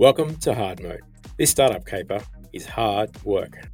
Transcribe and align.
Welcome 0.00 0.36
to 0.36 0.54
Hard 0.54 0.82
Mode. 0.82 1.02
This 1.36 1.50
startup 1.50 1.84
caper 1.84 2.22
is 2.54 2.64
hard 2.64 3.22
work. 3.22 3.68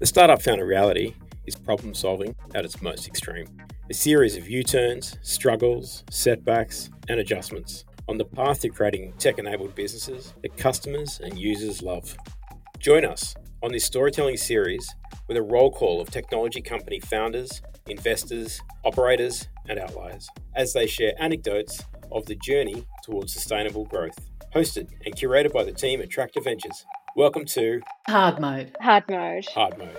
The 0.00 0.06
startup 0.06 0.42
founder 0.42 0.66
reality 0.66 1.14
is 1.46 1.54
problem 1.54 1.94
solving 1.94 2.34
at 2.56 2.64
its 2.64 2.82
most 2.82 3.06
extreme. 3.06 3.46
A 3.88 3.94
series 3.94 4.36
of 4.36 4.50
U 4.50 4.64
turns, 4.64 5.16
struggles, 5.22 6.02
setbacks, 6.10 6.90
and 7.08 7.20
adjustments 7.20 7.84
on 8.08 8.18
the 8.18 8.24
path 8.24 8.62
to 8.62 8.70
creating 8.70 9.12
tech 9.20 9.38
enabled 9.38 9.76
businesses 9.76 10.34
that 10.42 10.56
customers 10.56 11.20
and 11.22 11.38
users 11.38 11.80
love. 11.80 12.16
Join 12.80 13.04
us 13.04 13.36
on 13.62 13.70
this 13.70 13.84
storytelling 13.84 14.36
series 14.36 14.92
with 15.28 15.36
a 15.36 15.42
roll 15.42 15.70
call 15.70 16.00
of 16.00 16.10
technology 16.10 16.60
company 16.60 16.98
founders, 16.98 17.62
investors, 17.86 18.60
operators, 18.84 19.46
and 19.68 19.78
outliers 19.78 20.28
as 20.56 20.72
they 20.72 20.88
share 20.88 21.12
anecdotes 21.20 21.84
of 22.10 22.26
the 22.26 22.34
journey 22.34 22.84
towards 23.04 23.32
sustainable 23.32 23.84
growth 23.84 24.27
hosted 24.54 24.88
and 25.04 25.14
curated 25.14 25.52
by 25.52 25.64
the 25.64 25.72
team 25.72 26.00
at 26.00 26.10
Tractor 26.10 26.40
Ventures. 26.40 26.84
Welcome 27.16 27.44
to 27.46 27.80
Hard 28.06 28.40
Mode. 28.40 28.74
Hard 28.80 29.04
Mode. 29.08 29.44
Hard 29.54 29.78
Mode. 29.78 29.96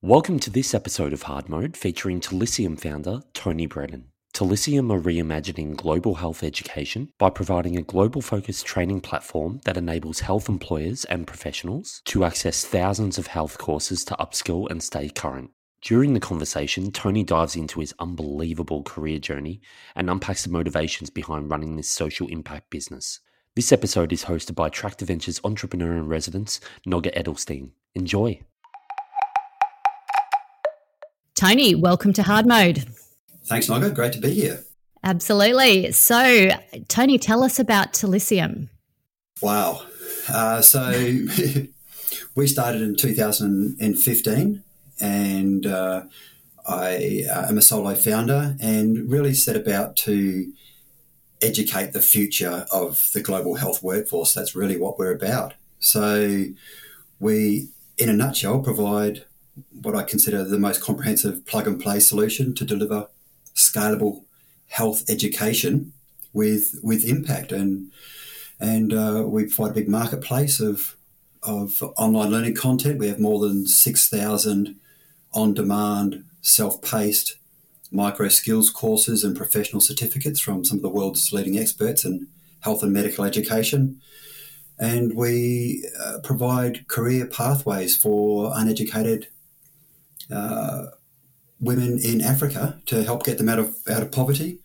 Welcome 0.00 0.38
to 0.40 0.50
this 0.50 0.74
episode 0.74 1.12
of 1.12 1.22
Hard 1.22 1.48
Mode 1.48 1.76
featuring 1.76 2.20
Talisium 2.20 2.78
founder 2.78 3.20
Tony 3.34 3.66
Brennan. 3.66 4.08
Talisium 4.34 4.90
are 4.90 5.00
reimagining 5.00 5.76
global 5.76 6.16
health 6.16 6.42
education 6.42 7.10
by 7.18 7.28
providing 7.28 7.76
a 7.76 7.82
global 7.82 8.22
focused 8.22 8.66
training 8.66 9.00
platform 9.00 9.60
that 9.64 9.76
enables 9.76 10.20
health 10.20 10.48
employers 10.48 11.04
and 11.06 11.26
professionals 11.26 12.02
to 12.06 12.24
access 12.24 12.64
thousands 12.64 13.18
of 13.18 13.26
health 13.28 13.58
courses 13.58 14.04
to 14.04 14.14
upskill 14.14 14.70
and 14.70 14.82
stay 14.82 15.08
current. 15.08 15.50
During 15.82 16.14
the 16.14 16.20
conversation, 16.20 16.92
Tony 16.92 17.24
dives 17.24 17.56
into 17.56 17.80
his 17.80 17.92
unbelievable 17.98 18.84
career 18.84 19.18
journey 19.18 19.60
and 19.96 20.08
unpacks 20.08 20.44
the 20.44 20.50
motivations 20.50 21.10
behind 21.10 21.50
running 21.50 21.74
this 21.74 21.88
social 21.88 22.28
impact 22.28 22.70
business. 22.70 23.18
This 23.56 23.72
episode 23.72 24.12
is 24.12 24.24
hosted 24.24 24.54
by 24.54 24.68
Tractor 24.68 25.04
Ventures 25.04 25.40
entrepreneur 25.42 25.96
in 25.96 26.06
residence, 26.06 26.60
Noga 26.86 27.12
Edelstein. 27.16 27.70
Enjoy. 27.96 28.40
Tony, 31.34 31.74
welcome 31.74 32.12
to 32.12 32.22
Hard 32.22 32.46
Mode. 32.46 32.84
Thanks, 33.46 33.66
Noga. 33.66 33.92
Great 33.92 34.12
to 34.12 34.20
be 34.20 34.32
here. 34.32 34.62
Absolutely. 35.02 35.90
So, 35.90 36.50
Tony, 36.86 37.18
tell 37.18 37.42
us 37.42 37.58
about 37.58 37.92
Talisium. 37.92 38.68
Wow. 39.40 39.82
Uh, 40.32 40.60
so, 40.60 40.92
we 42.36 42.46
started 42.46 42.82
in 42.82 42.94
2015 42.94 44.62
and 45.00 45.66
uh, 45.66 46.04
I 46.66 47.24
uh, 47.32 47.48
am 47.48 47.58
a 47.58 47.62
solo 47.62 47.94
founder 47.94 48.56
and 48.60 49.10
really 49.10 49.34
set 49.34 49.56
about 49.56 49.96
to 49.96 50.52
educate 51.40 51.92
the 51.92 52.02
future 52.02 52.66
of 52.70 53.10
the 53.14 53.20
global 53.20 53.56
health 53.56 53.82
workforce. 53.82 54.32
That's 54.32 54.54
really 54.54 54.78
what 54.78 54.98
we're 54.98 55.14
about. 55.14 55.54
So, 55.80 56.44
we, 57.18 57.68
in 57.98 58.08
a 58.08 58.12
nutshell, 58.12 58.60
provide 58.60 59.24
what 59.82 59.96
I 59.96 60.02
consider 60.02 60.44
the 60.44 60.58
most 60.58 60.80
comprehensive 60.80 61.44
plug 61.46 61.66
and 61.66 61.80
play 61.80 62.00
solution 62.00 62.54
to 62.54 62.64
deliver 62.64 63.08
scalable 63.54 64.24
health 64.68 65.04
education 65.10 65.92
with 66.32 66.80
with 66.82 67.04
impact 67.04 67.52
and 67.52 67.92
and 68.58 68.92
uh, 68.92 69.24
we 69.26 69.44
provide 69.44 69.72
a 69.72 69.74
big 69.74 69.88
marketplace 69.88 70.60
of 70.60 70.96
of 71.42 71.82
online 71.96 72.30
learning 72.30 72.54
content. 72.54 72.98
We 72.98 73.08
have 73.08 73.18
more 73.18 73.40
than 73.40 73.66
six 73.66 74.08
thousand 74.08 74.76
on 75.34 75.54
demand, 75.54 76.24
self 76.40 76.82
paced 76.82 77.36
micro 77.90 78.28
skills 78.28 78.70
courses 78.70 79.22
and 79.22 79.36
professional 79.36 79.80
certificates 79.80 80.40
from 80.40 80.64
some 80.64 80.78
of 80.78 80.82
the 80.82 80.88
world's 80.88 81.32
leading 81.32 81.58
experts 81.58 82.04
in 82.04 82.26
health 82.60 82.82
and 82.82 82.92
medical 82.92 83.24
education. 83.24 84.00
And 84.78 85.14
we 85.14 85.86
uh, 86.02 86.18
provide 86.24 86.88
career 86.88 87.26
pathways 87.26 87.96
for 87.96 88.52
uneducated 88.54 89.28
uh, 90.30 90.86
women 91.60 91.98
in 92.02 92.20
Africa 92.20 92.80
to 92.86 93.04
help 93.04 93.24
get 93.24 93.38
them 93.38 93.48
out 93.48 93.58
of 93.58 93.76
out 93.88 94.02
of 94.02 94.10
poverty, 94.10 94.58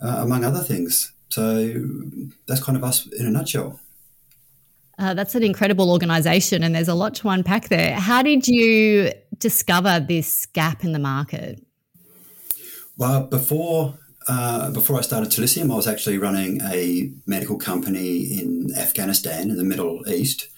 uh, 0.00 0.18
among 0.20 0.44
other 0.44 0.60
things. 0.60 1.12
So 1.30 1.72
that's 2.46 2.62
kind 2.62 2.76
of 2.76 2.84
us 2.84 3.06
in 3.06 3.26
a 3.26 3.30
nutshell. 3.30 3.80
Uh, 4.98 5.14
that's 5.14 5.34
an 5.34 5.44
incredible 5.44 5.90
organisation, 5.92 6.62
and 6.62 6.74
there's 6.74 6.88
a 6.88 6.94
lot 6.94 7.14
to 7.14 7.28
unpack 7.28 7.68
there. 7.68 7.94
How 7.94 8.22
did 8.22 8.48
you 8.48 9.12
discover 9.38 10.00
this 10.00 10.46
gap 10.46 10.84
in 10.84 10.92
the 10.92 10.98
market? 10.98 11.64
Well, 12.96 13.24
before 13.24 13.98
uh, 14.28 14.70
before 14.70 14.98
I 14.98 15.00
started 15.00 15.30
Talisium, 15.30 15.72
I 15.72 15.76
was 15.76 15.88
actually 15.88 16.18
running 16.18 16.60
a 16.60 17.10
medical 17.26 17.56
company 17.56 18.38
in 18.38 18.74
Afghanistan 18.76 19.48
in 19.48 19.56
the 19.56 19.64
Middle 19.64 20.06
East. 20.06 20.48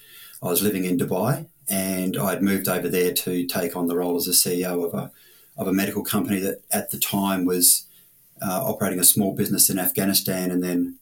I 0.42 0.46
was 0.46 0.60
living 0.60 0.84
in 0.84 0.98
Dubai, 0.98 1.46
and 1.68 2.16
I'd 2.16 2.42
moved 2.42 2.68
over 2.68 2.88
there 2.88 3.12
to 3.12 3.46
take 3.46 3.76
on 3.76 3.86
the 3.86 3.96
role 3.96 4.16
as 4.16 4.26
a 4.26 4.32
CEO 4.32 4.84
of 4.84 4.94
a 4.94 5.12
of 5.56 5.68
a 5.68 5.72
medical 5.72 6.02
company 6.02 6.40
that 6.40 6.62
at 6.72 6.90
the 6.90 6.98
time 6.98 7.44
was 7.44 7.86
uh, 8.42 8.64
operating 8.64 8.98
a 8.98 9.04
small 9.04 9.34
business 9.36 9.70
in 9.70 9.78
Afghanistan, 9.78 10.50
and 10.50 10.64
then 10.64 10.98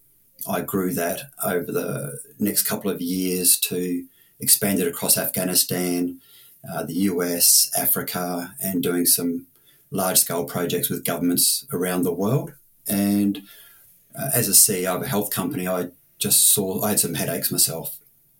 I 0.46 0.60
grew 0.60 0.92
that 0.94 1.30
over 1.42 1.72
the 1.72 2.18
next 2.38 2.64
couple 2.64 2.90
of 2.90 3.00
years 3.00 3.58
to 3.60 4.04
expand 4.40 4.80
it 4.80 4.88
across 4.88 5.16
Afghanistan, 5.16 6.20
uh, 6.72 6.84
the 6.84 6.94
US, 6.94 7.70
Africa, 7.78 8.54
and 8.60 8.82
doing 8.82 9.06
some 9.06 9.46
large 9.90 10.18
scale 10.18 10.44
projects 10.44 10.90
with 10.90 11.04
governments 11.04 11.66
around 11.72 12.02
the 12.02 12.12
world. 12.12 12.52
And 12.86 13.42
uh, 14.18 14.30
as 14.34 14.48
a 14.48 14.52
CEO 14.52 14.96
of 14.96 15.02
a 15.02 15.08
health 15.08 15.30
company, 15.30 15.66
I 15.66 15.88
just 16.18 16.50
saw 16.52 16.82
I 16.82 16.90
had 16.90 17.00
some 17.00 17.14
headaches 17.14 17.50
myself 17.50 17.98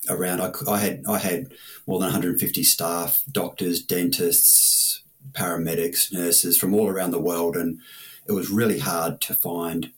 around. 0.09 0.41
I, 0.41 0.53
I 0.71 0.79
had 0.79 1.05
I 1.09 1.19
had 1.19 1.53
more 1.87 1.99
than 1.99 2.07
150 2.07 2.63
staff, 2.63 3.23
doctors, 3.31 3.83
dentists, 3.83 5.03
paramedics, 5.33 6.13
nurses 6.13 6.57
from 6.59 6.75
all 6.75 6.89
around 6.89 7.13
the 7.13 7.21
world, 7.21 7.57
and 7.57 7.81
it 8.27 8.33
was 8.33 8.51
really 8.51 8.79
hard 8.79 9.21
to 9.23 9.35
find, 9.35 9.93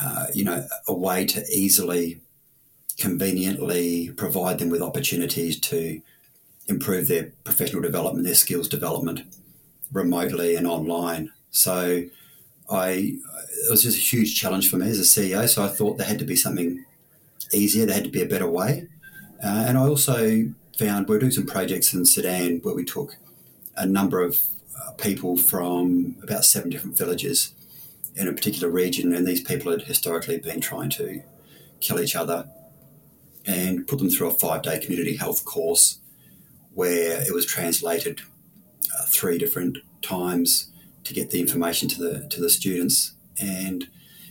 uh, 0.00 0.26
you 0.34 0.44
know, 0.44 0.66
a 0.86 0.94
way 0.94 1.26
to 1.26 1.44
easily, 1.52 2.20
conveniently 2.98 4.10
provide 4.16 4.58
them 4.58 4.70
with 4.70 4.82
opportunities 4.82 5.58
to 5.60 6.00
improve 6.66 7.08
their 7.08 7.32
professional 7.44 7.82
development, 7.82 8.24
their 8.24 8.34
skills 8.34 8.68
development 8.68 9.22
remotely 9.92 10.56
and 10.56 10.66
online. 10.66 11.30
So 11.50 12.04
I 12.70 13.18
it 13.64 13.70
was 13.70 13.82
just 13.82 13.98
a 13.98 14.00
huge 14.00 14.38
challenge 14.38 14.70
for 14.70 14.76
me 14.76 14.88
as 14.88 14.98
a 14.98 15.02
CEO. 15.02 15.48
So 15.48 15.64
I 15.64 15.68
thought 15.68 15.98
there 15.98 16.06
had 16.06 16.18
to 16.18 16.24
be 16.24 16.36
something 16.36 16.84
easier. 17.52 17.86
There 17.86 17.94
had 17.94 18.04
to 18.04 18.10
be 18.10 18.22
a 18.22 18.26
better 18.26 18.48
way. 18.48 18.88
Uh, 19.42 19.64
and 19.66 19.76
I 19.76 19.82
also 19.82 20.52
found 20.78 21.08
we 21.08 21.16
are 21.16 21.18
doing 21.18 21.32
some 21.32 21.46
projects 21.46 21.92
in 21.92 22.06
Sudan 22.06 22.60
where 22.62 22.74
we 22.74 22.84
took 22.84 23.16
a 23.76 23.86
number 23.86 24.22
of 24.22 24.38
uh, 24.80 24.92
people 24.92 25.36
from 25.36 26.16
about 26.22 26.44
seven 26.44 26.70
different 26.70 26.96
villages 26.96 27.54
in 28.14 28.28
a 28.28 28.32
particular 28.32 28.68
region, 28.68 29.14
and 29.14 29.26
these 29.26 29.40
people 29.40 29.72
had 29.72 29.82
historically 29.82 30.38
been 30.38 30.60
trying 30.60 30.90
to 30.90 31.22
kill 31.80 31.98
each 31.98 32.14
other, 32.14 32.48
and 33.46 33.86
put 33.88 33.98
them 33.98 34.10
through 34.10 34.28
a 34.28 34.34
five-day 34.34 34.78
community 34.78 35.16
health 35.16 35.44
course 35.44 35.98
where 36.74 37.22
it 37.22 37.34
was 37.34 37.46
translated 37.46 38.20
uh, 38.98 39.04
three 39.06 39.38
different 39.38 39.78
times 40.00 40.70
to 41.04 41.14
get 41.14 41.30
the 41.30 41.40
information 41.40 41.88
to 41.88 42.02
the 42.02 42.28
to 42.28 42.40
the 42.40 42.50
students. 42.50 43.12
And 43.40 43.88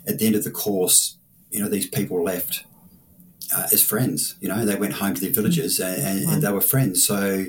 at 0.07 0.19
the 0.19 0.27
end 0.27 0.35
of 0.35 0.43
the 0.43 0.51
course, 0.51 1.17
you 1.49 1.61
know, 1.61 1.69
these 1.69 1.87
people 1.87 2.23
left 2.23 2.63
uh, 3.55 3.67
as 3.71 3.83
friends. 3.83 4.35
You 4.39 4.49
know, 4.49 4.65
they 4.65 4.75
went 4.75 4.93
home 4.93 5.13
to 5.15 5.21
their 5.21 5.31
villages 5.31 5.79
and, 5.79 6.25
and, 6.29 6.41
they 6.41 6.51
were 6.51 6.61
friends. 6.61 7.05
So 7.05 7.45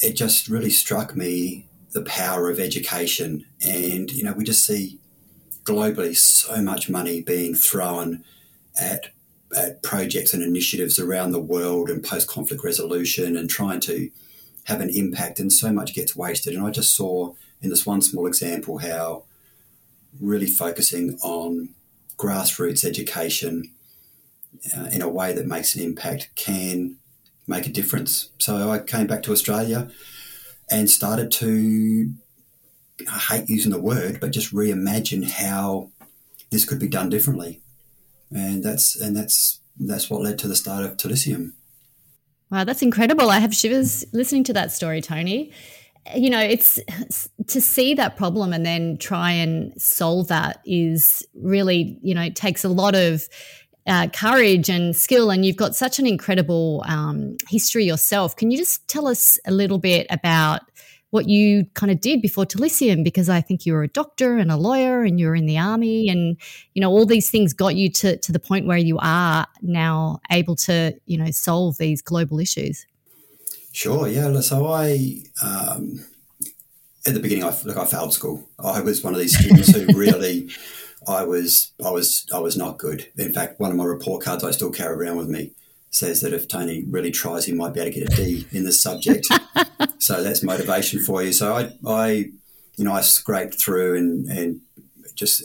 it 0.00 0.14
just 0.14 0.48
really 0.48 0.70
struck 0.70 1.14
me 1.14 1.68
the 1.92 2.02
power 2.02 2.50
of 2.50 2.58
education. 2.58 3.44
And 3.64 4.10
you 4.10 4.24
know, 4.24 4.32
we 4.32 4.44
just 4.44 4.64
see 4.64 4.98
globally 5.64 6.16
so 6.16 6.60
much 6.62 6.88
money 6.88 7.22
being 7.22 7.54
thrown 7.54 8.24
at 8.78 9.10
projects 9.82 10.34
and 10.34 10.42
initiatives 10.42 10.98
around 10.98 11.32
the 11.32 11.40
world 11.40 11.90
and 11.90 12.02
post 12.02 12.28
conflict 12.28 12.64
resolution 12.64 13.36
and 13.36 13.48
trying 13.48 13.80
to 13.80 14.10
have 14.64 14.80
an 14.80 14.90
impact, 14.90 15.38
and 15.38 15.52
so 15.52 15.72
much 15.72 15.94
gets 15.94 16.16
wasted. 16.16 16.54
And 16.54 16.66
I 16.66 16.70
just 16.70 16.94
saw 16.94 17.34
in 17.60 17.70
this 17.70 17.86
one 17.86 18.02
small 18.02 18.26
example 18.26 18.78
how 18.78 19.24
really 20.20 20.46
focusing 20.46 21.18
on 21.22 21.70
grassroots 22.16 22.84
education 22.84 23.70
uh, 24.76 24.88
in 24.92 25.02
a 25.02 25.08
way 25.08 25.32
that 25.32 25.46
makes 25.46 25.74
an 25.74 25.82
impact 25.82 26.30
can 26.34 26.96
make 27.46 27.66
a 27.66 27.70
difference. 27.70 28.30
So 28.38 28.70
I 28.70 28.78
came 28.78 29.06
back 29.06 29.22
to 29.24 29.32
Australia 29.32 29.90
and 30.70 30.88
started 30.88 31.30
to, 31.32 32.12
I 33.10 33.18
hate 33.18 33.48
using 33.48 33.72
the 33.72 33.80
word, 33.80 34.20
but 34.20 34.30
just 34.30 34.54
reimagine 34.54 35.28
how 35.28 35.90
this 36.50 36.64
could 36.64 36.78
be 36.78 36.88
done 36.88 37.10
differently. 37.10 37.60
And 38.34 38.62
that's 38.62 39.00
and 39.00 39.16
that's 39.16 39.60
that's 39.78 40.10
what 40.10 40.20
led 40.20 40.38
to 40.40 40.48
the 40.48 40.56
start 40.56 40.84
of 40.84 40.96
Talisium. 40.96 41.52
Wow, 42.50 42.64
that's 42.64 42.82
incredible. 42.82 43.30
I 43.30 43.38
have 43.38 43.54
shivers 43.54 44.04
listening 44.12 44.44
to 44.44 44.52
that 44.52 44.72
story, 44.72 45.00
Tony. 45.00 45.52
you 46.14 46.28
know, 46.30 46.40
it's 46.40 46.78
to 47.46 47.60
see 47.60 47.94
that 47.94 48.16
problem 48.16 48.52
and 48.52 48.64
then 48.64 48.98
try 48.98 49.30
and 49.32 49.80
solve 49.80 50.28
that 50.28 50.60
is 50.66 51.26
really, 51.34 51.98
you 52.02 52.14
know, 52.14 52.28
takes 52.30 52.64
a 52.64 52.68
lot 52.68 52.94
of 52.94 53.28
uh, 53.86 54.08
courage 54.08 54.68
and 54.68 54.96
skill, 54.96 55.30
and 55.30 55.44
you've 55.44 55.56
got 55.56 55.74
such 55.74 55.98
an 55.98 56.06
incredible 56.06 56.82
um, 56.86 57.36
history 57.48 57.84
yourself. 57.84 58.36
Can 58.36 58.50
you 58.50 58.58
just 58.58 58.86
tell 58.88 59.06
us 59.06 59.38
a 59.46 59.50
little 59.50 59.78
bit 59.78 60.06
about 60.10 60.62
what 61.14 61.28
you 61.28 61.64
kind 61.74 61.92
of 61.92 62.00
did 62.00 62.20
before 62.20 62.44
Talisium? 62.44 63.04
Because 63.04 63.28
I 63.28 63.40
think 63.40 63.64
you 63.64 63.72
were 63.72 63.84
a 63.84 63.88
doctor 63.88 64.36
and 64.36 64.50
a 64.50 64.56
lawyer, 64.56 65.04
and 65.04 65.20
you 65.20 65.28
were 65.28 65.36
in 65.36 65.46
the 65.46 65.56
army, 65.56 66.08
and 66.08 66.36
you 66.74 66.80
know 66.82 66.90
all 66.90 67.06
these 67.06 67.30
things 67.30 67.54
got 67.54 67.76
you 67.76 67.88
to 67.92 68.16
to 68.16 68.32
the 68.32 68.40
point 68.40 68.66
where 68.66 68.76
you 68.78 68.98
are 69.00 69.46
now 69.62 70.20
able 70.32 70.56
to 70.56 70.92
you 71.06 71.16
know 71.16 71.30
solve 71.30 71.78
these 71.78 72.02
global 72.02 72.40
issues. 72.40 72.84
Sure. 73.72 74.08
Yeah. 74.08 74.40
So 74.40 74.66
I. 74.66 75.22
Um, 75.40 76.04
at 77.06 77.12
the 77.12 77.20
beginning, 77.20 77.44
I 77.44 77.54
look, 77.64 77.76
I 77.76 77.84
failed 77.84 78.14
school. 78.14 78.48
I 78.58 78.80
was 78.80 79.04
one 79.04 79.12
of 79.12 79.20
these 79.20 79.38
students 79.38 79.76
who 79.76 79.86
really 79.98 80.48
I 81.06 81.22
was 81.22 81.72
I 81.84 81.90
was 81.90 82.26
I 82.34 82.38
was 82.38 82.56
not 82.56 82.78
good. 82.78 83.06
In 83.16 83.32
fact, 83.32 83.60
one 83.60 83.70
of 83.70 83.76
my 83.76 83.84
report 83.84 84.24
cards 84.24 84.42
I 84.42 84.50
still 84.50 84.70
carry 84.70 84.96
around 84.96 85.18
with 85.18 85.28
me 85.28 85.52
says 85.94 86.20
that 86.22 86.32
if 86.32 86.48
Tony 86.48 86.84
really 86.88 87.12
tries, 87.12 87.44
he 87.44 87.52
might 87.52 87.72
be 87.72 87.80
able 87.80 87.92
to 87.92 88.00
get 88.00 88.12
a 88.12 88.16
D 88.16 88.46
in 88.50 88.64
this 88.64 88.80
subject. 88.80 89.26
so 89.98 90.22
that's 90.22 90.42
motivation 90.42 90.98
for 91.00 91.22
you. 91.22 91.32
So 91.32 91.54
I, 91.54 91.72
I, 91.86 92.08
you 92.76 92.84
know, 92.84 92.92
I 92.92 93.00
scraped 93.00 93.54
through 93.54 93.96
and 93.96 94.26
and 94.26 94.60
just 95.14 95.44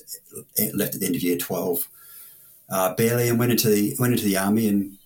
left 0.73 0.95
at 0.95 1.01
the 1.01 1.05
end 1.05 1.15
of 1.15 1.21
year 1.21 1.37
twelve, 1.37 1.87
uh, 2.69 2.95
barely, 2.95 3.29
and 3.29 3.37
went 3.37 3.51
into 3.51 3.69
the 3.69 3.95
went 3.99 4.13
into 4.13 4.25
the 4.25 4.37
army 4.37 4.67
and 4.67 4.97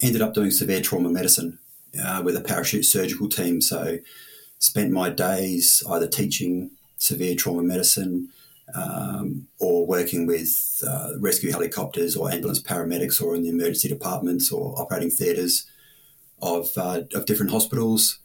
ended 0.00 0.22
up 0.22 0.32
doing 0.32 0.50
severe 0.50 0.80
trauma 0.80 1.10
medicine 1.10 1.58
uh, 2.02 2.22
with 2.24 2.34
a 2.34 2.40
parachute 2.40 2.86
surgical 2.86 3.28
team. 3.28 3.60
So 3.60 3.98
spent 4.58 4.92
my 4.92 5.10
days 5.10 5.82
either 5.90 6.08
teaching 6.08 6.70
severe 6.96 7.34
trauma 7.34 7.62
medicine 7.62 8.28
um, 8.74 9.46
or 9.58 9.86
working 9.86 10.26
with 10.26 10.82
uh, 10.86 11.12
rescue 11.18 11.50
helicopters 11.50 12.16
or 12.16 12.30
ambulance 12.30 12.62
paramedics 12.62 13.22
or 13.22 13.34
in 13.34 13.42
the 13.42 13.48
emergency 13.48 13.88
departments 13.88 14.52
or 14.52 14.78
operating 14.80 15.10
theatres 15.10 15.66
of, 16.42 16.70
uh, 16.76 17.02
of 17.14 17.26
different 17.26 17.52
hospitals. 17.52 18.18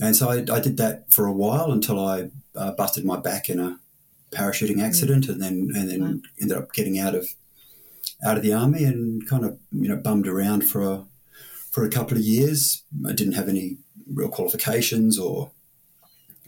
And 0.00 0.14
so 0.14 0.30
I, 0.30 0.44
I, 0.52 0.60
did 0.60 0.76
that 0.76 1.12
for 1.12 1.26
a 1.26 1.32
while 1.32 1.72
until 1.72 1.98
I 2.04 2.30
uh, 2.54 2.72
busted 2.72 3.04
my 3.04 3.18
back 3.18 3.48
in 3.48 3.58
a 3.58 3.80
parachuting 4.30 4.82
accident 4.82 5.26
mm. 5.26 5.30
and 5.30 5.42
then 5.42 5.70
and 5.74 5.90
then 5.90 6.00
wow. 6.00 6.20
ended 6.40 6.56
up 6.56 6.72
getting 6.72 6.98
out 6.98 7.14
of 7.14 7.28
out 8.24 8.36
of 8.36 8.42
the 8.42 8.52
army 8.52 8.84
and 8.84 9.26
kind 9.28 9.44
of 9.44 9.58
you 9.72 9.88
know 9.88 9.96
bummed 9.96 10.28
around 10.28 10.62
for 10.62 10.82
a 10.82 11.04
for 11.70 11.84
a 11.84 11.90
couple 11.90 12.16
of 12.16 12.22
years. 12.22 12.84
I 13.06 13.12
didn't 13.12 13.34
have 13.34 13.48
any 13.48 13.78
real 14.06 14.28
qualifications 14.28 15.18
or 15.18 15.50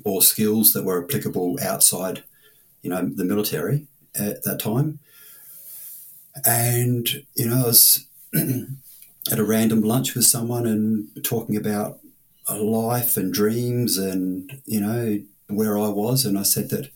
or 0.04 0.22
skills 0.22 0.72
that 0.72 0.84
were 0.84 1.04
applicable 1.04 1.58
outside 1.62 2.22
you 2.82 2.90
know, 2.90 3.08
the 3.14 3.24
military 3.24 3.86
at 4.18 4.42
that 4.44 4.60
time. 4.60 4.98
And, 6.44 7.08
you 7.34 7.46
know, 7.46 7.64
I 7.64 7.66
was 7.66 8.06
at 8.34 9.38
a 9.38 9.44
random 9.44 9.80
lunch 9.80 10.14
with 10.14 10.24
someone 10.24 10.66
and 10.66 11.08
talking 11.24 11.56
about 11.56 12.00
life 12.48 13.16
and 13.16 13.32
dreams 13.32 13.98
and, 13.98 14.60
you 14.66 14.80
know, 14.80 15.20
where 15.48 15.78
I 15.78 15.88
was. 15.88 16.24
And 16.24 16.38
I 16.38 16.42
said 16.42 16.70
that, 16.70 16.90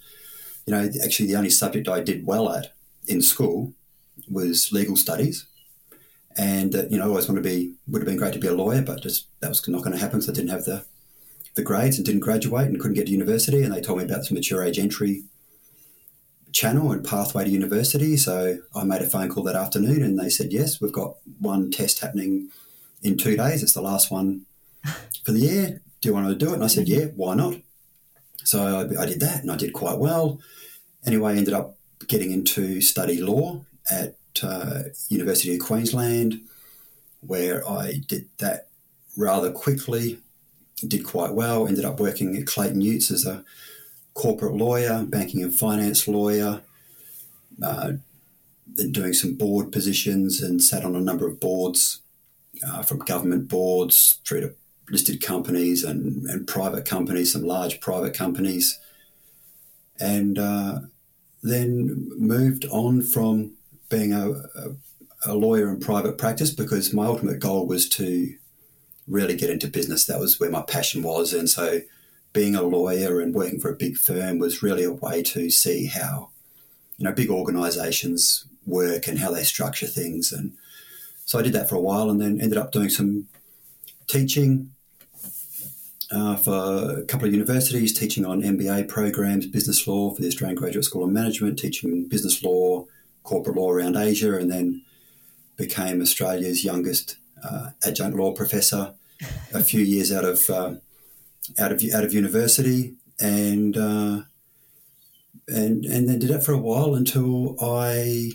you 0.67 0.75
know, 0.75 0.89
actually 1.03 1.29
the 1.29 1.37
only 1.37 1.51
subject 1.51 1.89
I 1.89 2.01
did 2.01 2.27
well 2.27 2.51
at 2.51 2.73
in 3.07 3.21
school 3.21 3.73
was 4.31 4.73
legal 4.73 4.97
studies. 4.97 5.47
And 6.37 6.73
that, 6.73 6.91
you 6.91 6.99
know, 6.99 7.05
I 7.05 7.09
always 7.09 7.29
want 7.29 7.43
to 7.43 7.49
be, 7.49 7.75
would 7.87 8.03
have 8.03 8.09
been 8.09 8.17
great 8.17 8.33
to 8.33 8.41
be 8.41 8.49
a 8.49 8.55
lawyer, 8.55 8.83
but 8.83 9.03
just 9.03 9.27
that 9.41 9.49
was 9.49 9.67
not 9.69 9.83
going 9.83 9.93
to 9.93 9.99
happen 9.99 10.19
because 10.19 10.31
I 10.31 10.33
didn't 10.33 10.51
have 10.51 10.65
the, 10.65 10.85
the 11.55 11.63
grades 11.63 11.97
and 11.97 12.05
didn't 12.05 12.23
graduate 12.23 12.67
and 12.67 12.81
couldn't 12.81 12.95
get 12.95 13.07
to 13.07 13.13
university. 13.13 13.63
And 13.63 13.73
they 13.73 13.81
told 13.81 13.99
me 13.99 14.05
about 14.05 14.19
this 14.19 14.33
mature 14.33 14.65
age 14.65 14.79
entry 14.79 15.25
channel 16.55 16.93
and 16.93 17.05
pathway 17.05 17.45
to 17.45 17.51
university. 17.51 18.17
So 18.17 18.59
I 18.75 18.85
made 18.85 19.03
a 19.03 19.07
phone 19.07 19.29
call 19.29 19.43
that 19.43 19.57
afternoon 19.57 20.03
and 20.03 20.19
they 20.19 20.31
said, 20.31 20.53
yes, 20.53 20.81
we've 20.81 20.93
got 20.93 21.17
one 21.41 21.73
test 21.73 22.01
happening 22.01 22.49
in 23.03 23.19
two 23.19 23.37
days. 23.37 23.63
It's 23.63 23.75
the 23.75 23.83
last 23.83 24.11
one 24.11 24.47
for 25.25 25.33
the 25.33 25.41
year. 25.41 25.83
Do 26.01 26.09
you 26.09 26.15
want 26.15 26.29
to 26.29 26.35
do 26.37 26.53
it? 26.53 26.55
And 26.55 26.65
I 26.65 26.69
said, 26.69 26.89
yeah, 26.89 27.07
why 27.17 27.35
not? 27.35 27.57
So 28.45 28.63
I, 28.63 29.03
I 29.03 29.07
did 29.07 29.19
that 29.21 29.43
and 29.43 29.51
I 29.51 29.57
did 29.57 29.73
quite 29.73 29.99
well. 29.99 30.41
Anyway, 31.05 31.33
I 31.33 31.37
ended 31.37 31.55
up 31.55 31.77
getting 32.07 32.31
into 32.31 32.81
study 32.81 33.21
law 33.21 33.65
at 33.91 34.17
uh, 34.43 34.85
University 35.09 35.55
of 35.55 35.61
Queensland, 35.61 36.41
where 37.21 37.69
I 37.69 38.01
did 38.07 38.29
that 38.39 38.69
rather 39.17 39.51
quickly, 39.51 40.21
did 40.87 41.05
quite 41.05 41.33
well. 41.33 41.67
Ended 41.67 41.85
up 41.85 41.99
working 41.99 42.37
at 42.37 42.47
Clayton 42.47 42.81
Utz 42.81 43.11
as 43.11 43.27
a 43.27 43.45
corporate 44.15 44.55
lawyer, 44.55 45.05
banking 45.05 45.43
and 45.43 45.55
finance 45.55 46.07
lawyer, 46.09 46.63
uh, 47.63 47.93
then 48.67 48.93
doing 48.93 49.13
some 49.13 49.35
board 49.35 49.71
positions 49.73 50.41
and 50.41 50.63
sat 50.63 50.85
on 50.85 50.97
a 50.97 51.01
number 51.01 51.27
of 51.27 51.41
boards 51.41 52.01
uh, 52.67 52.83
from 52.83 52.99
government 53.01 53.49
boards 53.49 54.21
through 54.25 54.41
to 54.41 54.55
listed 54.91 55.23
companies 55.23 55.83
and, 55.83 56.25
and 56.27 56.47
private 56.47 56.85
companies, 56.85 57.33
some 57.33 57.43
large 57.43 57.81
private 57.81 58.15
companies. 58.15 58.79
And 59.99 60.39
uh, 60.39 60.81
then 61.43 62.11
moved 62.17 62.65
on 62.67 63.03
from 63.03 63.53
being 63.89 64.13
a, 64.13 64.31
a, 64.31 64.77
a 65.27 65.35
lawyer 65.35 65.69
in 65.69 65.81
private 65.81 66.19
practice 66.19 66.51
because 66.51 66.93
my 66.93 67.07
ultimate 67.07 67.41
goal 67.41 67.67
was 67.67 67.89
to 67.91 68.35
really 69.07 69.37
get 69.37 69.51
into 69.51 69.69
business. 69.69 70.05
That 70.07 70.21
was 70.21 70.41
where 70.41 70.51
my 70.51 70.63
passion 70.63 71.03
was. 71.03 71.33
And 71.33 71.49
so 71.49 71.81
being 72.35 72.55
a 72.55 72.63
lawyer 72.63 73.21
and 73.21 73.35
working 73.35 73.61
for 73.61 73.71
a 73.71 73.77
big 73.77 73.97
firm 73.97 74.39
was 74.39 74.63
really 74.63 74.85
a 74.85 74.93
way 74.93 75.23
to 75.23 75.49
see 75.49 75.87
how 75.87 76.29
you 76.99 77.05
know 77.05 77.13
big 77.13 77.31
organizations 77.31 78.45
work 78.67 79.07
and 79.07 79.19
how 79.19 79.31
they 79.31 79.45
structure 79.45 79.87
things. 79.87 80.33
And 80.33 80.53
so 81.25 81.39
I 81.39 81.43
did 81.43 81.55
that 81.55 81.69
for 81.69 81.77
a 81.77 81.81
while 81.81 82.11
and 82.11 82.21
then 82.21 82.41
ended 82.41 82.59
up 82.59 82.73
doing 82.73 82.91
some 82.91 83.29
teaching 84.07 84.73
uh, 86.11 86.37
for 86.37 87.01
a 87.01 87.05
couple 87.05 87.27
of 87.27 87.33
universities, 87.33 87.97
teaching 87.99 88.27
on 88.27 88.43
MBA 88.43 88.89
programs, 88.89 89.47
business 89.47 89.87
law 89.87 90.11
for 90.11 90.21
the 90.21 90.29
Australian 90.29 90.57
Graduate 90.57 90.85
School 90.85 91.05
of 91.05 91.11
Management, 91.11 91.59
teaching 91.59 92.07
business 92.09 92.43
law, 92.43 92.85
corporate 93.23 93.57
law 93.57 93.71
around 93.71 93.97
Asia, 93.97 94.37
and 94.37 94.51
then 94.51 94.83
became 95.57 96.03
Australia's 96.03 96.65
youngest 96.65 97.17
uh, 97.43 97.71
adjunct 97.85 98.17
law 98.17 98.33
professor 98.33 98.95
a 99.53 99.63
few 99.63 99.81
years 99.81 100.13
out 100.13 100.25
of 100.25 100.51
uh, 100.51 100.75
out 101.59 101.73
of 101.73 101.83
out 101.95 102.05
of 102.05 102.13
university, 102.13 102.95
and 103.21 103.77
uh, 103.77 104.23
and 105.49 105.85
and 105.85 106.09
then 106.09 106.19
did 106.19 106.31
that 106.31 106.45
for 106.45 106.53
a 106.53 106.59
while 106.59 106.95
until 106.95 107.57
I 107.61 108.33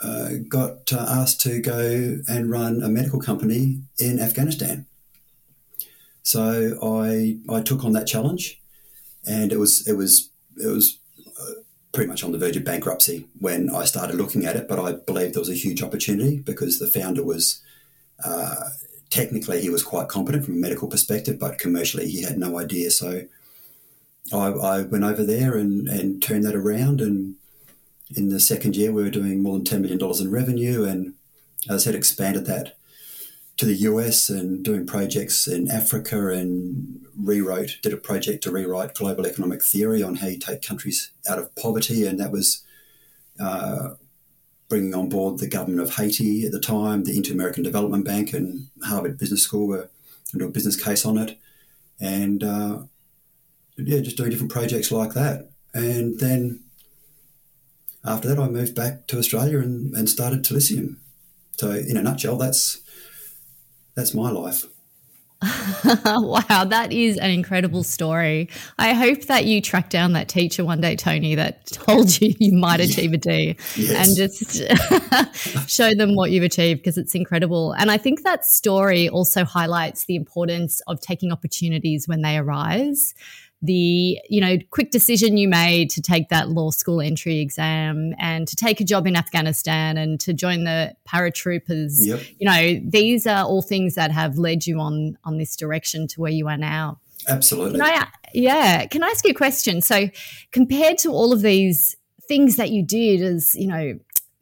uh, 0.00 0.30
got 0.48 0.92
uh, 0.92 1.06
asked 1.08 1.40
to 1.42 1.60
go 1.60 2.18
and 2.28 2.50
run 2.50 2.82
a 2.82 2.88
medical 2.88 3.20
company 3.20 3.80
in 3.98 4.20
Afghanistan. 4.20 4.86
So 6.22 6.78
I 6.82 7.38
I 7.48 7.62
took 7.62 7.84
on 7.84 7.92
that 7.92 8.06
challenge, 8.06 8.60
and 9.26 9.52
it 9.52 9.58
was 9.58 9.86
it 9.86 9.94
was 9.94 10.30
it 10.56 10.66
was 10.66 10.98
uh, 11.40 11.60
pretty 11.92 12.08
much 12.08 12.24
on 12.24 12.32
the 12.32 12.38
verge 12.38 12.56
of 12.56 12.64
bankruptcy 12.64 13.26
when 13.38 13.70
I 13.70 13.84
started 13.84 14.16
looking 14.16 14.44
at 14.44 14.56
it. 14.56 14.68
But 14.68 14.78
I 14.78 14.92
believed 14.92 15.34
there 15.34 15.40
was 15.40 15.48
a 15.48 15.54
huge 15.54 15.82
opportunity 15.82 16.38
because 16.38 16.78
the 16.78 16.88
founder 16.88 17.24
was 17.24 17.62
uh, 18.24 18.70
technically 19.10 19.60
he 19.60 19.70
was 19.70 19.82
quite 19.82 20.08
competent 20.08 20.44
from 20.44 20.54
a 20.54 20.58
medical 20.58 20.88
perspective, 20.88 21.38
but 21.38 21.58
commercially 21.58 22.08
he 22.08 22.22
had 22.22 22.38
no 22.38 22.58
idea. 22.58 22.90
So 22.90 23.22
I, 24.32 24.46
I 24.46 24.82
went 24.82 25.04
over 25.04 25.24
there 25.24 25.56
and, 25.56 25.88
and 25.88 26.22
turned 26.22 26.44
that 26.44 26.54
around. 26.54 27.00
And 27.00 27.36
in 28.14 28.28
the 28.28 28.40
second 28.40 28.76
year, 28.76 28.92
we 28.92 29.02
were 29.02 29.10
doing 29.10 29.42
more 29.42 29.58
than 29.58 29.64
$10 29.64 29.80
million 29.80 30.20
in 30.20 30.30
revenue. 30.30 30.84
And 30.84 31.14
as 31.68 31.82
I 31.82 31.84
said, 31.90 31.94
expanded 31.94 32.46
that 32.46 32.76
to 33.56 33.64
the 33.64 33.74
US 33.74 34.28
and 34.28 34.62
doing 34.62 34.86
projects 34.86 35.46
in 35.46 35.70
Africa 35.70 36.28
and 36.28 37.06
rewrote, 37.16 37.78
did 37.82 37.92
a 37.92 37.96
project 37.96 38.42
to 38.44 38.50
rewrite 38.50 38.94
global 38.94 39.26
economic 39.26 39.62
theory 39.62 40.02
on 40.02 40.16
how 40.16 40.26
you 40.26 40.38
take 40.38 40.62
countries 40.62 41.10
out 41.28 41.38
of 41.38 41.54
poverty. 41.56 42.06
And 42.06 42.20
that 42.20 42.30
was 42.30 42.64
uh, 43.40 43.94
bringing 44.68 44.94
on 44.94 45.08
board 45.08 45.38
the 45.38 45.46
government 45.46 45.80
of 45.80 45.94
Haiti 45.94 46.44
at 46.44 46.52
the 46.52 46.60
time, 46.60 47.04
the 47.04 47.16
Inter 47.16 47.32
American 47.32 47.62
Development 47.62 48.04
Bank, 48.04 48.32
and 48.32 48.68
Harvard 48.84 49.18
Business 49.18 49.42
School 49.42 49.68
were 49.68 49.90
doing 50.32 50.50
a 50.50 50.52
business 50.52 50.82
case 50.82 51.06
on 51.06 51.18
it, 51.18 51.38
and 52.00 52.42
uh, 52.42 52.82
yeah, 53.76 54.00
just 54.00 54.16
doing 54.16 54.30
different 54.30 54.52
projects 54.52 54.90
like 54.90 55.14
that. 55.14 55.50
And 55.74 56.18
then 56.18 56.64
after 58.04 58.28
that, 58.28 58.38
I 58.38 58.48
moved 58.48 58.74
back 58.74 59.06
to 59.08 59.18
Australia 59.18 59.58
and, 59.58 59.94
and 59.94 60.08
started 60.08 60.42
Talisium. 60.42 60.96
So, 61.52 61.70
in 61.70 61.96
a 61.96 62.02
nutshell, 62.02 62.36
that's 62.36 62.80
that's 63.94 64.14
my 64.14 64.30
life. 64.30 64.66
wow, 66.04 66.64
that 66.64 66.88
is 66.92 67.16
an 67.18 67.30
incredible 67.30 67.82
story. 67.82 68.48
I 68.78 68.92
hope 68.94 69.22
that 69.26 69.44
you 69.44 69.60
track 69.60 69.90
down 69.90 70.12
that 70.12 70.28
teacher 70.28 70.64
one 70.64 70.80
day, 70.80 70.96
Tony, 70.96 71.34
that 71.34 71.66
told 71.66 72.20
you 72.20 72.34
you 72.38 72.56
might 72.56 72.80
achieve 72.80 73.12
a 73.12 73.18
D 73.18 73.56
yes. 73.76 74.08
and 74.08 74.16
just 74.16 75.68
show 75.70 75.94
them 75.94 76.14
what 76.14 76.30
you've 76.30 76.44
achieved 76.44 76.80
because 76.80 76.98
it's 76.98 77.14
incredible. 77.14 77.72
And 77.72 77.90
I 77.90 77.98
think 77.98 78.22
that 78.22 78.44
story 78.44 79.08
also 79.08 79.44
highlights 79.44 80.04
the 80.06 80.16
importance 80.16 80.80
of 80.86 81.00
taking 81.00 81.32
opportunities 81.32 82.08
when 82.08 82.22
they 82.22 82.36
arise 82.36 83.14
the 83.66 84.18
you 84.28 84.40
know 84.40 84.56
quick 84.70 84.90
decision 84.90 85.36
you 85.36 85.48
made 85.48 85.90
to 85.90 86.00
take 86.00 86.28
that 86.28 86.48
law 86.48 86.70
school 86.70 87.00
entry 87.00 87.40
exam 87.40 88.14
and 88.18 88.48
to 88.48 88.56
take 88.56 88.80
a 88.80 88.84
job 88.84 89.06
in 89.06 89.16
Afghanistan 89.16 89.96
and 89.96 90.18
to 90.20 90.32
join 90.32 90.64
the 90.64 90.94
paratroopers. 91.08 91.98
Yep. 91.98 92.20
you 92.38 92.48
know 92.48 92.80
these 92.88 93.26
are 93.26 93.44
all 93.44 93.62
things 93.62 93.94
that 93.94 94.10
have 94.10 94.38
led 94.38 94.66
you 94.66 94.80
on 94.80 95.18
on 95.24 95.38
this 95.38 95.56
direction 95.56 96.06
to 96.08 96.20
where 96.20 96.32
you 96.32 96.48
are 96.48 96.56
now. 96.56 97.00
Absolutely. 97.28 97.80
Can 97.80 97.82
I, 97.82 98.08
yeah 98.32 98.86
can 98.86 99.02
I 99.02 99.08
ask 99.08 99.24
you 99.24 99.32
a 99.32 99.34
question? 99.34 99.80
So 99.80 100.08
compared 100.52 100.98
to 100.98 101.10
all 101.10 101.32
of 101.32 101.42
these 101.42 101.96
things 102.28 102.56
that 102.56 102.70
you 102.70 102.84
did 102.84 103.20
as 103.22 103.54
you 103.54 103.66
know 103.66 103.98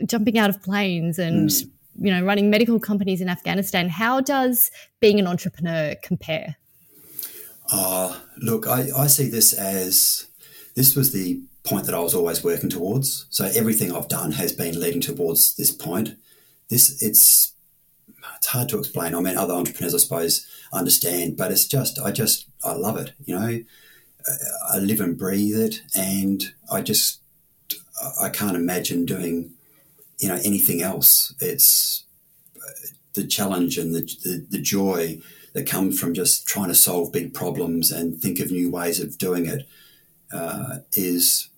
jumping 0.07 0.39
out 0.39 0.51
of 0.51 0.63
planes 0.63 1.19
and 1.19 1.51
mm. 1.51 1.71
you 1.97 2.11
know 2.11 2.25
running 2.25 2.51
medical 2.51 2.79
companies 2.79 3.21
in 3.21 3.29
Afghanistan 3.29 3.89
how 3.89 4.21
does 4.21 4.71
being 5.01 5.19
an 5.19 5.27
entrepreneur 5.27 5.95
compare 6.03 6.57
uh, 7.71 8.19
look, 8.39 8.67
I, 8.67 8.87
I 8.97 9.07
see 9.07 9.29
this 9.29 9.53
as 9.53 10.27
this 10.75 10.97
was 10.97 11.13
the 11.13 11.43
point 11.65 11.87
that 11.87 11.95
I 11.95 12.01
was 12.01 12.15
always 12.15 12.45
working 12.45 12.69
towards. 12.69 13.27
So 13.31 13.47
everything 13.55 13.93
I've 13.93 14.09
done 14.09 14.33
has 14.33 14.53
been 14.53 14.79
leading 14.79 15.01
towards 15.01 15.57
this 15.57 15.71
point. 15.71 16.17
This 16.69 17.03
it's 17.03 17.53
it's 18.37 18.47
hard 18.49 18.69
to 18.71 18.79
explain. 18.79 19.15
I 19.15 19.21
mean, 19.21 19.37
other 19.37 19.55
entrepreneurs, 19.55 19.95
I 19.95 19.99
suppose, 19.99 20.47
understand, 20.73 21.37
but 21.37 21.51
it's 21.51 21.67
just 21.67 21.99
I 21.99 22.11
just 22.11 22.47
I 22.63 22.73
love 22.73 22.97
it. 22.97 23.13
You 23.25 23.39
know, 23.39 23.61
I 24.71 24.79
live 24.79 25.01
and 25.01 25.19
breathe 25.19 25.59
it, 25.59 25.83
and 25.95 26.53
I 26.71 26.83
just 26.83 27.21
I 28.21 28.29
can't 28.29 28.57
imagine 28.57 29.07
doing 29.07 29.53
you 30.19 30.29
know 30.29 30.41
anything 30.45 30.83
else. 30.83 31.35
It's 31.41 32.05
the 33.15 33.27
challenge 33.27 33.79
and 33.79 33.95
the, 33.95 34.01
the, 34.25 34.47
the 34.51 34.59
joy 34.59 35.21
that 35.55 35.67
come 35.67 35.93
from 35.93 36.13
just 36.13 36.47
trying 36.47 36.69
to 36.69 36.75
solve 36.75 37.13
big 37.13 37.33
problems 37.33 37.91
and 37.91 38.21
think 38.21 38.41
of 38.41 38.51
new 38.51 38.71
ways 38.71 39.01
of 39.01 39.17
doing 39.17 39.47
it 39.47 39.67
uh, 40.33 40.79
is 40.93 41.49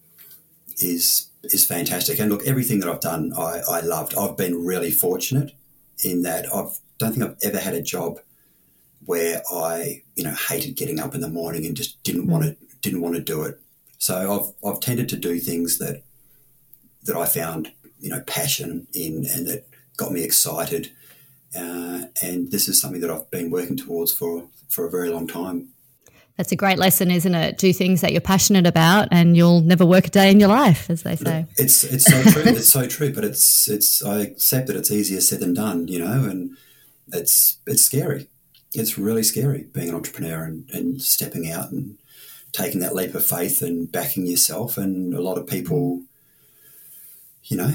is 0.79 1.29
is 1.43 1.65
fantastic. 1.65 2.19
And 2.19 2.31
look, 2.31 2.47
everything 2.47 2.81
that 2.81 2.88
I've 2.88 3.00
done, 3.00 3.33
I, 3.37 3.61
I 3.69 3.81
loved. 3.81 4.15
I've 4.15 4.37
been 4.37 4.65
really 4.65 4.91
fortunate 4.91 5.53
in 6.05 6.23
that 6.23 6.47
I 6.53 6.67
don't 6.99 7.15
think 7.15 7.25
I've 7.25 7.37
ever 7.43 7.59
had 7.59 7.75
a 7.75 7.83
job 7.83 8.21
where 9.05 9.43
I 9.50 10.03
you 10.15 10.25
know 10.25 10.35
hated 10.49 10.76
getting 10.76 11.00
up 11.00 11.15
in 11.15 11.21
the 11.21 11.29
morning 11.29 11.65
and 11.65 11.76
just 11.76 12.03
didn't 12.03 12.26
want 12.26 12.45
to 12.45 12.57
didn't 12.83 13.00
want 13.00 13.15
to 13.15 13.21
do 13.21 13.43
it. 13.43 13.59
So 13.99 14.55
I've 14.62 14.69
I've 14.69 14.81
tended 14.81 15.09
to 15.11 15.17
do 15.17 15.38
things 15.38 15.79
that 15.79 16.03
that 17.05 17.17
I 17.17 17.25
found 17.25 17.73
you 17.99 18.11
know 18.11 18.21
passion 18.21 18.88
in 18.93 19.26
and 19.33 19.47
that 19.47 19.67
got 19.97 20.12
me 20.12 20.23
excited 20.23 20.93
uh, 21.57 22.07
and 22.23 22.51
this 22.51 22.69
is 22.69 22.81
something 22.81 23.01
that 23.01 23.11
I've 23.11 23.31
been 23.31 23.51
working 23.51 23.77
towards 23.77 24.13
for, 24.13 24.49
for 24.69 24.87
a 24.87 24.91
very 24.91 25.09
long 25.11 25.27
time. 25.27 25.71
That's 26.37 26.53
a 26.53 26.57
great 26.57 26.79
lesson, 26.79 27.11
isn't 27.11 27.35
it? 27.35 27.57
Do 27.57 27.73
things 27.73 28.03
that 28.03 28.13
you're 28.13 28.21
passionate 28.21 28.67
about, 28.67 29.09
and 29.11 29.37
you'll 29.37 29.63
never 29.63 29.87
work 29.87 30.09
a 30.09 30.11
day 30.11 30.31
in 30.31 30.39
your 30.39 30.51
life, 30.51 30.91
as 30.91 31.03
they 31.03 31.17
say. 31.17 31.47
It's 31.57 31.83
it's 31.83 32.05
so 32.05 32.23
true. 32.25 32.43
it's 32.47 32.69
so 32.69 32.87
true. 32.87 33.11
But 33.13 33.25
it's 33.25 33.69
it's 33.69 34.05
I 34.05 34.19
accept 34.19 34.67
that 34.67 34.77
it's 34.77 34.91
easier 34.91 35.23
said 35.23 35.41
than 35.41 35.55
done, 35.55 35.89
you 35.89 35.99
know, 35.99 36.29
and 36.29 36.57
it's 37.11 37.59
it's 37.67 37.83
scary. 37.83 38.29
It's 38.75 38.99
really 38.99 39.23
scary 39.23 39.65
being 39.73 39.89
an 39.89 39.95
entrepreneur 39.95 40.45
and, 40.45 40.69
and 40.71 41.01
stepping 41.01 41.51
out 41.51 41.71
and 41.71 41.97
taking 42.53 42.81
that 42.81 42.95
leap 42.95 43.15
of 43.15 43.25
faith 43.25 43.63
and 43.63 43.91
backing 43.91 44.27
yourself. 44.27 44.77
And 44.77 45.15
a 45.15 45.23
lot 45.23 45.39
of 45.39 45.47
people, 45.47 46.03
you 47.45 47.57
know, 47.57 47.73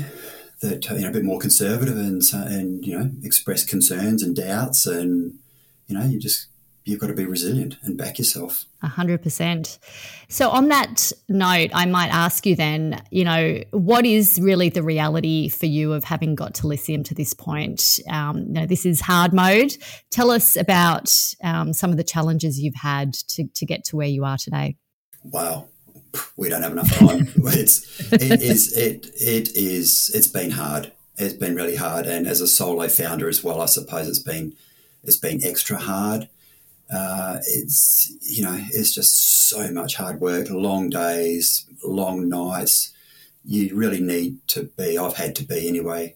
that 0.61 0.89
you 0.89 1.01
know 1.01 1.09
a 1.09 1.11
bit 1.11 1.23
more 1.23 1.39
conservative 1.39 1.97
and 1.97 2.21
and 2.33 2.85
you 2.85 2.97
know 2.97 3.11
express 3.23 3.63
concerns 3.65 4.23
and 4.23 4.35
doubts 4.35 4.85
and 4.85 5.39
you 5.87 5.97
know 5.97 6.05
you 6.05 6.19
just 6.19 6.47
you've 6.83 6.99
got 6.99 7.07
to 7.07 7.13
be 7.13 7.25
resilient 7.25 7.77
and 7.83 7.95
back 7.95 8.17
yourself. 8.17 8.65
A 8.81 8.87
hundred 8.87 9.21
percent. 9.21 9.77
So 10.29 10.49
on 10.49 10.69
that 10.69 11.11
note, 11.29 11.69
I 11.73 11.85
might 11.85 12.09
ask 12.11 12.45
you 12.45 12.55
then, 12.55 13.03
you 13.11 13.23
know, 13.23 13.61
what 13.69 14.05
is 14.05 14.39
really 14.41 14.69
the 14.69 14.81
reality 14.81 15.47
for 15.47 15.67
you 15.67 15.93
of 15.93 16.03
having 16.03 16.33
got 16.33 16.55
Talisium 16.55 17.05
to 17.05 17.13
this 17.13 17.33
point? 17.33 17.99
Um, 18.09 18.45
you 18.47 18.53
know, 18.53 18.65
this 18.65 18.85
is 18.85 19.01
hard 19.01 19.31
mode. 19.31 19.77
Tell 20.09 20.31
us 20.31 20.55
about 20.55 21.13
um, 21.43 21.73
some 21.73 21.91
of 21.91 21.97
the 21.97 22.03
challenges 22.03 22.59
you've 22.59 22.75
had 22.75 23.13
to, 23.13 23.47
to 23.47 23.65
get 23.65 23.83
to 23.85 23.95
where 23.95 24.07
you 24.07 24.25
are 24.25 24.37
today. 24.37 24.77
Wow 25.23 25.67
we 26.35 26.49
don't 26.49 26.63
have 26.63 26.71
enough 26.71 26.91
time. 26.97 27.27
it's 27.35 28.11
it 28.11 28.41
is 28.41 28.75
it 28.75 29.07
it 29.15 29.55
is 29.55 30.11
it's 30.13 30.27
been 30.27 30.51
hard. 30.51 30.91
It's 31.17 31.33
been 31.33 31.55
really 31.55 31.75
hard, 31.75 32.05
and 32.05 32.27
as 32.27 32.41
a 32.41 32.47
solo 32.47 32.87
founder 32.87 33.29
as 33.29 33.43
well, 33.43 33.61
I 33.61 33.65
suppose 33.65 34.07
it's 34.07 34.19
been 34.19 34.53
it's 35.03 35.17
been 35.17 35.43
extra 35.43 35.77
hard. 35.77 36.29
Uh, 36.91 37.37
it's 37.47 38.11
you 38.21 38.43
know 38.43 38.57
it's 38.71 38.93
just 38.93 39.49
so 39.49 39.71
much 39.71 39.95
hard 39.95 40.19
work, 40.19 40.49
long 40.49 40.89
days, 40.89 41.65
long 41.83 42.27
nights. 42.27 42.93
You 43.43 43.75
really 43.75 44.01
need 44.01 44.45
to 44.49 44.63
be. 44.77 44.97
I've 44.97 45.15
had 45.15 45.35
to 45.37 45.43
be 45.43 45.67
anyway. 45.67 46.15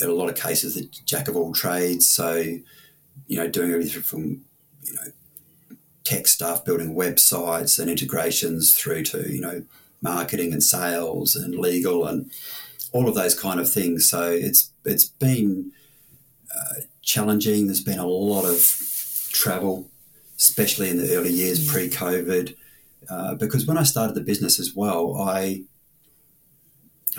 In 0.00 0.08
a 0.08 0.12
lot 0.12 0.28
of 0.28 0.36
cases, 0.36 0.74
the 0.74 0.88
jack 1.04 1.28
of 1.28 1.36
all 1.36 1.52
trades. 1.52 2.08
So 2.08 2.36
you 3.26 3.36
know, 3.36 3.48
doing 3.48 3.72
everything 3.72 4.02
from 4.02 4.44
you 4.82 4.94
know 4.94 5.12
tech 6.04 6.26
stuff, 6.26 6.64
building 6.64 6.94
websites 6.94 7.78
and 7.78 7.90
integrations 7.90 8.74
through 8.74 9.02
to, 9.04 9.32
you 9.32 9.40
know, 9.40 9.62
marketing 10.02 10.52
and 10.52 10.62
sales 10.62 11.36
and 11.36 11.54
legal 11.54 12.06
and 12.06 12.30
all 12.92 13.08
of 13.08 13.14
those 13.14 13.38
kind 13.38 13.60
of 13.60 13.70
things. 13.70 14.08
So 14.08 14.30
it's 14.30 14.70
it's 14.84 15.04
been 15.04 15.72
uh, 16.54 16.80
challenging. 17.02 17.66
There's 17.66 17.84
been 17.84 17.98
a 17.98 18.06
lot 18.06 18.44
of 18.44 18.58
travel, 19.30 19.88
especially 20.36 20.90
in 20.90 20.96
the 20.96 21.14
early 21.14 21.32
years 21.32 21.64
mm. 21.64 21.72
pre-COVID, 21.72 22.56
uh, 23.08 23.34
because 23.34 23.66
when 23.66 23.78
I 23.78 23.84
started 23.84 24.14
the 24.14 24.20
business 24.22 24.58
as 24.58 24.74
well, 24.74 25.16
I 25.20 25.64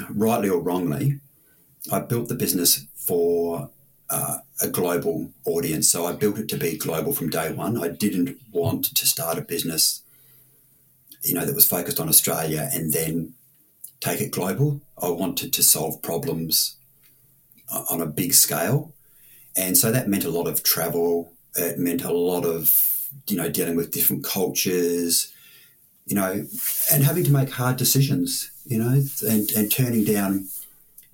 rightly 0.09 0.49
or 0.49 0.59
wrongly, 0.59 1.19
I 1.91 1.99
built 1.99 2.27
the 2.27 2.35
business 2.35 2.85
for 2.95 3.69
uh, 4.11 4.39
a 4.61 4.67
global 4.67 5.31
audience. 5.45 5.89
So 5.89 6.05
I 6.05 6.11
built 6.11 6.37
it 6.37 6.49
to 6.49 6.57
be 6.57 6.77
global 6.77 7.13
from 7.13 7.29
day 7.29 7.51
one. 7.51 7.81
I 7.81 7.87
didn't 7.87 8.37
want 8.51 8.85
to 8.95 9.07
start 9.07 9.37
a 9.37 9.41
business, 9.41 10.03
you 11.23 11.33
know, 11.33 11.45
that 11.45 11.55
was 11.55 11.67
focused 11.67 11.99
on 11.99 12.09
Australia 12.09 12.69
and 12.73 12.93
then 12.93 13.33
take 14.01 14.19
it 14.19 14.31
global. 14.31 14.81
I 15.01 15.09
wanted 15.09 15.53
to 15.53 15.63
solve 15.63 16.01
problems 16.01 16.75
on 17.89 18.01
a 18.01 18.05
big 18.05 18.33
scale. 18.33 18.93
And 19.55 19.77
so 19.77 19.91
that 19.91 20.09
meant 20.09 20.25
a 20.25 20.29
lot 20.29 20.47
of 20.47 20.63
travel. 20.63 21.33
It 21.55 21.79
meant 21.79 22.03
a 22.03 22.13
lot 22.13 22.45
of, 22.45 23.09
you 23.27 23.37
know, 23.37 23.49
dealing 23.49 23.75
with 23.75 23.91
different 23.91 24.23
cultures, 24.23 25.31
you 26.05 26.15
know, 26.15 26.45
and 26.91 27.03
having 27.03 27.23
to 27.23 27.31
make 27.31 27.49
hard 27.49 27.77
decisions, 27.77 28.51
you 28.65 28.77
know, 28.77 29.01
and, 29.27 29.49
and 29.51 29.71
turning 29.71 30.03
down 30.03 30.47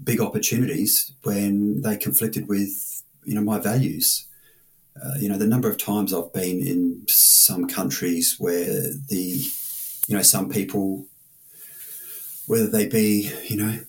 big 0.03 0.21
opportunities 0.21 1.11
when 1.23 1.81
they 1.81 1.97
conflicted 1.97 2.47
with 2.47 3.03
you 3.25 3.35
know 3.35 3.41
my 3.41 3.59
values. 3.59 4.25
Uh, 5.01 5.13
you 5.19 5.29
know 5.29 5.37
the 5.37 5.47
number 5.47 5.69
of 5.69 5.77
times 5.77 6.13
I've 6.13 6.33
been 6.33 6.65
in 6.65 7.03
some 7.07 7.67
countries 7.67 8.35
where 8.39 8.91
the 9.09 9.41
you 10.07 10.15
know 10.15 10.21
some 10.21 10.49
people, 10.49 11.05
whether 12.47 12.67
they 12.67 12.87
be 12.87 13.31
you 13.47 13.57
know 13.57 13.79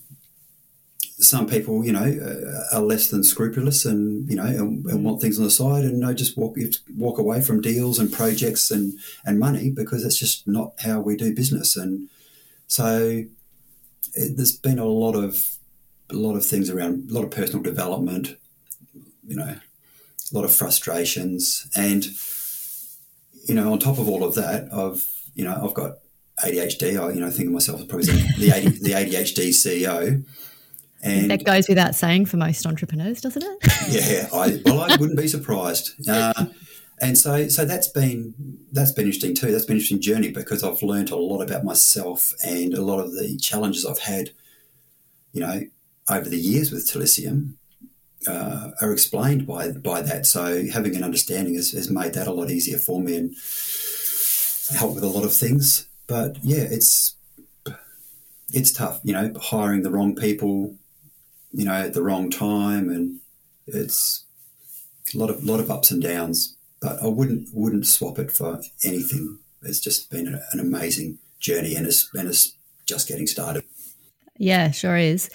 some 1.20 1.48
people 1.48 1.84
you 1.84 1.92
know 1.92 2.00
uh, 2.00 2.76
are 2.76 2.82
less 2.82 3.08
than 3.08 3.24
scrupulous 3.24 3.84
and 3.84 4.28
you 4.28 4.36
know 4.36 4.44
and, 4.44 4.86
and, 4.86 5.04
want 5.04 5.20
things 5.20 5.36
on 5.38 5.44
the 5.44 5.50
side 5.50 5.84
and 5.84 5.94
you 5.94 6.00
know 6.00 6.14
just 6.14 6.36
walk 6.36 6.56
walk 6.96 7.18
away 7.18 7.40
from 7.40 7.60
deals 7.60 7.98
and 7.98 8.12
projects 8.12 8.70
and 8.70 8.92
and 9.24 9.38
money 9.38 9.68
because 9.68 10.04
it's 10.04 10.18
just 10.18 10.46
not 10.46 10.72
how 10.80 11.00
we 11.00 11.16
do 11.16 11.34
business 11.34 11.76
and 11.76 12.08
so 12.68 13.24
it, 14.14 14.36
there's 14.36 14.56
been 14.56 14.78
a 14.78 14.84
lot 14.84 15.16
of 15.16 15.57
a 16.10 16.14
lot 16.14 16.36
of 16.36 16.44
things 16.44 16.70
around 16.70 17.10
a 17.10 17.12
lot 17.12 17.24
of 17.24 17.30
personal 17.30 17.62
development, 17.62 18.36
you 19.26 19.36
know, 19.36 19.56
a 19.56 20.34
lot 20.34 20.44
of 20.44 20.52
frustrations, 20.54 21.68
and 21.74 22.06
you 23.46 23.54
know, 23.54 23.72
on 23.72 23.78
top 23.78 23.98
of 23.98 24.08
all 24.08 24.24
of 24.24 24.34
that, 24.34 24.72
I've 24.72 25.06
you 25.34 25.44
know 25.44 25.58
I've 25.62 25.74
got 25.74 25.98
ADHD. 26.44 27.00
I 27.00 27.12
you 27.12 27.20
know 27.20 27.30
think 27.30 27.48
of 27.48 27.52
myself 27.52 27.80
as 27.80 27.86
probably 27.86 28.06
the 28.06 28.52
AD, 28.54 28.64
the 28.82 28.92
ADHD 28.92 29.48
CEO. 29.50 30.24
And 31.00 31.30
that 31.30 31.44
goes 31.44 31.68
without 31.68 31.94
saying 31.94 32.26
for 32.26 32.38
most 32.38 32.66
entrepreneurs, 32.66 33.20
doesn't 33.20 33.42
it? 33.42 33.58
yeah, 33.88 34.28
I, 34.36 34.60
well, 34.64 34.80
I 34.80 34.96
wouldn't 34.96 35.16
be 35.16 35.28
surprised. 35.28 35.92
Uh, 36.08 36.46
and 37.00 37.16
so, 37.16 37.48
so 37.48 37.64
that's 37.64 37.88
been 37.88 38.34
that's 38.72 38.92
been 38.92 39.04
interesting 39.04 39.34
too. 39.34 39.52
That's 39.52 39.64
been 39.64 39.76
an 39.76 39.80
interesting 39.80 40.00
journey 40.00 40.32
because 40.32 40.64
I've 40.64 40.82
learned 40.82 41.10
a 41.10 41.16
lot 41.16 41.42
about 41.42 41.64
myself 41.64 42.32
and 42.44 42.74
a 42.74 42.82
lot 42.82 42.98
of 42.98 43.12
the 43.12 43.36
challenges 43.38 43.86
I've 43.86 44.00
had. 44.00 44.30
You 45.32 45.40
know, 45.42 45.60
over 46.10 46.28
the 46.28 46.38
years 46.38 46.70
with 46.70 46.90
Talisium, 46.90 47.54
uh, 48.26 48.70
are 48.80 48.92
explained 48.92 49.46
by 49.46 49.70
by 49.72 50.02
that. 50.02 50.26
So 50.26 50.66
having 50.66 50.96
an 50.96 51.04
understanding 51.04 51.54
has, 51.54 51.72
has 51.72 51.90
made 51.90 52.14
that 52.14 52.26
a 52.26 52.32
lot 52.32 52.50
easier 52.50 52.78
for 52.78 53.00
me 53.00 53.16
and 53.16 53.34
helped 54.76 54.96
with 54.96 55.04
a 55.04 55.08
lot 55.08 55.24
of 55.24 55.32
things. 55.32 55.88
But 56.06 56.38
yeah, 56.42 56.64
it's 56.68 57.14
it's 58.52 58.72
tough, 58.72 59.00
you 59.04 59.12
know, 59.12 59.32
hiring 59.40 59.82
the 59.82 59.90
wrong 59.90 60.14
people, 60.14 60.74
you 61.52 61.64
know, 61.64 61.74
at 61.74 61.94
the 61.94 62.02
wrong 62.02 62.30
time, 62.30 62.88
and 62.88 63.20
it's 63.66 64.24
a 65.14 65.18
lot 65.18 65.30
of 65.30 65.44
lot 65.44 65.60
of 65.60 65.70
ups 65.70 65.90
and 65.90 66.02
downs. 66.02 66.56
But 66.80 67.02
I 67.02 67.08
wouldn't 67.08 67.48
wouldn't 67.52 67.86
swap 67.86 68.18
it 68.18 68.32
for 68.32 68.60
anything. 68.84 69.38
It's 69.62 69.80
just 69.80 70.10
been 70.10 70.40
an 70.52 70.60
amazing 70.60 71.18
journey, 71.38 71.74
and 71.74 71.86
it's 71.86 72.08
and 72.14 72.28
it's 72.28 72.54
just 72.86 73.08
getting 73.08 73.26
started. 73.26 73.64
Yeah, 74.38 74.70
sure 74.70 74.96
is. 74.96 75.30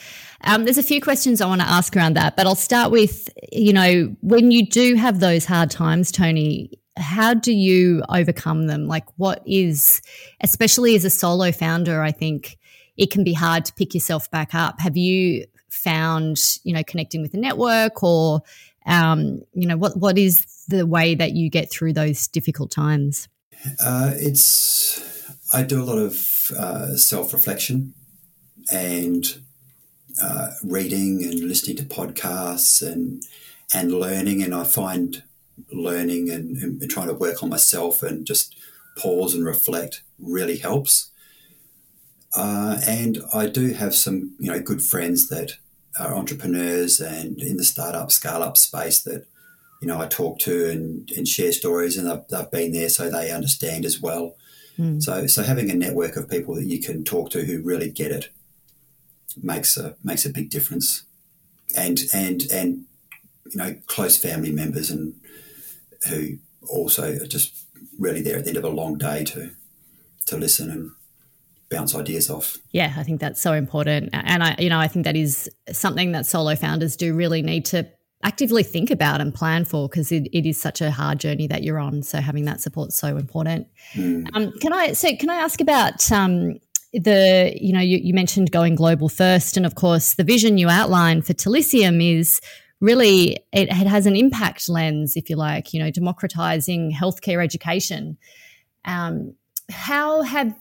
Um, 0.46 0.64
there's 0.64 0.78
a 0.78 0.84
few 0.84 1.02
questions 1.02 1.40
I 1.40 1.46
want 1.46 1.62
to 1.62 1.70
ask 1.70 1.96
around 1.96 2.16
that, 2.16 2.36
but 2.36 2.46
I'll 2.46 2.56
start 2.56 2.92
with 2.92 3.30
you 3.54 3.74
know, 3.74 4.16
when 4.22 4.52
you 4.52 4.66
do 4.66 4.96
have 4.96 5.20
those 5.20 5.46
hard 5.46 5.70
times, 5.70 6.12
Tony, 6.12 6.72
how 6.98 7.34
do 7.34 7.54
you 7.54 8.04
overcome 8.10 8.68
them? 8.68 8.88
Like, 8.88 9.06
what 9.18 9.42
is, 9.46 10.02
especially 10.42 10.96
as 10.96 11.06
a 11.06 11.10
solo 11.10 11.52
founder, 11.52 12.02
I 12.02 12.12
think 12.12 12.58
it 12.98 13.12
can 13.12 13.24
be 13.24 13.34
hard 13.34 13.66
to 13.66 13.74
pick 13.74 13.94
yourself 13.94 14.30
back 14.32 14.54
up. 14.54 14.80
Have 14.80 14.98
you 14.98 15.46
found, 15.70 16.38
you 16.64 16.74
know, 16.74 16.84
connecting 16.84 17.22
with 17.22 17.34
a 17.34 17.38
network 17.38 18.04
or, 18.04 18.42
um, 18.86 19.42
you 19.54 19.68
know, 19.68 19.78
what, 19.78 19.98
what 19.98 20.18
is 20.18 20.46
the 20.68 20.86
way 20.86 21.16
that 21.16 21.34
you 21.34 21.50
get 21.50 21.72
through 21.72 21.94
those 21.94 22.28
difficult 22.28 22.72
times? 22.72 23.28
Uh, 23.84 24.12
it's, 24.16 25.02
I 25.54 25.64
do 25.64 25.82
a 25.82 25.86
lot 25.86 25.98
of 25.98 26.52
uh, 26.58 26.96
self 26.96 27.34
reflection 27.34 27.94
and 28.72 29.42
uh, 30.22 30.52
reading 30.64 31.24
and 31.24 31.40
listening 31.40 31.78
to 31.78 31.84
podcasts 31.84 32.82
and, 32.86 33.24
and 33.74 33.92
learning. 33.92 34.44
And 34.44 34.54
I 34.54 34.64
find 34.64 35.24
learning 35.72 36.30
and, 36.30 36.58
and 36.58 36.90
trying 36.90 37.08
to 37.08 37.14
work 37.14 37.44
on 37.44 37.50
myself 37.50 38.04
and 38.04 38.26
just 38.26 38.56
pause 38.98 39.34
and 39.34 39.46
reflect 39.46 40.04
really 40.20 40.58
helps. 40.58 41.10
Uh, 42.36 42.80
and 42.88 43.20
I 43.34 43.48
do 43.48 43.74
have 43.74 43.94
some, 43.94 44.36
you 44.40 44.52
know, 44.52 44.60
good 44.60 44.82
friends 44.82 45.30
that 45.30 45.54
are 46.00 46.16
entrepreneurs 46.16 47.00
and 47.00 47.40
in 47.40 47.58
the 47.58 47.64
startup, 47.64 48.12
scale 48.12 48.42
up 48.42 48.58
space 48.58 49.02
that, 49.02 49.28
you 49.82 49.88
know, 49.88 50.02
I 50.02 50.08
talk 50.08 50.40
to 50.40 50.70
and, 50.70 51.12
and 51.16 51.28
share 51.28 51.52
stories, 51.52 51.98
and 51.98 52.10
they've, 52.10 52.28
they've 52.30 52.52
been 52.52 52.72
there, 52.72 52.90
so 52.90 53.10
they 53.10 53.32
understand 53.32 53.86
as 53.86 54.00
well. 54.00 54.36
Mm. 54.80 55.04
So, 55.04 55.28
so 55.28 55.44
having 55.44 55.70
a 55.70 55.76
network 55.76 56.16
of 56.16 56.30
people 56.30 56.56
that 56.56 56.66
you 56.66 56.80
can 56.80 57.04
talk 57.04 57.30
to 57.32 57.46
who 57.46 57.62
really 57.62 57.92
get 57.92 58.12
it 58.12 58.30
makes 59.42 59.78
a 59.78 59.96
makes 60.04 60.26
a 60.26 60.30
big 60.30 60.50
difference, 60.50 61.04
and 61.76 62.02
and 62.14 62.44
and 62.52 62.86
you 63.54 63.58
know, 63.58 63.76
close 63.88 64.18
family 64.18 64.52
members 64.52 64.90
and 64.90 65.16
who 66.10 66.38
also 66.70 67.14
are 67.14 67.28
just 67.28 67.66
really 68.00 68.22
there 68.22 68.38
at 68.38 68.44
the 68.44 68.50
end 68.50 68.58
of 68.58 68.64
a 68.64 68.70
long 68.70 68.98
day 68.98 69.24
to 69.24 69.52
to 70.26 70.38
listen 70.38 70.70
and 70.70 70.92
bounce 71.70 71.96
ideas 71.96 72.30
off. 72.30 72.58
Yeah, 72.72 72.94
I 72.96 73.04
think 73.04 73.20
that's 73.20 73.42
so 73.42 73.54
important. 73.54 74.10
And 74.14 74.44
I, 74.44 74.56
you 74.60 74.70
know, 74.70 74.80
I 74.80 74.88
think 74.88 75.06
that 75.06 75.16
is 75.16 75.50
something 75.72 76.12
that 76.14 76.26
solo 76.26 76.56
founders 76.56 76.96
do 76.96 77.14
really 77.14 77.42
need 77.42 77.66
to 77.66 77.88
actively 78.24 78.64
think 78.64 78.90
about 78.90 79.20
and 79.20 79.34
plan 79.34 79.66
for 79.66 79.90
because 79.90 80.12
it, 80.12 80.28
it 80.32 80.46
is 80.46 80.60
such 80.60 80.82
a 80.82 80.92
hard 80.92 81.20
journey 81.20 81.48
that 81.48 81.64
you're 81.64 81.80
on. 81.80 82.02
So 82.04 82.22
having 82.22 82.46
that 82.46 82.62
support 82.62 82.90
is 82.90 82.96
so 82.96 83.18
important. 83.18 83.68
Mm. 83.94 84.30
Um, 84.34 84.54
can 84.60 84.72
I 84.72 84.94
so 84.94 85.16
can 85.18 85.30
I 85.30 85.36
ask 85.36 85.60
about 85.60 86.10
um, 86.12 86.60
the 86.94 87.54
you 87.60 87.74
know 87.74 87.80
you, 87.80 87.98
you, 87.98 88.14
mentioned 88.14 88.52
going 88.52 88.76
global 88.76 89.10
first, 89.10 89.58
and 89.58 89.66
of 89.66 89.76
course 89.76 90.14
the 90.14 90.24
vision 90.24 90.58
you 90.58 90.70
outline 90.70 91.22
for 91.22 91.34
Talisium 91.34 92.02
is 92.02 92.40
really 92.80 93.34
it, 93.52 93.70
it 93.70 93.88
has 93.88 94.06
an 94.06 94.16
impact 94.16 94.70
lens, 94.70 95.16
if 95.16 95.30
you 95.30 95.36
like. 95.36 95.74
You 95.74 95.82
know, 95.82 95.90
democratizing 95.90 96.92
healthcare 96.92 97.44
education. 97.44 98.18
Um, 98.86 99.36
how 99.72 100.22
have 100.22 100.54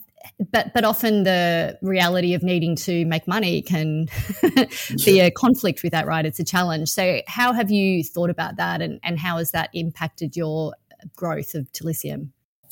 but 0.51 0.73
but 0.73 0.85
often 0.85 1.25
the 1.25 1.79
reality 1.83 2.35
of 2.35 2.43
needing 2.43 2.77
to 2.77 3.05
make 3.07 3.27
money 3.27 3.62
can 3.62 4.07
be 5.05 5.21
a 5.21 5.31
conflict 5.31 5.83
with 5.83 5.93
that 5.93 6.07
right 6.07 6.25
it's 6.25 6.39
a 6.39 6.45
challenge 6.45 6.89
so 6.89 7.21
how 7.27 7.53
have 7.53 7.71
you 7.71 8.05
thought 8.05 8.31
about 8.31 8.57
that 8.57 8.81
and, 8.81 9.01
and 9.03 9.19
how 9.19 9.39
has 9.39 9.51
that 9.51 9.69
impacted 9.73 10.37
your 10.37 10.75
growth 11.17 11.55
of 11.55 11.71
Talisium 11.73 12.29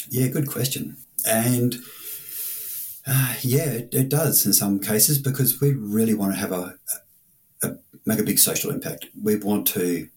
yeah 0.08 0.28
good 0.28 0.48
question 0.48 0.96
and 1.26 1.74
uh, 3.10 3.34
yeah 3.42 3.64
it, 3.64 3.88
it, 3.92 4.08
does 4.08 4.46
in 4.46 4.52
some 4.52 4.78
cases 4.78 5.18
because 5.18 5.60
we 5.60 5.72
really 5.72 6.14
want 6.14 6.32
to 6.32 6.38
have 6.38 6.52
a, 6.52 6.76
a 7.62 7.74
make 8.06 8.18
a 8.18 8.24
big 8.24 8.38
social 8.38 8.70
impact. 8.70 9.06
We 9.20 9.36
want 9.36 9.66
to 9.68 10.08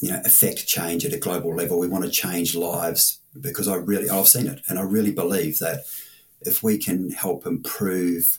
you 0.00 0.10
know 0.10 0.20
affect 0.24 0.66
change 0.66 1.04
at 1.04 1.12
a 1.12 1.18
global 1.18 1.54
level. 1.54 1.78
We 1.78 1.88
want 1.88 2.04
to 2.04 2.10
change 2.10 2.54
lives 2.54 3.20
because 3.38 3.68
i 3.68 3.74
really 3.76 4.08
i've 4.08 4.28
seen 4.28 4.46
it. 4.46 4.60
And 4.68 4.78
i 4.78 4.82
really 4.82 5.12
believe 5.12 5.58
that 5.58 5.84
if 6.40 6.62
we 6.62 6.78
can 6.78 7.10
help 7.10 7.46
improve 7.46 8.38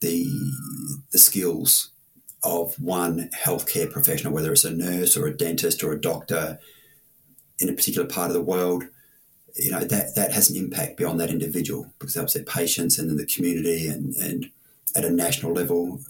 the 0.00 0.26
the 1.12 1.18
skills 1.18 1.90
of 2.42 2.74
one 2.80 3.30
healthcare 3.36 3.90
professional, 3.90 4.32
whether 4.32 4.52
it's 4.52 4.64
a 4.64 4.70
nurse 4.72 5.16
or 5.16 5.26
a 5.26 5.36
dentist 5.36 5.84
or 5.84 5.92
a 5.92 6.00
doctor 6.00 6.58
in 7.60 7.68
a 7.68 7.72
particular 7.72 8.08
part 8.08 8.28
of 8.28 8.34
the 8.34 8.42
world, 8.42 8.84
you 9.56 9.70
know 9.70 9.80
that 9.80 10.14
that 10.14 10.32
has 10.32 10.50
an 10.50 10.56
impact 10.56 10.96
beyond 10.96 11.20
that 11.20 11.30
individual 11.30 11.92
because 11.98 12.16
it 12.16 12.18
helps 12.18 12.34
their 12.34 12.44
patients 12.44 12.98
and 12.98 13.08
then 13.08 13.16
the 13.16 13.26
community 13.26 13.86
and 13.86 14.14
and 14.16 14.50
at 14.94 15.04
a 15.04 15.10
national 15.10 15.52
level. 15.52 16.00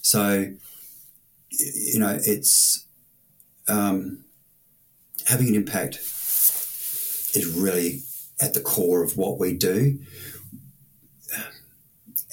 So, 0.00 0.46
you 1.50 1.98
know, 1.98 2.18
it's 2.22 2.86
um, 3.68 4.24
having 5.26 5.48
an 5.48 5.54
impact 5.54 5.96
is 7.34 7.46
really 7.56 8.02
at 8.40 8.54
the 8.54 8.60
core 8.60 9.02
of 9.02 9.16
what 9.16 9.38
we 9.38 9.54
do. 9.54 9.98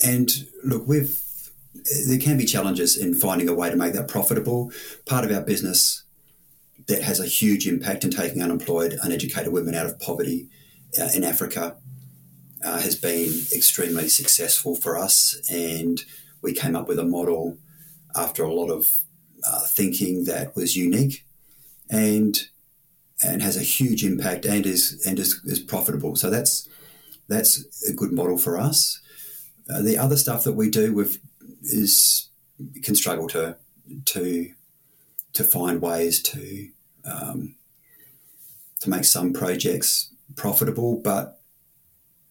And 0.03 0.29
look, 0.63 0.87
we've 0.87 1.21
there 2.07 2.19
can 2.19 2.37
be 2.37 2.45
challenges 2.45 2.97
in 2.97 3.13
finding 3.13 3.47
a 3.47 3.53
way 3.53 3.69
to 3.69 3.75
make 3.75 3.93
that 3.93 4.07
profitable. 4.07 4.71
Part 5.05 5.25
of 5.25 5.31
our 5.31 5.41
business 5.41 6.04
that 6.87 7.03
has 7.03 7.19
a 7.19 7.25
huge 7.25 7.67
impact 7.67 8.03
in 8.03 8.11
taking 8.11 8.41
unemployed, 8.41 8.97
uneducated 9.01 9.51
women 9.51 9.75
out 9.75 9.85
of 9.85 9.99
poverty 9.99 10.49
uh, 10.99 11.09
in 11.15 11.23
Africa 11.23 11.77
uh, 12.63 12.79
has 12.79 12.95
been 12.95 13.29
extremely 13.53 14.07
successful 14.07 14.75
for 14.75 14.97
us. 14.97 15.39
And 15.49 16.01
we 16.41 16.53
came 16.53 16.75
up 16.75 16.87
with 16.87 16.99
a 16.99 17.03
model 17.03 17.57
after 18.15 18.43
a 18.43 18.53
lot 18.53 18.69
of 18.69 18.87
uh, 19.45 19.65
thinking 19.67 20.25
that 20.25 20.55
was 20.55 20.75
unique 20.75 21.25
and 21.89 22.47
and 23.23 23.41
has 23.41 23.55
a 23.55 23.61
huge 23.61 24.03
impact 24.03 24.45
and 24.45 24.65
is 24.65 25.01
and 25.05 25.19
is, 25.19 25.41
is 25.45 25.59
profitable. 25.59 26.15
So 26.15 26.29
that's 26.29 26.67
that's 27.27 27.87
a 27.89 27.93
good 27.93 28.11
model 28.11 28.37
for 28.37 28.57
us. 28.57 29.01
Uh, 29.69 29.81
the 29.81 29.97
other 29.97 30.17
stuff 30.17 30.43
that 30.43 30.53
we 30.53 30.69
do 30.69 30.93
with 30.93 31.19
is 31.61 32.29
can 32.83 32.95
struggle 32.95 33.27
to 33.29 33.57
to 34.05 34.51
to 35.33 35.43
find 35.43 35.81
ways 35.81 36.21
to 36.23 36.69
um, 37.05 37.55
to 38.81 38.89
make 38.89 39.05
some 39.05 39.33
projects 39.33 40.13
profitable, 40.35 40.97
but 40.97 41.39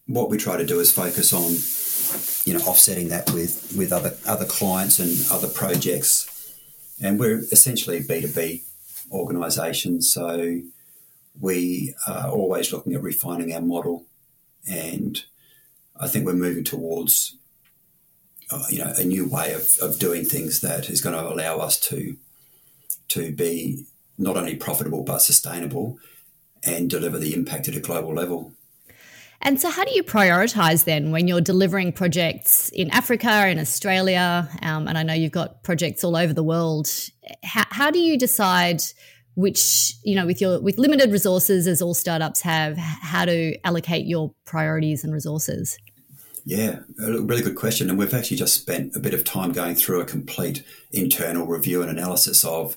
what 0.07 0.29
we 0.29 0.37
try 0.37 0.57
to 0.57 0.67
do 0.67 0.81
is 0.81 0.93
focus 0.93 1.33
on 1.33 1.53
you 2.45 2.59
know 2.59 2.65
offsetting 2.67 3.09
that 3.09 3.33
with 3.33 3.75
with 3.77 3.93
other 3.93 4.17
other 4.27 4.45
clients 4.45 4.99
and 4.99 5.11
other 5.31 5.49
projects, 5.49 6.55
and 7.03 7.19
we're 7.19 7.39
essentially 7.53 8.03
B 8.07 8.21
two 8.21 8.29
B 8.29 8.65
organisations, 9.11 10.13
so 10.13 10.61
we 11.41 11.95
are 12.07 12.29
always 12.29 12.73
looking 12.73 12.95
at 12.95 13.03
refining 13.03 13.53
our 13.55 13.61
model. 13.61 14.05
And 14.69 15.23
I 15.99 16.09
think 16.09 16.25
we're 16.25 16.35
moving 16.35 16.65
towards 16.65 17.37
uh, 18.51 18.65
you 18.71 18.79
know 18.79 18.93
a 18.97 19.05
new 19.05 19.29
way 19.29 19.53
of, 19.53 19.77
of 19.81 19.99
doing 19.99 20.25
things 20.25 20.61
that 20.61 20.91
is 20.91 21.01
going 21.01 21.17
to 21.17 21.29
allow 21.29 21.59
us 21.59 21.81
to 21.89 22.17
to 23.09 23.33
be 23.33 23.87
not 24.19 24.37
only 24.37 24.57
profitable 24.57 25.03
but 25.03 25.19
sustainable 25.19 25.99
and 26.63 26.89
deliver 26.89 27.19
the 27.19 27.35
impact 27.35 27.69
at 27.69 27.77
a 27.77 27.81
global 27.81 28.15
level. 28.15 28.53
And 29.43 29.61
so, 29.61 29.69
how 29.69 29.85
do 29.85 29.95
you 29.95 30.03
prioritize 30.03 30.85
then 30.85 31.11
when 31.11 31.29
you're 31.29 31.43
delivering 31.43 31.93
projects 31.93 32.71
in 32.71 32.91
Africa, 32.91 33.49
in 33.49 33.59
Australia, 33.59 34.49
um, 34.63 34.89
and 34.89 34.97
I 34.97 35.03
know 35.03 35.13
you've 35.13 35.33
got 35.33 35.63
projects 35.63 36.03
all 36.03 36.17
over 36.17 36.33
the 36.33 36.43
world? 36.43 36.89
How, 37.43 37.65
how 37.71 37.91
do 37.91 37.99
you 37.99 38.17
decide 38.17 38.81
which 39.35 39.95
you 40.05 40.15
know 40.15 40.27
with 40.27 40.41
your 40.41 40.61
with 40.61 40.79
limited 40.79 41.11
resources 41.11 41.67
as 41.67 41.83
all 41.83 41.95
startups 41.95 42.41
have 42.41 42.77
how 42.77 43.25
to 43.25 43.57
allocate 43.65 44.07
your 44.07 44.33
priorities 44.45 45.03
and 45.03 45.13
resources 45.13 45.77
yeah 46.45 46.79
a 47.03 47.21
really 47.21 47.43
good 47.43 47.57
question 47.57 47.91
and 47.91 47.99
we've 47.99 48.15
actually 48.15 48.37
just 48.37 48.55
spent 48.55 48.95
a 48.95 49.01
bit 49.01 49.13
of 49.13 49.25
time 49.25 49.53
going 49.53 49.75
through 49.75 50.01
a 50.01 50.05
complete 50.05 50.63
internal 50.93 51.47
review 51.47 51.83
and 51.83 51.91
analysis 51.91 52.45
of 52.45 52.77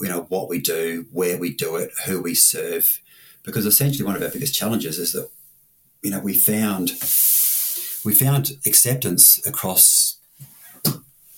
you 0.00 0.08
know 0.08 0.26
what 0.28 0.48
we 0.48 0.60
do 0.60 1.06
where 1.12 1.38
we 1.38 1.52
do 1.52 1.76
it 1.76 1.90
who 2.06 2.20
we 2.20 2.34
serve 2.34 3.00
because 3.42 3.66
essentially 3.66 4.04
one 4.04 4.16
of 4.16 4.22
our 4.22 4.30
biggest 4.30 4.54
challenges 4.54 4.98
is 4.98 5.12
that 5.12 5.28
you 6.02 6.10
know 6.10 6.20
we 6.20 6.34
found 6.34 6.90
we 8.04 8.14
found 8.14 8.52
acceptance 8.64 9.44
across 9.46 10.16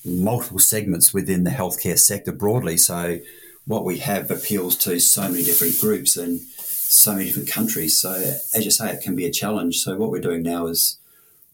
multiple 0.04 0.58
segments 0.58 1.12
within 1.12 1.44
the 1.44 1.50
healthcare 1.50 1.98
sector 1.98 2.32
broadly. 2.32 2.76
So 2.76 3.20
what 3.66 3.84
we 3.84 3.98
have 3.98 4.30
appeals 4.30 4.76
to 4.76 4.98
so 5.00 5.22
many 5.22 5.42
different 5.42 5.78
groups 5.80 6.16
and 6.16 6.40
so 6.40 7.12
many 7.12 7.26
different 7.26 7.50
countries. 7.50 8.00
So 8.00 8.12
as 8.54 8.64
you 8.64 8.70
say, 8.70 8.90
it 8.92 9.02
can 9.02 9.16
be 9.16 9.26
a 9.26 9.30
challenge. 9.30 9.78
So 9.78 9.96
what 9.96 10.10
we're 10.10 10.20
doing 10.20 10.42
now 10.42 10.66
is 10.66 10.98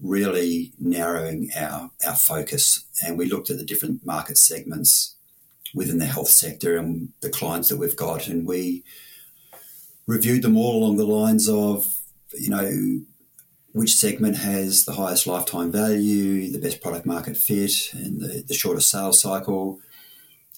really 0.00 0.72
narrowing 0.78 1.50
our, 1.56 1.90
our 2.06 2.16
focus 2.16 2.84
and 3.04 3.16
we 3.16 3.26
looked 3.26 3.50
at 3.50 3.58
the 3.58 3.64
different 3.64 4.04
market 4.04 4.36
segments 4.36 5.13
within 5.74 5.98
the 5.98 6.06
health 6.06 6.28
sector 6.28 6.76
and 6.76 7.10
the 7.20 7.30
clients 7.30 7.68
that 7.68 7.76
we've 7.76 7.96
got 7.96 8.28
and 8.28 8.46
we 8.46 8.84
reviewed 10.06 10.42
them 10.42 10.56
all 10.56 10.78
along 10.78 10.96
the 10.96 11.06
lines 11.06 11.48
of, 11.48 12.00
you 12.32 12.50
know, 12.50 13.00
which 13.72 13.94
segment 13.94 14.36
has 14.36 14.84
the 14.84 14.92
highest 14.92 15.26
lifetime 15.26 15.72
value, 15.72 16.50
the 16.52 16.58
best 16.58 16.80
product 16.80 17.04
market 17.06 17.36
fit, 17.36 17.92
and 17.92 18.20
the, 18.20 18.44
the 18.46 18.54
shortest 18.54 18.88
sales 18.90 19.20
cycle, 19.20 19.80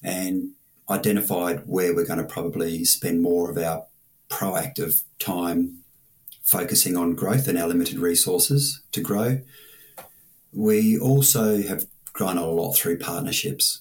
and 0.03 0.51
identified 0.91 1.63
where 1.67 1.95
we're 1.95 2.07
going 2.07 2.19
to 2.19 2.25
probably 2.25 2.85
spend 2.85 3.23
more 3.23 3.51
of 3.51 3.57
our 3.57 3.87
proactive 4.29 5.03
time 5.19 5.79
focusing 6.43 6.97
on 6.97 7.15
growth 7.15 7.49
and 7.49 7.59
our 7.59 7.69
limited 7.69 7.99
resources 7.99 8.83
to 8.93 9.01
grow. 9.01 9.41
We 10.53 10.99
also 10.99 11.63
have 11.63 11.87
grown 12.13 12.37
a 12.37 12.47
lot 12.47 12.75
through 12.75 12.99
partnerships, 12.99 13.81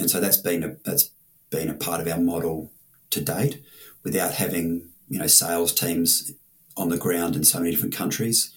and 0.00 0.10
so 0.10 0.20
that's 0.20 0.38
been 0.38 0.64
a 0.64 0.76
that's 0.84 1.10
been 1.50 1.68
a 1.68 1.74
part 1.74 2.00
of 2.00 2.08
our 2.08 2.18
model 2.18 2.72
to 3.10 3.20
date, 3.20 3.62
without 4.02 4.34
having 4.34 4.88
you 5.08 5.18
know 5.18 5.26
sales 5.26 5.72
teams 5.72 6.32
on 6.76 6.88
the 6.88 6.96
ground 6.96 7.36
in 7.36 7.44
so 7.44 7.58
many 7.58 7.70
different 7.70 7.94
countries. 7.94 8.54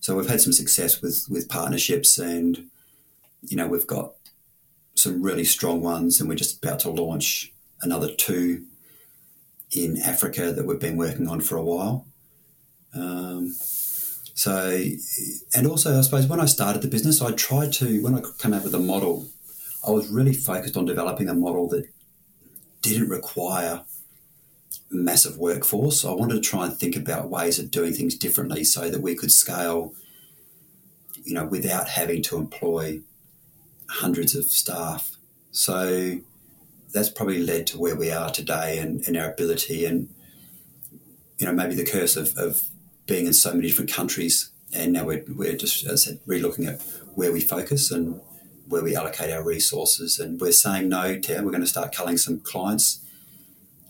So 0.00 0.16
we've 0.16 0.28
had 0.28 0.40
some 0.40 0.52
success 0.52 1.02
with 1.02 1.26
with 1.28 1.48
partnerships, 1.48 2.18
and 2.18 2.68
you 3.42 3.56
know 3.56 3.68
we've 3.68 3.86
got 3.86 4.14
some 4.94 5.22
really 5.22 5.44
strong 5.44 5.80
ones, 5.80 6.20
and 6.20 6.28
we're 6.28 6.34
just 6.34 6.62
about 6.62 6.80
to 6.80 6.90
launch 6.90 7.52
another 7.82 8.12
two 8.12 8.64
in 9.70 10.00
Africa 10.00 10.52
that 10.52 10.66
we've 10.66 10.80
been 10.80 10.96
working 10.96 11.28
on 11.28 11.40
for 11.40 11.56
a 11.56 11.62
while. 11.62 12.06
Um, 12.94 13.52
so, 14.34 14.82
and 15.54 15.66
also, 15.66 15.98
I 15.98 16.00
suppose 16.02 16.26
when 16.26 16.40
I 16.40 16.46
started 16.46 16.82
the 16.82 16.88
business, 16.88 17.20
I 17.20 17.32
tried 17.32 17.72
to 17.74 18.02
when 18.02 18.14
I 18.14 18.22
came 18.38 18.54
up 18.54 18.64
with 18.64 18.74
a 18.74 18.78
model, 18.78 19.26
I 19.88 19.90
was 19.90 20.08
really 20.08 20.34
focused 20.34 20.76
on 20.76 20.84
developing 20.84 21.30
a 21.30 21.34
model 21.34 21.66
that 21.70 21.88
didn't 22.82 23.08
require 23.08 23.84
massive 24.90 25.38
workforce. 25.38 26.04
I 26.04 26.10
wanted 26.10 26.34
to 26.34 26.40
try 26.40 26.66
and 26.66 26.76
think 26.76 26.94
about 26.94 27.30
ways 27.30 27.58
of 27.58 27.70
doing 27.70 27.94
things 27.94 28.14
differently 28.14 28.64
so 28.64 28.90
that 28.90 29.00
we 29.00 29.14
could 29.14 29.32
scale, 29.32 29.94
you 31.24 31.32
know, 31.32 31.46
without 31.46 31.88
having 31.88 32.22
to 32.24 32.36
employ 32.36 33.00
hundreds 33.88 34.34
of 34.34 34.44
staff. 34.44 35.16
So 35.52 36.18
that's 36.92 37.08
probably 37.08 37.42
led 37.42 37.66
to 37.68 37.78
where 37.78 37.96
we 37.96 38.10
are 38.10 38.30
today 38.30 38.78
and, 38.78 39.02
and 39.06 39.16
our 39.16 39.32
ability 39.32 39.86
and, 39.86 40.10
you 41.38 41.46
know, 41.46 41.52
maybe 41.52 41.74
the 41.74 41.84
curse 41.84 42.14
of, 42.14 42.36
of 42.36 42.60
being 43.06 43.26
in 43.26 43.32
so 43.32 43.54
many 43.54 43.68
different 43.68 43.90
countries. 43.90 44.50
And 44.74 44.92
now 44.92 45.06
we're, 45.06 45.24
we're 45.26 45.56
just, 45.56 45.86
as 45.86 46.06
I 46.06 46.10
said, 46.10 46.20
re-looking 46.26 46.66
at 46.66 46.82
where 47.14 47.32
we 47.32 47.40
focus 47.40 47.90
and 47.90 48.20
where 48.68 48.82
we 48.82 48.94
allocate 48.94 49.30
our 49.30 49.42
resources. 49.42 50.18
And 50.18 50.40
we're 50.40 50.52
saying 50.52 50.88
no 50.88 51.18
to, 51.18 51.40
we're 51.42 51.50
going 51.50 51.62
to 51.62 51.66
start 51.66 51.94
culling 51.94 52.18
some 52.18 52.40
clients 52.40 53.00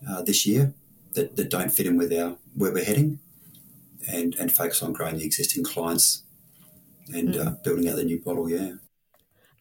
uh, 0.08 0.22
this 0.22 0.46
year 0.46 0.72
that, 1.14 1.36
that 1.36 1.50
don't 1.50 1.70
fit 1.70 1.86
in 1.86 1.96
with 1.96 2.12
our 2.12 2.36
where 2.54 2.72
we're 2.72 2.84
heading, 2.84 3.18
and 4.10 4.34
and 4.36 4.52
focus 4.52 4.82
on 4.82 4.92
growing 4.92 5.18
the 5.18 5.24
existing 5.24 5.64
clients 5.64 6.22
and 7.12 7.34
mm. 7.34 7.46
uh, 7.46 7.50
building 7.64 7.88
out 7.88 7.96
the 7.96 8.04
new 8.04 8.22
model. 8.24 8.48
Yeah. 8.48 8.74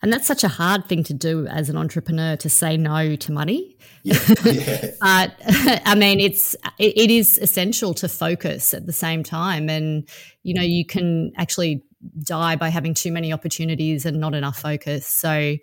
And 0.04 0.14
that's 0.14 0.28
such 0.28 0.44
a 0.44 0.48
hard 0.48 0.86
thing 0.86 1.04
to 1.06 1.14
do 1.14 1.48
as 1.48 1.70
an 1.70 1.78
entrepreneur 1.78 2.36
to 2.38 2.50
say 2.50 2.78
no 2.78 3.16
to 3.16 3.32
money. 3.32 3.76
Yeah, 4.04 4.20
yeah. 4.46 4.92
but 5.02 5.36
I 5.86 5.96
mean, 5.96 6.20
it's 6.20 6.56
it, 6.78 6.96
it 6.98 7.12
is 7.12 7.40
essential 7.40 7.96
to 7.96 8.08
focus 8.08 8.74
at 8.76 8.86
the 8.86 8.94
same 8.94 9.24
time, 9.24 9.70
and 9.70 10.08
you 10.44 10.54
know, 10.54 10.62
you 10.62 10.86
can 10.86 11.32
actually 11.36 11.84
die 12.24 12.56
by 12.56 12.70
having 12.70 12.94
too 12.94 13.12
many 13.12 13.34
opportunities 13.34 14.06
and 14.06 14.20
not 14.20 14.36
enough 14.36 14.60
focus. 14.60 15.08
So, 15.08 15.56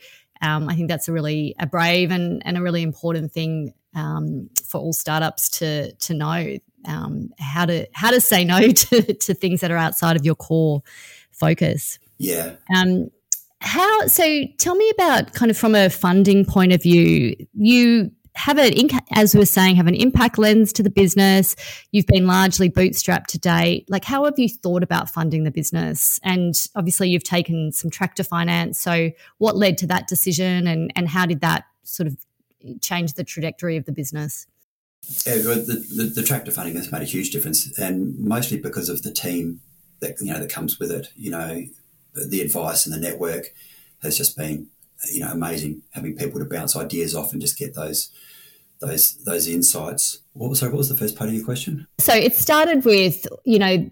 um, 0.43 0.69
I 0.69 0.75
think 0.75 0.89
that's 0.89 1.09
a 1.09 1.13
really 1.13 1.55
a 1.59 1.67
brave 1.67 2.11
and, 2.11 2.43
and 2.45 2.59
a 2.59 2.63
really 2.63 2.83
important 2.83 3.33
thing 3.33 3.73
um, 3.95 4.51
for 4.65 4.81
all 4.81 4.93
startups 4.93 5.49
to 5.59 5.93
to 5.93 6.15
know 6.15 6.59
um, 6.87 7.31
how 7.39 7.67
to 7.67 7.87
how 7.93 8.11
to 8.11 8.21
say 8.21 8.45
no 8.45 8.61
to, 8.73 9.15
to 9.15 9.35
things 9.35 9.61
that 9.61 9.71
are 9.71 9.77
outside 9.77 10.17
of 10.17 10.25
your 10.25 10.35
core 10.35 10.83
focus. 11.31 11.99
Yeah. 12.19 12.55
Um, 12.75 13.11
how 13.61 14.07
so? 14.07 14.43
Tell 14.59 14.75
me 14.75 14.91
about 14.91 15.33
kind 15.33 15.51
of 15.51 15.57
from 15.57 15.75
a 15.75 15.89
funding 15.89 16.45
point 16.45 16.73
of 16.73 16.83
view. 16.83 17.35
You 17.55 18.11
have 18.37 18.59
an 18.59 18.73
as 19.13 19.35
we 19.35 19.39
were 19.39 19.47
saying 19.47 19.77
have 19.77 19.87
an 19.87 19.95
impact 19.95 20.39
lens 20.39 20.73
to 20.73 20.83
the 20.83 20.91
business 20.91 21.55
you've 21.93 22.07
been 22.07 22.27
largely 22.27 22.69
bootstrapped 22.69 23.27
to 23.27 23.39
date 23.39 23.89
like 23.89 24.05
how 24.05 24.25
have 24.25 24.39
you 24.39 24.49
thought 24.49 24.83
about 24.83 25.09
funding 25.09 25.45
the 25.45 25.51
business 25.53 26.19
and 26.25 26.55
obviously 26.75 27.09
you've 27.09 27.23
taken 27.23 27.71
some 27.71 27.91
tractor 27.91 28.25
finance 28.25 28.79
so 28.79 29.11
what 29.39 29.57
led 29.57 29.79
to 29.79 29.87
that 29.87 30.09
decision 30.09 30.67
and 30.67 30.93
and 30.97 31.09
how 31.09 31.25
did 31.25 31.41
that 31.41 31.65
sort 31.85 32.09
of 32.09 32.17
change 32.81 33.15
the 33.15 33.25
trajectory 33.25 33.77
of 33.77 33.85
the 33.85 33.93
business? 33.93 34.47
Yeah, 35.27 35.35
the, 35.35 35.85
the, 35.95 36.05
the, 36.05 36.23
tractor 36.23 36.51
funding 36.51 36.77
has 36.77 36.91
made 36.91 37.03
a 37.03 37.07
huge 37.07 37.31
difference, 37.31 37.79
and 37.79 38.19
mostly 38.19 38.59
because 38.59 38.89
of 38.89 39.03
the 39.03 39.13
team 39.13 39.61
that 40.01 40.19
you 40.21 40.33
know 40.33 40.39
that 40.39 40.51
comes 40.51 40.79
with 40.79 40.91
it. 40.91 41.09
You 41.15 41.31
know, 41.31 41.63
the 42.15 42.41
advice 42.41 42.87
and 42.87 42.95
the 42.95 42.99
network 42.99 43.53
has 44.03 44.17
just 44.17 44.37
been 44.37 44.69
you 45.13 45.21
know 45.21 45.31
amazing. 45.31 45.83
Having 45.91 46.17
people 46.17 46.41
to 46.41 46.47
bounce 46.47 46.77
ideas 46.77 47.15
off 47.15 47.33
and 47.33 47.41
just 47.41 47.59
get 47.59 47.75
those 47.75 48.11
those 48.81 49.17
those 49.25 49.49
insights. 49.49 50.21
What 50.33 50.51
was 50.51 50.61
sorry, 50.61 50.73
what 50.73 50.79
was 50.79 50.89
the 50.89 50.97
first 50.97 51.17
part 51.17 51.29
of 51.29 51.35
your 51.35 51.45
question? 51.45 51.87
So 51.99 52.15
it 52.15 52.35
started 52.35 52.85
with 52.85 53.27
you 53.45 53.59
know 53.59 53.89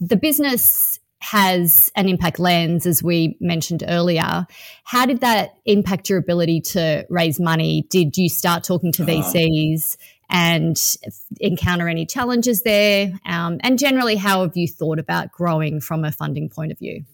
the 0.00 0.16
business 0.16 0.98
has 1.20 1.90
an 1.94 2.08
impact 2.08 2.40
lens, 2.40 2.84
as 2.84 3.00
we 3.00 3.36
mentioned 3.40 3.84
earlier. 3.86 4.44
How 4.82 5.06
did 5.06 5.20
that 5.20 5.54
impact 5.64 6.10
your 6.10 6.18
ability 6.18 6.60
to 6.72 7.06
raise 7.08 7.38
money? 7.38 7.86
Did 7.90 8.16
you 8.16 8.28
start 8.28 8.64
talking 8.64 8.90
to 8.92 9.04
VCs 9.04 9.96
and 10.28 10.76
encounter 11.40 11.88
any 11.88 12.06
challenges 12.06 12.62
there? 12.62 13.12
Um, 13.24 13.60
and 13.62 13.78
generally, 13.78 14.16
how 14.16 14.42
have 14.42 14.56
you 14.56 14.66
thought 14.66 14.98
about 14.98 15.30
growing 15.30 15.80
from 15.80 16.04
a 16.04 16.10
funding 16.10 16.48
point 16.48 16.72
of 16.72 16.78
view? 16.78 17.04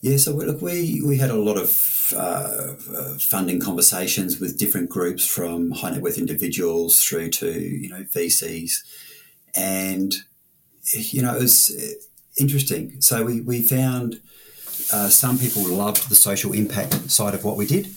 Yeah, 0.00 0.16
so 0.16 0.32
look, 0.32 0.62
we, 0.62 1.02
we 1.04 1.18
had 1.18 1.30
a 1.30 1.34
lot 1.34 1.58
of 1.58 1.68
uh, 2.12 2.74
funding 3.18 3.60
conversations 3.60 4.40
with 4.40 4.58
different 4.58 4.90
groups 4.90 5.26
from 5.26 5.70
high 5.72 5.90
net 5.90 6.02
worth 6.02 6.18
individuals 6.18 7.02
through 7.02 7.30
to, 7.30 7.50
you 7.50 7.88
know, 7.88 8.02
VCs. 8.04 8.72
And, 9.54 10.14
you 10.92 11.22
know, 11.22 11.34
it 11.34 11.42
was 11.42 11.96
interesting. 12.38 13.00
So 13.00 13.24
we, 13.24 13.40
we 13.40 13.62
found 13.62 14.20
uh, 14.92 15.08
some 15.08 15.38
people 15.38 15.62
loved 15.64 16.08
the 16.08 16.14
social 16.14 16.52
impact 16.52 17.10
side 17.10 17.34
of 17.34 17.44
what 17.44 17.56
we 17.56 17.66
did, 17.66 17.88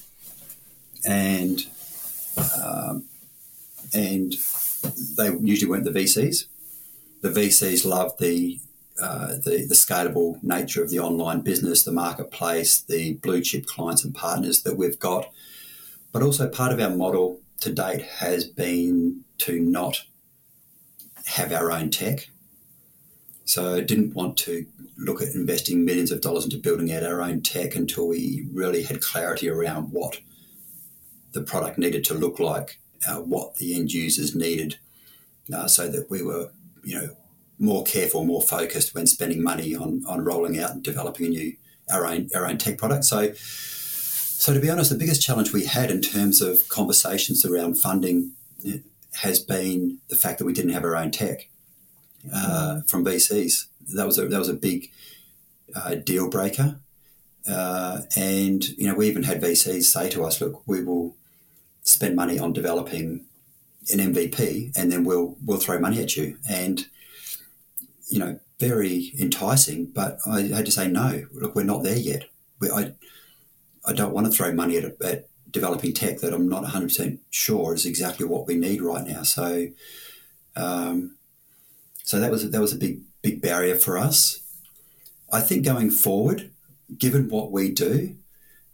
and 1.05 1.59
um, 2.37 3.05
and 3.93 4.33
they 5.17 5.31
usually 5.41 5.69
weren't 5.69 5.83
the 5.83 5.91
VCs. 5.91 6.45
The 7.21 7.29
VCs 7.29 7.85
loved 7.85 8.19
the, 8.19 8.59
uh, 9.01 9.27
the 9.27 9.65
the 9.67 9.75
scalable 9.75 10.41
nature 10.43 10.83
of 10.83 10.89
the 10.89 10.99
online 10.99 11.41
business, 11.41 11.83
the 11.83 11.91
marketplace, 11.91 12.81
the 12.81 13.13
blue 13.15 13.41
chip 13.41 13.65
clients 13.65 14.03
and 14.03 14.13
partners 14.13 14.63
that 14.63 14.77
we've 14.77 14.99
got. 14.99 15.31
But 16.11 16.23
also 16.23 16.49
part 16.49 16.73
of 16.73 16.79
our 16.79 16.95
model 16.95 17.39
to 17.61 17.71
date 17.71 18.01
has 18.01 18.45
been 18.45 19.23
to 19.39 19.59
not 19.59 20.03
have 21.25 21.51
our 21.51 21.71
own 21.71 21.89
tech. 21.89 22.29
So 23.45 23.75
I 23.75 23.81
didn't 23.81 24.13
want 24.13 24.37
to 24.39 24.65
look 24.97 25.21
at 25.21 25.33
investing 25.33 25.85
millions 25.85 26.11
of 26.11 26.21
dollars 26.21 26.43
into 26.43 26.57
building 26.57 26.91
out 26.91 27.03
our 27.03 27.21
own 27.21 27.41
tech 27.41 27.75
until 27.75 28.07
we 28.07 28.47
really 28.51 28.83
had 28.83 29.01
clarity 29.01 29.49
around 29.49 29.91
what 29.91 30.19
the 31.31 31.41
product 31.41 31.77
needed 31.77 32.03
to 32.05 32.13
look 32.13 32.39
like, 32.39 32.79
uh, 33.07 33.17
what 33.17 33.55
the 33.55 33.75
end 33.75 33.91
users 33.91 34.35
needed, 34.35 34.77
uh, 35.53 35.67
so 35.67 35.87
that 35.87 36.09
we 36.09 36.21
were, 36.21 36.51
you 36.83 36.95
know, 36.95 37.15
more 37.59 37.83
careful, 37.83 38.23
more 38.23 38.41
focused 38.41 38.95
when 38.95 39.05
spending 39.05 39.43
money 39.43 39.75
on 39.75 40.03
on 40.07 40.23
rolling 40.23 40.59
out 40.59 40.71
and 40.71 40.83
developing 40.83 41.27
a 41.27 41.29
new 41.29 41.55
our 41.91 42.05
own 42.05 42.29
our 42.33 42.47
own 42.47 42.57
tech 42.57 42.77
product. 42.77 43.05
So, 43.05 43.33
so 43.33 44.53
to 44.53 44.59
be 44.59 44.69
honest, 44.69 44.89
the 44.89 44.97
biggest 44.97 45.21
challenge 45.21 45.51
we 45.51 45.65
had 45.65 45.91
in 45.91 46.01
terms 46.01 46.41
of 46.41 46.67
conversations 46.69 47.45
around 47.45 47.77
funding 47.77 48.31
has 49.21 49.39
been 49.39 49.99
the 50.09 50.15
fact 50.15 50.39
that 50.39 50.45
we 50.45 50.53
didn't 50.53 50.71
have 50.71 50.83
our 50.83 50.95
own 50.95 51.11
tech 51.11 51.49
uh, 52.33 52.81
from 52.87 53.03
VCs. 53.03 53.65
That 53.93 54.05
was 54.05 54.17
a 54.17 54.27
that 54.27 54.39
was 54.39 54.49
a 54.49 54.53
big 54.53 54.91
uh, 55.75 55.95
deal 55.95 56.29
breaker. 56.29 56.79
Uh, 57.47 58.01
and 58.15 58.69
you 58.77 58.87
know, 58.87 58.93
we 58.93 59.07
even 59.07 59.23
had 59.23 59.41
VCs 59.41 59.83
say 59.83 60.09
to 60.09 60.23
us, 60.23 60.39
"Look, 60.39 60.61
we 60.67 60.83
will 60.83 61.15
spend 61.83 62.15
money 62.15 62.37
on 62.37 62.53
developing 62.53 63.25
an 63.91 64.13
MVP, 64.13 64.77
and 64.77 64.91
then 64.91 65.03
we'll 65.03 65.35
we'll 65.45 65.57
throw 65.57 65.79
money 65.79 66.01
at 66.01 66.15
you." 66.15 66.37
And 66.49 66.85
you 68.09 68.19
know, 68.19 68.39
very 68.59 69.13
enticing. 69.19 69.85
But 69.85 70.19
I 70.25 70.41
had 70.41 70.65
to 70.65 70.71
say 70.71 70.87
no. 70.87 71.25
Look, 71.31 71.55
we're 71.55 71.63
not 71.63 71.83
there 71.83 71.97
yet. 71.97 72.25
We, 72.59 72.69
I 72.69 72.93
I 73.85 73.93
don't 73.93 74.13
want 74.13 74.27
to 74.27 74.31
throw 74.31 74.51
money 74.53 74.77
at, 74.77 75.01
at 75.01 75.29
developing 75.49 75.93
tech 75.93 76.19
that 76.19 76.33
I'm 76.33 76.47
not 76.47 76.63
100% 76.63 77.19
sure 77.29 77.73
is 77.73 77.85
exactly 77.85 78.25
what 78.25 78.45
we 78.45 78.55
need 78.55 78.81
right 78.81 79.05
now. 79.05 79.23
So, 79.23 79.67
um, 80.55 81.15
so 82.03 82.19
that 82.19 82.31
was 82.31 82.49
that 82.49 82.61
was 82.61 82.73
a 82.73 82.77
big 82.77 83.01
big 83.21 83.41
barrier 83.41 83.75
for 83.75 83.97
us. 83.97 84.41
I 85.31 85.41
think 85.41 85.63
going 85.63 85.91
forward, 85.91 86.51
given 86.97 87.29
what 87.29 87.51
we 87.51 87.71
do 87.71 88.15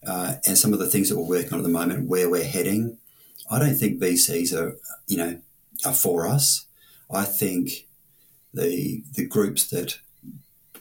uh, 0.05 0.35
and 0.45 0.57
some 0.57 0.73
of 0.73 0.79
the 0.79 0.87
things 0.87 1.09
that 1.09 1.17
we're 1.17 1.27
working 1.27 1.53
on 1.53 1.59
at 1.59 1.63
the 1.63 1.69
moment, 1.69 2.07
where 2.07 2.29
we're 2.29 2.45
heading, 2.45 2.97
I 3.51 3.59
don't 3.59 3.75
think 3.75 3.99
VCs 3.99 4.53
are 4.57 4.77
you 5.07 5.17
know 5.17 5.39
are 5.85 5.93
for 5.93 6.27
us. 6.27 6.65
I 7.11 7.23
think 7.23 7.87
the 8.55 9.03
the 9.13 9.25
groups 9.25 9.69
that 9.69 9.99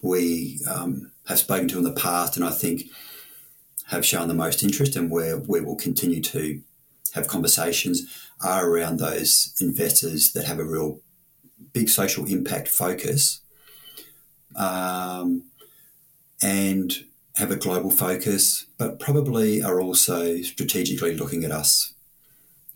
we 0.03 0.61
um, 0.71 1.11
have 1.29 1.39
spoken 1.39 1.69
to 1.69 1.79
in 1.79 1.85
the 1.85 1.93
past, 1.93 2.37
and 2.37 2.45
I 2.45 2.51
think 2.51 2.85
have 3.89 4.07
shown 4.07 4.29
the 4.29 4.35
most 4.35 4.63
interest, 4.63 4.97
and 4.97 5.11
where 5.11 5.37
we 5.37 5.61
will 5.61 5.77
continue 5.77 6.23
to 6.23 6.61
have 7.15 7.29
conversations, 7.29 8.31
are 8.43 8.69
around 8.69 8.99
those 8.99 9.55
investors 9.61 10.33
that 10.33 10.47
have 10.47 10.59
a 10.59 10.65
real 10.65 11.01
big 11.73 11.89
social 11.89 12.25
impact 12.27 12.69
focus, 12.69 13.41
um, 14.57 15.45
and 16.43 17.05
have 17.37 17.51
a 17.51 17.57
global 17.57 17.91
focus, 17.91 18.67
but 18.79 19.01
probably 19.01 19.63
are 19.63 19.81
also 19.81 20.41
strategically 20.43 21.17
looking 21.17 21.45
at 21.45 21.51
us 21.51 21.95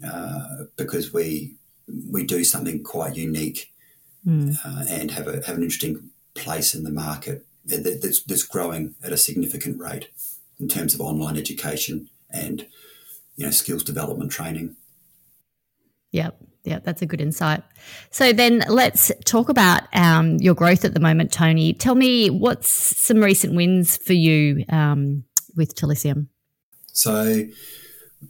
uh, 0.04 0.64
because 0.76 1.12
we 1.12 1.54
we 2.10 2.24
do 2.24 2.44
something 2.44 2.82
quite 2.82 3.16
unique 3.16 3.72
mm. 4.28 4.56
uh, 4.64 4.84
and 4.88 5.12
have 5.12 5.26
a 5.26 5.44
have 5.46 5.56
an 5.56 5.62
interesting 5.62 6.10
place 6.34 6.74
in 6.74 6.84
the 6.84 6.90
market 6.90 7.44
that's, 7.64 8.22
that's 8.22 8.42
growing 8.44 8.94
at 9.02 9.12
a 9.12 9.16
significant 9.16 9.80
rate 9.80 10.08
in 10.60 10.68
terms 10.68 10.94
of 10.94 11.00
online 11.00 11.36
education 11.36 12.08
and 12.30 12.66
you 13.36 13.44
know 13.44 13.50
skills 13.50 13.82
development 13.82 14.30
training. 14.30 14.76
Yep. 16.12 16.36
Yeah, 16.64 16.80
that's 16.82 17.00
a 17.00 17.06
good 17.06 17.20
insight. 17.20 17.62
So 18.10 18.32
then 18.32 18.62
let's 18.68 19.10
talk 19.24 19.48
about 19.48 19.84
um, 19.94 20.36
your 20.36 20.54
growth 20.54 20.84
at 20.84 20.92
the 20.92 21.00
moment, 21.00 21.32
Tony. 21.32 21.72
Tell 21.72 21.94
me 21.94 22.28
what's 22.28 22.68
some 22.68 23.20
recent 23.20 23.54
wins 23.54 23.96
for 23.96 24.12
you 24.12 24.64
um, 24.68 25.24
with 25.56 25.74
Talisium? 25.74 26.26
So, 26.92 27.22
you 27.22 27.48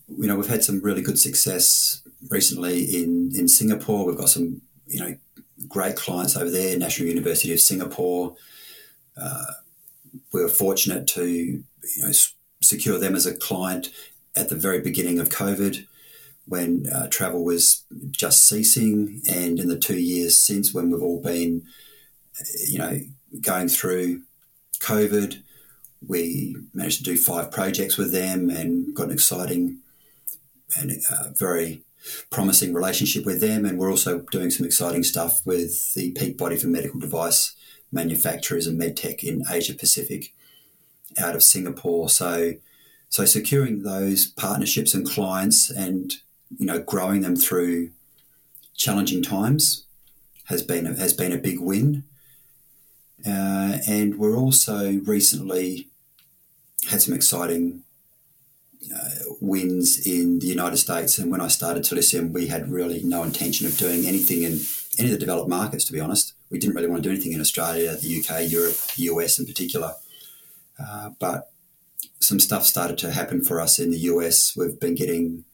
know, 0.09 0.37
we've 0.37 0.47
had 0.47 0.63
some 0.63 0.81
really 0.83 1.03
good 1.03 1.19
success 1.19 2.01
recently 2.31 2.85
in, 2.85 3.33
in 3.35 3.49
Singapore. 3.49 4.07
We've 4.07 4.17
got 4.17 4.29
some, 4.29 4.63
you 4.87 5.01
know, 5.01 5.17
great 5.66 5.97
clients 5.97 6.37
over 6.37 6.51
there, 6.51 6.79
National 6.79 7.09
University 7.09 7.53
of 7.53 7.61
Singapore. 7.61 8.37
Uh, 9.16 9.53
we 10.33 10.42
were 10.42 10.49
fortunate 10.49 11.07
to 11.09 11.27
you 11.27 11.62
know, 11.99 12.12
secure 12.62 12.99
them 12.99 13.14
as 13.14 13.27
a 13.27 13.37
client 13.37 13.90
at 14.37 14.49
the 14.49 14.55
very 14.55 14.81
beginning 14.81 15.18
of 15.18 15.29
COVID 15.29 15.87
when 16.47 16.87
uh, 16.90 17.09
travel 17.09 17.44
was 17.44 17.85
just 18.11 18.49
ceasing, 18.49 19.21
and 19.31 19.59
in 19.59 19.68
the 19.68 19.79
two 19.79 19.99
years 19.99 20.37
since 20.37 20.73
when 20.73 20.90
we've 20.90 21.03
all 21.03 21.21
been, 21.21 21.62
you 22.66 22.79
know, 22.79 23.01
going 23.42 23.68
through 23.68 24.23
COVID, 24.81 25.42
we 26.07 26.57
managed 26.73 26.99
to 26.99 27.05
do 27.05 27.16
five 27.16 27.51
projects 27.51 27.99
with 27.99 28.12
them 28.12 28.49
and 28.49 28.94
got 28.94 29.09
an 29.09 29.12
exciting 29.12 29.79
and 30.77 30.92
uh, 31.11 31.31
very 31.37 31.83
promising 32.31 32.75
relationship 32.75 33.25
with 33.25 33.40
them. 33.40 33.64
And 33.64 33.79
we're 33.79 33.90
also 33.90 34.21
doing 34.31 34.51
some 34.51 34.66
exciting 34.66 35.03
stuff 35.03 35.44
with 35.44 35.94
the 35.94 36.12
peak 36.12 36.37
body 36.37 36.57
for 36.57 36.66
medical 36.66 37.01
device 37.01 37.55
manufacturers 37.90 38.66
and 38.66 38.81
medtech 38.81 39.23
in 39.23 39.42
Asia 39.51 39.75
Pacific 39.75 40.35
out 41.18 41.35
of 41.35 41.42
Singapore. 41.42 42.09
So, 42.09 42.55
so 43.09 43.25
securing 43.25 43.83
those 43.83 44.27
partnerships 44.27 44.94
and 44.94 45.09
clients 45.09 45.71
and 45.71 46.12
you 46.57 46.66
know 46.66 46.81
growing 46.81 47.21
them 47.23 47.37
through 47.37 47.90
challenging 48.75 49.23
times 49.23 49.85
has 50.44 50.62
been 50.62 50.87
a, 50.87 50.94
has 50.97 51.12
been 51.12 51.33
a 51.33 51.38
big 51.38 51.61
win. 51.61 52.05
Uh, 53.27 53.79
and 53.88 54.18
we're 54.18 54.37
also 54.37 54.92
recently 55.05 55.88
had 56.88 57.03
some 57.03 57.14
exciting 57.14 57.83
uh, 58.95 59.11
wins 59.41 60.07
in 60.07 60.38
the 60.38 60.47
United 60.47 60.77
States. 60.77 61.19
And 61.19 61.31
when 61.31 61.41
I 61.41 61.49
started 61.49 61.83
Talisium, 61.83 62.33
we 62.33 62.47
had 62.47 62.71
really 62.71 63.03
no 63.03 63.23
intention 63.23 63.67
of 63.67 63.77
doing 63.77 64.07
anything 64.07 64.43
in 64.43 64.61
any 64.99 65.09
of 65.09 65.12
the 65.12 65.19
developed 65.19 65.49
markets, 65.49 65.85
to 65.87 65.93
be 65.93 66.01
honest. 66.01 66.35
We 66.51 66.59
didn't 66.59 66.75
really 66.75 66.88
want 66.88 67.03
to 67.03 67.09
do 67.09 67.12
anything 67.12 67.33
in 67.33 67.41
Australia, 67.41 67.97
the 67.97 68.21
UK, 68.21 68.51
Europe, 68.51 68.77
the 68.97 69.05
US 69.05 69.38
in 69.38 69.47
particular. 69.47 69.95
Uh, 70.79 71.11
but 71.19 71.51
some 72.21 72.41
stuff 72.41 72.64
started 72.64 72.99
to 72.99 73.12
happen 73.12 73.45
for 73.45 73.61
us 73.61 73.79
in 73.79 73.91
the 73.91 73.99
US. 73.99 74.57
We've 74.57 74.79
been 74.79 74.95
getting 74.95 75.45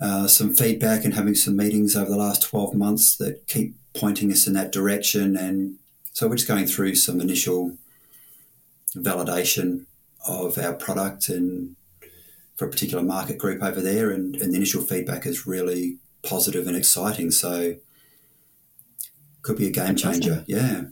uh, 0.00 0.26
some 0.26 0.54
feedback 0.54 1.04
and 1.04 1.14
having 1.14 1.34
some 1.34 1.56
meetings 1.56 1.94
over 1.94 2.10
the 2.10 2.16
last 2.16 2.42
12 2.42 2.74
months 2.74 3.16
that 3.16 3.46
keep 3.46 3.74
pointing 3.94 4.32
us 4.32 4.46
in 4.46 4.54
that 4.54 4.72
direction. 4.72 5.36
And 5.36 5.76
so 6.12 6.28
we're 6.28 6.36
just 6.36 6.48
going 6.48 6.66
through 6.66 6.94
some 6.94 7.20
initial 7.20 7.76
validation 8.96 9.86
of 10.26 10.58
our 10.58 10.72
product 10.72 11.28
and 11.28 11.76
for 12.60 12.66
a 12.66 12.70
particular 12.70 13.02
market 13.02 13.38
group 13.38 13.62
over 13.62 13.80
there. 13.80 14.10
And, 14.10 14.36
and 14.36 14.52
the 14.52 14.56
initial 14.58 14.82
feedback 14.82 15.24
is 15.24 15.46
really 15.46 15.96
positive 16.22 16.66
and 16.66 16.76
exciting. 16.76 17.30
So 17.30 17.76
could 19.40 19.56
be 19.56 19.66
a 19.66 19.70
game 19.70 19.94
That's 19.94 20.02
changer. 20.02 20.32
Awesome. 20.32 20.44
Yeah. 20.46 20.82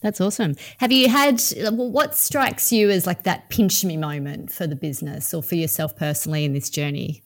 That's 0.00 0.22
awesome. 0.22 0.56
Have 0.78 0.90
you 0.90 1.10
had 1.10 1.42
what 1.70 2.14
strikes 2.14 2.72
you 2.72 2.88
as 2.88 3.06
like 3.06 3.24
that 3.24 3.50
pinch 3.50 3.84
me 3.84 3.98
moment 3.98 4.50
for 4.50 4.66
the 4.66 4.74
business 4.74 5.34
or 5.34 5.42
for 5.42 5.54
yourself 5.54 5.94
personally 5.98 6.46
in 6.46 6.54
this 6.54 6.70
journey? 6.70 7.22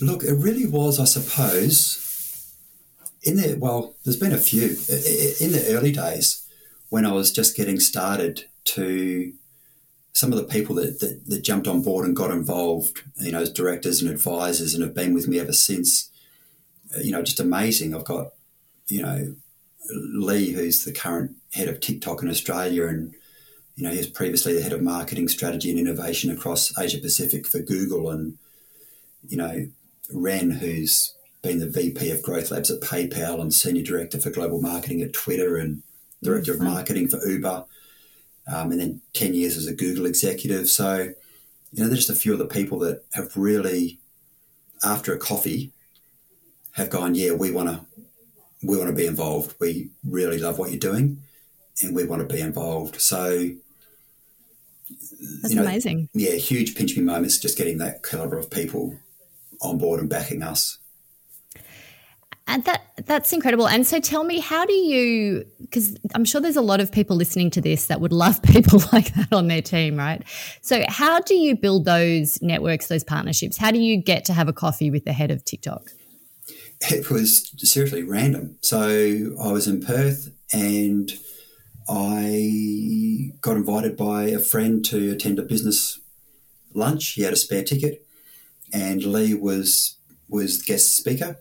Look, 0.00 0.22
it 0.22 0.34
really 0.34 0.66
was, 0.66 1.00
I 1.00 1.06
suppose, 1.06 2.54
in 3.24 3.36
the 3.36 3.56
well, 3.58 3.96
there's 4.04 4.16
been 4.16 4.32
a 4.32 4.38
few 4.38 4.62
in 4.66 5.50
the 5.50 5.64
early 5.70 5.90
days 5.90 6.48
when 6.88 7.04
I 7.04 7.10
was 7.10 7.32
just 7.32 7.56
getting 7.56 7.80
started 7.80 8.44
to 8.66 9.32
some 10.14 10.32
of 10.32 10.38
the 10.38 10.44
people 10.44 10.76
that, 10.76 11.00
that, 11.00 11.26
that 11.26 11.42
jumped 11.42 11.68
on 11.68 11.82
board 11.82 12.06
and 12.06 12.16
got 12.16 12.30
involved, 12.30 13.02
you 13.16 13.32
know, 13.32 13.40
as 13.40 13.52
directors 13.52 14.00
and 14.00 14.10
advisors 14.10 14.72
and 14.72 14.82
have 14.82 14.94
been 14.94 15.12
with 15.12 15.28
me 15.28 15.40
ever 15.40 15.52
since, 15.52 16.08
uh, 16.96 17.00
you 17.00 17.10
know, 17.10 17.20
just 17.20 17.40
amazing. 17.40 17.94
I've 17.94 18.04
got, 18.04 18.28
you 18.86 19.02
know, 19.02 19.34
Lee, 19.90 20.52
who's 20.52 20.84
the 20.84 20.92
current 20.92 21.36
head 21.52 21.68
of 21.68 21.80
TikTok 21.80 22.22
in 22.22 22.30
Australia, 22.30 22.86
and 22.86 23.14
you 23.76 23.84
know 23.84 23.90
he 23.90 23.98
was 23.98 24.06
previously 24.06 24.54
the 24.54 24.62
head 24.62 24.72
of 24.72 24.82
marketing 24.82 25.28
strategy 25.28 25.70
and 25.70 25.78
innovation 25.78 26.30
across 26.30 26.76
Asia 26.78 26.98
Pacific 26.98 27.46
for 27.46 27.60
Google, 27.60 28.10
and 28.10 28.38
you 29.28 29.36
know 29.36 29.66
Ren, 30.12 30.50
who's 30.52 31.14
been 31.42 31.58
the 31.58 31.68
VP 31.68 32.10
of 32.10 32.22
Growth 32.22 32.50
Labs 32.50 32.70
at 32.70 32.80
PayPal 32.80 33.40
and 33.40 33.52
senior 33.52 33.82
director 33.82 34.18
for 34.18 34.30
global 34.30 34.60
marketing 34.62 35.02
at 35.02 35.12
Twitter 35.12 35.56
and 35.56 35.82
director 36.22 36.52
of 36.52 36.58
mm-hmm. 36.58 36.72
marketing 36.72 37.08
for 37.08 37.24
Uber, 37.26 37.66
um, 38.46 38.72
and 38.72 38.80
then 38.80 39.00
ten 39.12 39.34
years 39.34 39.56
as 39.56 39.66
a 39.66 39.74
Google 39.74 40.06
executive. 40.06 40.68
So 40.68 41.14
you 41.74 41.82
know, 41.82 41.88
there's 41.88 42.06
just 42.06 42.16
a 42.16 42.20
few 42.20 42.32
of 42.32 42.38
the 42.38 42.46
people 42.46 42.78
that 42.80 43.02
have 43.14 43.36
really, 43.36 43.98
after 44.84 45.12
a 45.12 45.18
coffee, 45.18 45.72
have 46.72 46.88
gone, 46.88 47.16
yeah, 47.16 47.32
we 47.32 47.50
want 47.50 47.68
to 47.68 47.80
we 48.62 48.76
want 48.78 48.88
to 48.88 48.94
be 48.94 49.06
involved. 49.06 49.54
We 49.60 49.90
really 50.04 50.38
love 50.38 50.58
what 50.58 50.70
you're 50.70 50.78
doing, 50.78 51.18
and 51.82 51.94
we 51.94 52.04
want 52.04 52.26
to 52.26 52.32
be 52.32 52.40
involved. 52.40 53.00
So, 53.00 53.50
that's 55.42 55.52
you 55.52 55.56
know, 55.56 55.62
amazing. 55.62 56.08
Yeah, 56.14 56.36
huge 56.36 56.76
pinch 56.76 56.96
me 56.96 57.02
moments 57.02 57.38
just 57.38 57.58
getting 57.58 57.78
that 57.78 58.02
caliber 58.04 58.38
of 58.38 58.50
people 58.50 58.96
on 59.60 59.78
board 59.78 60.00
and 60.00 60.08
backing 60.08 60.42
us. 60.42 60.78
And 62.46 62.62
that 62.64 62.82
that's 63.06 63.32
incredible. 63.32 63.66
And 63.66 63.86
so 63.86 64.00
tell 64.00 64.22
me, 64.22 64.38
how 64.38 64.66
do 64.66 64.74
you 64.74 65.46
because 65.60 65.96
I'm 66.14 66.24
sure 66.24 66.40
there's 66.40 66.56
a 66.56 66.62
lot 66.62 66.80
of 66.80 66.92
people 66.92 67.16
listening 67.16 67.50
to 67.52 67.60
this 67.60 67.86
that 67.86 68.00
would 68.00 68.12
love 68.12 68.42
people 68.44 68.82
like 68.92 69.14
that 69.14 69.32
on 69.32 69.48
their 69.48 69.62
team, 69.62 69.96
right? 69.96 70.22
So 70.60 70.84
how 70.88 71.20
do 71.20 71.34
you 71.34 71.56
build 71.56 71.84
those 71.84 72.40
networks, 72.42 72.88
those 72.88 73.04
partnerships? 73.04 73.56
How 73.56 73.70
do 73.70 73.78
you 73.78 73.96
get 73.96 74.24
to 74.26 74.32
have 74.32 74.48
a 74.48 74.52
coffee 74.52 74.90
with 74.90 75.04
the 75.04 75.12
head 75.12 75.30
of 75.30 75.44
TikTok? 75.44 75.90
it 76.90 77.10
was 77.10 77.52
seriously 77.56 78.02
random. 78.02 78.56
So 78.60 79.36
I 79.42 79.52
was 79.52 79.66
in 79.66 79.80
Perth 79.80 80.34
and 80.52 81.10
I 81.88 83.32
got 83.40 83.56
invited 83.56 83.96
by 83.96 84.24
a 84.24 84.38
friend 84.38 84.84
to 84.86 85.12
attend 85.12 85.38
a 85.38 85.42
business 85.42 86.00
lunch. 86.72 87.10
He 87.12 87.22
had 87.22 87.32
a 87.32 87.36
spare 87.36 87.64
ticket, 87.64 88.06
and 88.72 89.04
Lee 89.04 89.34
was 89.34 89.96
was 90.28 90.62
guest 90.62 90.96
speaker. 90.96 91.36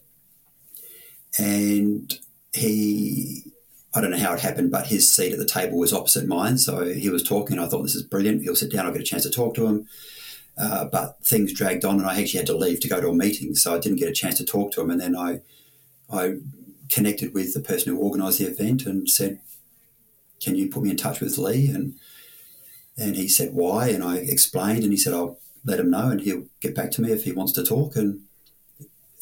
And 1.40 2.14
he, 2.54 3.52
I 3.94 4.02
don't 4.02 4.12
know 4.12 4.18
how 4.18 4.34
it 4.34 4.42
happened, 4.42 4.72
but 4.72 4.88
his 4.88 5.14
seat 5.14 5.34
at 5.34 5.40
the 5.40 5.46
table 5.46 5.78
was 5.78 5.94
opposite 5.94 6.28
mine. 6.28 6.58
So 6.58 6.86
he 6.86 7.10
was 7.10 7.24
talking. 7.24 7.60
I 7.60 7.68
thought 7.68 7.84
this 7.84 7.96
is 7.96 8.04
brilliant. 8.04 8.44
He'll 8.44 8.56
sit 8.56 8.72
down. 8.72 8.86
I'll 8.86 8.92
get 8.92 9.02
a 9.02 9.06
chance 9.06 9.24
to 9.24 9.30
talk 9.30 9.56
to 9.56 9.68
him. 9.68 9.88
Uh, 10.58 10.86
but 10.86 11.18
things 11.24 11.54
dragged 11.54 11.84
on, 11.84 12.00
and 12.00 12.08
I 12.08 12.20
actually 12.20 12.38
had 12.38 12.48
to 12.48 12.58
leave 12.58 12.80
to 12.82 12.88
go 12.88 13.02
to 13.02 13.10
a 13.10 13.16
meeting, 13.16 13.56
so 13.56 13.76
I 13.76 13.80
didn't 13.80 14.00
get 14.00 14.10
a 14.10 14.14
chance 14.14 14.38
to 14.38 14.46
talk 14.46 14.72
to 14.74 14.82
him. 14.82 14.92
And 14.92 15.02
then 15.02 15.16
I, 15.16 15.42
I 16.12 16.36
connected 16.90 17.34
with 17.34 17.54
the 17.54 17.60
person 17.60 17.92
who 17.92 18.02
organised 18.02 18.38
the 18.38 18.46
event 18.46 18.86
and 18.86 19.10
said, 19.10 19.40
"Can 20.40 20.56
you 20.56 20.70
put 20.70 20.84
me 20.84 20.92
in 20.92 20.98
touch 20.98 21.22
with 21.22 21.40
Lee?" 21.40 21.70
And 21.70 21.96
And 22.96 23.16
he 23.16 23.28
said, 23.28 23.54
why? 23.54 23.90
And 23.90 24.04
I 24.04 24.18
explained, 24.18 24.84
and 24.84 24.94
he 24.94 24.98
said, 24.98 25.14
I'll 25.14 25.40
let 25.66 25.80
him 25.80 25.90
know 25.90 26.10
and 26.10 26.22
he'll 26.22 26.46
get 26.60 26.76
back 26.76 26.92
to 26.92 27.02
me 27.02 27.12
if 27.12 27.24
he 27.24 27.32
wants 27.32 27.54
to 27.54 27.64
talk. 27.64 27.96
And 27.96 28.22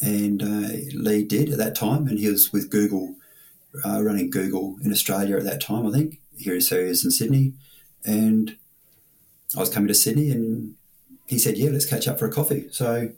and 0.02 0.42
uh, 0.42 0.98
Lee 0.98 1.24
did 1.24 1.50
at 1.50 1.58
that 1.58 1.74
time, 1.76 2.06
and 2.08 2.18
he 2.18 2.28
was 2.28 2.52
with 2.52 2.70
Google, 2.70 3.14
uh, 3.84 4.02
running 4.02 4.30
Google 4.30 4.76
in 4.84 4.92
Australia 4.92 5.36
at 5.36 5.44
that 5.44 5.62
time, 5.62 5.86
I 5.86 5.92
think. 5.92 6.20
Here 6.36 6.54
he 6.54 6.58
is 6.58 7.04
in 7.04 7.10
Sydney. 7.10 7.52
And 8.04 8.56
I 9.56 9.60
was 9.60 9.70
coming 9.70 9.88
to 9.88 9.94
Sydney, 9.94 10.30
and 10.30 10.74
he 11.26 11.38
said, 11.38 11.56
Yeah, 11.56 11.70
let's 11.70 11.86
catch 11.86 12.08
up 12.08 12.18
for 12.18 12.26
a 12.26 12.32
coffee. 12.32 12.66
So 12.72 13.12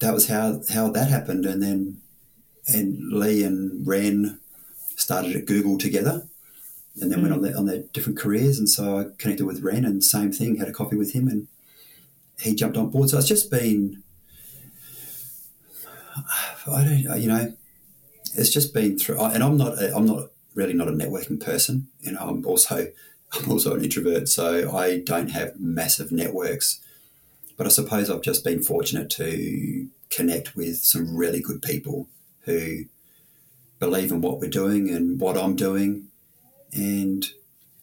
that 0.00 0.12
was 0.12 0.28
how, 0.28 0.60
how 0.72 0.90
that 0.90 1.08
happened. 1.08 1.46
And 1.46 1.62
then 1.62 2.02
and 2.66 3.12
Lee 3.12 3.42
and 3.42 3.86
Ren 3.86 4.38
started 4.96 5.34
at 5.34 5.46
Google 5.46 5.78
together 5.78 6.28
and 7.00 7.10
then 7.10 7.20
mm. 7.20 7.22
went 7.22 7.34
on 7.34 7.42
their, 7.42 7.56
on 7.56 7.66
their 7.66 7.82
different 7.92 8.18
careers. 8.18 8.58
And 8.58 8.68
so 8.68 8.98
I 8.98 9.04
connected 9.18 9.46
with 9.46 9.62
Ren 9.62 9.84
and 9.84 10.04
same 10.04 10.30
thing, 10.30 10.56
had 10.56 10.68
a 10.68 10.72
coffee 10.72 10.96
with 10.96 11.12
him 11.12 11.28
and 11.28 11.48
he 12.40 12.54
jumped 12.54 12.76
on 12.76 12.90
board. 12.90 13.10
So 13.10 13.18
it's 13.18 13.28
just 13.28 13.50
been, 13.50 14.02
I 16.66 16.84
don't, 16.84 17.06
uh, 17.08 17.14
you 17.14 17.28
know, 17.28 17.52
it's 18.34 18.50
just 18.50 18.72
been 18.72 18.98
through, 18.98 19.20
and 19.20 19.42
I'm 19.42 19.56
not, 19.56 19.78
I'm 19.82 20.06
not 20.06 20.30
really 20.54 20.74
not 20.74 20.88
a 20.88 20.92
networking 20.92 21.42
person. 21.42 21.88
You 22.00 22.12
know, 22.12 22.20
I'm 22.20 22.46
also, 22.46 22.88
I'm 23.32 23.50
also 23.50 23.74
an 23.74 23.84
introvert, 23.84 24.28
so 24.28 24.74
I 24.76 24.98
don't 24.98 25.30
have 25.30 25.58
massive 25.58 26.12
networks. 26.12 26.80
But 27.56 27.66
I 27.66 27.70
suppose 27.70 28.10
I've 28.10 28.22
just 28.22 28.44
been 28.44 28.62
fortunate 28.62 29.10
to 29.10 29.88
connect 30.10 30.56
with 30.56 30.78
some 30.78 31.16
really 31.16 31.40
good 31.40 31.62
people 31.62 32.08
who 32.40 32.84
believe 33.78 34.10
in 34.10 34.20
what 34.20 34.40
we're 34.40 34.50
doing 34.50 34.90
and 34.90 35.20
what 35.20 35.36
I'm 35.36 35.56
doing, 35.56 36.08
and 36.72 37.26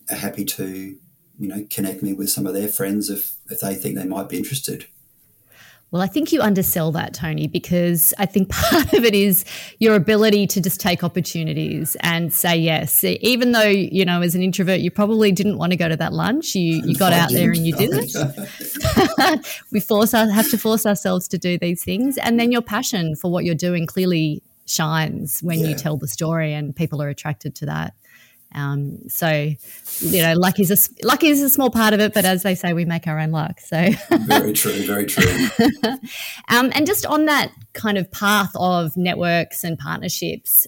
are 0.09 0.15
happy 0.15 0.43
to 0.43 0.97
you 1.39 1.47
know, 1.47 1.65
connect 1.69 2.03
me 2.03 2.13
with 2.13 2.29
some 2.29 2.45
of 2.45 2.53
their 2.53 2.67
friends 2.67 3.09
if, 3.09 3.35
if 3.49 3.61
they 3.61 3.73
think 3.73 3.95
they 3.95 4.05
might 4.05 4.27
be 4.27 4.37
interested. 4.37 4.85
Well, 5.91 6.03
I 6.03 6.07
think 6.07 6.31
you 6.31 6.41
undersell 6.41 6.91
that, 6.91 7.15
Tony, 7.15 7.47
because 7.47 8.13
I 8.19 8.25
think 8.27 8.49
part 8.51 8.93
of 8.93 9.03
it 9.03 9.15
is 9.15 9.43
your 9.79 9.95
ability 9.95 10.45
to 10.47 10.61
just 10.61 10.79
take 10.79 11.03
opportunities 11.03 11.97
and 12.01 12.31
say 12.31 12.57
yes. 12.57 13.03
Even 13.03 13.53
though, 13.53 13.61
you 13.67 14.05
know, 14.05 14.21
as 14.21 14.35
an 14.35 14.43
introvert, 14.43 14.79
you 14.79 14.91
probably 14.91 15.31
didn't 15.31 15.57
want 15.57 15.71
to 15.71 15.77
go 15.77 15.89
to 15.89 15.97
that 15.97 16.13
lunch. 16.13 16.53
You, 16.55 16.83
you 16.85 16.95
got 16.95 17.13
out 17.13 17.31
there 17.31 17.51
and 17.51 17.65
you 17.65 17.75
did 17.75 17.89
it. 17.93 19.61
we 19.71 19.79
force 19.79 20.13
our, 20.13 20.29
have 20.29 20.49
to 20.51 20.57
force 20.57 20.85
ourselves 20.85 21.27
to 21.29 21.37
do 21.37 21.57
these 21.57 21.83
things. 21.83 22.17
And 22.19 22.39
then 22.39 22.51
your 22.51 22.61
passion 22.61 23.15
for 23.15 23.31
what 23.31 23.43
you're 23.43 23.55
doing 23.55 23.87
clearly 23.87 24.43
shines 24.65 25.41
when 25.41 25.59
yeah. 25.59 25.69
you 25.69 25.75
tell 25.75 25.97
the 25.97 26.07
story 26.07 26.53
and 26.53 26.75
people 26.75 27.01
are 27.01 27.09
attracted 27.09 27.55
to 27.55 27.65
that. 27.65 27.93
Um, 28.55 29.07
so, 29.07 29.29
you 29.99 30.21
know, 30.21 30.33
luck 30.33 30.59
is 30.59 30.71
a 30.71 31.05
luck 31.05 31.23
is 31.23 31.41
a 31.41 31.49
small 31.49 31.69
part 31.69 31.93
of 31.93 31.99
it, 31.99 32.13
but 32.13 32.25
as 32.25 32.43
they 32.43 32.55
say, 32.55 32.73
we 32.73 32.85
make 32.85 33.07
our 33.07 33.19
own 33.19 33.31
luck. 33.31 33.59
So, 33.59 33.89
very 34.25 34.53
true, 34.53 34.85
very 34.85 35.05
true. 35.05 35.31
um, 36.49 36.71
and 36.73 36.87
just 36.87 37.05
on 37.05 37.25
that 37.25 37.51
kind 37.73 37.97
of 37.97 38.11
path 38.11 38.51
of 38.55 38.97
networks 38.97 39.63
and 39.63 39.77
partnerships, 39.77 40.67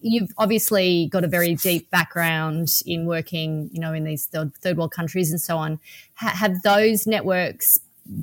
you've 0.00 0.30
obviously 0.38 1.08
got 1.12 1.24
a 1.24 1.28
very 1.28 1.54
deep 1.54 1.90
background 1.90 2.80
in 2.86 3.06
working, 3.06 3.70
you 3.72 3.80
know, 3.80 3.92
in 3.92 4.04
these 4.04 4.26
third, 4.26 4.54
third 4.56 4.76
world 4.76 4.92
countries 4.92 5.30
and 5.30 5.40
so 5.40 5.56
on. 5.56 5.78
Ha- 6.14 6.34
have 6.34 6.62
those 6.62 7.06
networks 7.06 7.78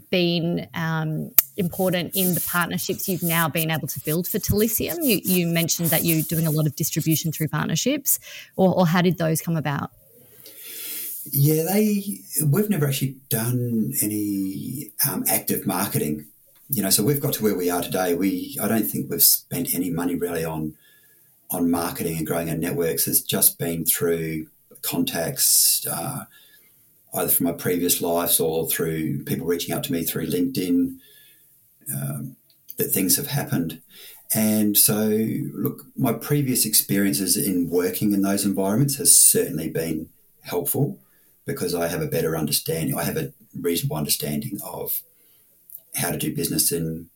been 0.10 0.68
um, 0.74 1.32
important 1.58 2.16
in 2.16 2.34
the 2.34 2.42
partnerships 2.42 3.08
you've 3.10 3.24
now 3.24 3.50
been 3.50 3.72
able 3.72 3.88
to 3.88 4.00
build 4.02 4.28
for 4.28 4.40
Talisium? 4.40 4.98
You, 5.02 5.20
you 5.24 5.48
mentioned 5.48 5.90
that 5.90 6.04
you're 6.04 6.24
doing 6.24 6.48
a 6.48 6.52
lot 6.52 6.66
of 6.66 6.76
distribution 6.76 7.32
through 7.32 7.48
partnerships, 7.48 8.20
or, 8.56 8.74
or 8.74 8.88
how 8.88 9.02
did 9.02 9.18
those 9.18 9.42
come 9.42 9.58
about? 9.58 9.92
Yeah, 11.32 11.64
they 11.64 12.20
we've 12.44 12.70
never 12.70 12.88
actually 12.88 13.18
done 13.30 13.94
any 14.02 14.92
um, 15.08 15.24
active 15.28 15.68
marketing. 15.68 16.26
You 16.70 16.82
know, 16.82 16.90
so 16.90 17.04
we've 17.04 17.20
got 17.20 17.34
to 17.34 17.44
where 17.44 17.56
we 17.56 17.70
are 17.70 17.82
today. 17.82 18.16
We 18.16 18.58
I 18.62 18.68
don't 18.68 18.86
think 18.86 19.10
we've 19.10 19.22
spent 19.22 19.76
any 19.76 19.90
money 19.90 20.16
really 20.16 20.44
on 20.44 20.76
on 21.52 21.70
marketing 21.70 22.18
and 22.18 22.26
growing 22.26 22.50
our 22.50 22.56
networks. 22.56 23.08
It's 23.08 23.22
just 23.22 23.60
been 23.60 23.86
through 23.86 24.48
contacts, 24.82 25.86
uh, 25.90 26.24
either 27.14 27.30
from 27.30 27.46
my 27.46 27.52
previous 27.52 28.02
lives 28.02 28.40
or 28.40 28.68
through 28.68 29.24
people 29.26 29.46
reaching 29.46 29.74
out 29.74 29.84
to 29.84 29.92
me 29.92 30.04
through 30.04 30.28
LinkedIn, 30.28 30.98
um, 31.94 32.36
that 32.78 32.92
things 32.92 33.18
have 33.18 33.28
happened. 33.28 33.82
And 34.34 34.78
so, 34.78 35.10
look, 35.54 35.86
my 35.98 36.14
previous 36.14 36.66
experiences 36.66 37.36
in 37.36 37.70
working 37.70 38.14
in 38.14 38.22
those 38.22 38.46
environments 38.46 38.96
has 38.96 39.14
certainly 39.20 39.70
been 39.70 40.10
helpful 40.42 41.00
because 41.46 41.76
I 41.76 41.88
have 41.88 42.02
a 42.02 42.08
better 42.08 42.38
understanding, 42.38 42.96
I 42.98 43.04
have 43.04 43.18
a 43.18 43.34
reasonable 43.60 43.98
understanding 43.98 44.60
of 44.64 45.02
how 45.96 46.12
to 46.12 46.18
do 46.18 46.34
business 46.34 46.72
in 46.72 47.10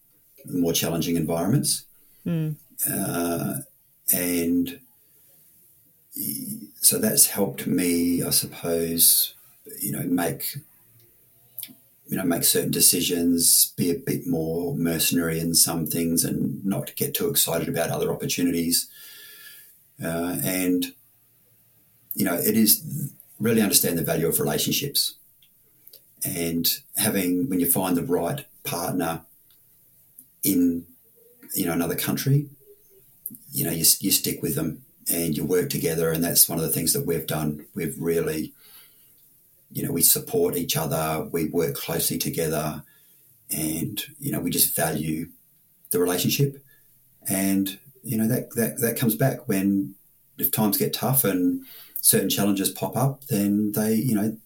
more 0.46 0.74
challenging 0.74 1.16
environments. 1.16 1.86
Mm. 2.26 2.58
Uh, 2.90 3.60
and 4.14 4.80
so 6.82 6.98
that's 7.00 7.28
helped 7.28 7.66
me, 7.66 8.24
I 8.24 8.30
suppose, 8.30 9.36
you 9.82 9.92
know, 9.92 10.04
make 10.04 10.56
you 12.08 12.18
know, 12.18 12.24
make 12.24 12.44
certain 12.44 12.72
decisions, 12.72 13.74
be 13.78 13.90
a 13.90 13.96
bit 13.96 14.28
more 14.28 14.76
mercenary 14.76 15.40
in 15.40 15.56
some 15.56 15.88
things, 15.88 16.24
and 16.24 16.64
not 16.64 16.96
get 16.96 17.16
too 17.16 17.30
excited 17.30 17.68
about 17.68 17.90
other 17.90 18.12
opportunities. 18.12 18.88
Uh, 20.04 20.38
and 20.44 20.94
you 22.14 22.24
know, 22.24 22.36
it 22.36 22.56
is 22.56 23.12
really 23.40 23.62
understand 23.62 23.98
the 23.98 24.04
value 24.04 24.28
of 24.28 24.40
relationships, 24.40 25.16
and 26.24 26.68
having 26.98 27.50
when 27.50 27.60
you 27.60 27.70
find 27.70 27.98
the 27.98 28.04
right 28.04 28.46
partner 28.64 29.22
in 30.44 30.86
you 31.56 31.66
know 31.66 31.74
another 31.74 31.96
country, 31.96 32.50
you 33.52 33.66
know, 33.66 33.72
you, 33.72 33.86
you 34.00 34.12
stick 34.12 34.42
with 34.42 34.56
them 34.56 34.84
and 35.10 35.36
you 35.36 35.44
work 35.44 35.70
together, 35.70 36.12
and 36.12 36.24
that's 36.24 36.48
one 36.48 36.60
of 36.60 36.66
the 36.66 36.72
things 36.72 36.94
that 36.94 37.06
we've 37.06 37.28
done. 37.28 37.66
We've 37.74 37.96
really 38.00 38.54
you 39.76 39.84
know, 39.84 39.92
we 39.92 40.02
support 40.02 40.56
each 40.56 40.78
other, 40.78 41.28
we 41.34 41.50
work 41.50 41.76
closely 41.76 42.18
together, 42.18 42.82
and 43.52 44.02
you 44.18 44.32
know, 44.32 44.40
we 44.40 44.50
just 44.50 44.74
value 44.74 45.28
the 45.92 46.00
relationship. 46.00 46.64
And 47.28 47.78
you 48.02 48.18
know, 48.18 48.28
that 48.28 48.56
that 48.56 48.80
that 48.80 48.98
comes 48.98 49.16
back 49.16 49.50
when 49.50 49.96
if 50.38 50.50
times 50.50 50.78
get 50.78 50.94
tough 50.94 51.26
and 51.26 51.66
certain 52.00 52.30
challenges 52.30 52.70
pop 52.70 52.96
up, 52.96 53.26
then 53.26 53.74
they, 53.74 53.96
you 53.96 54.16
know, 54.16 54.38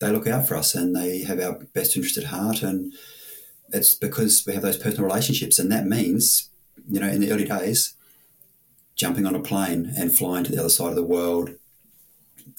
they 0.00 0.10
look 0.10 0.26
out 0.26 0.48
for 0.48 0.56
us 0.56 0.74
and 0.74 0.94
they 0.94 1.22
have 1.22 1.38
our 1.38 1.60
best 1.72 1.96
interest 1.96 2.18
at 2.18 2.24
heart. 2.24 2.62
And 2.62 2.92
it's 3.72 3.94
because 3.94 4.44
we 4.44 4.54
have 4.54 4.62
those 4.62 4.76
personal 4.76 5.06
relationships, 5.06 5.60
and 5.60 5.70
that 5.70 5.86
means, 5.86 6.50
you 6.88 6.98
know, 6.98 7.08
in 7.08 7.20
the 7.20 7.30
early 7.30 7.44
days, 7.44 7.94
jumping 8.96 9.24
on 9.24 9.36
a 9.36 9.40
plane 9.40 9.92
and 9.96 10.16
flying 10.16 10.42
to 10.42 10.50
the 10.50 10.58
other 10.58 10.68
side 10.68 10.88
of 10.88 10.96
the 10.96 11.04
world 11.04 11.50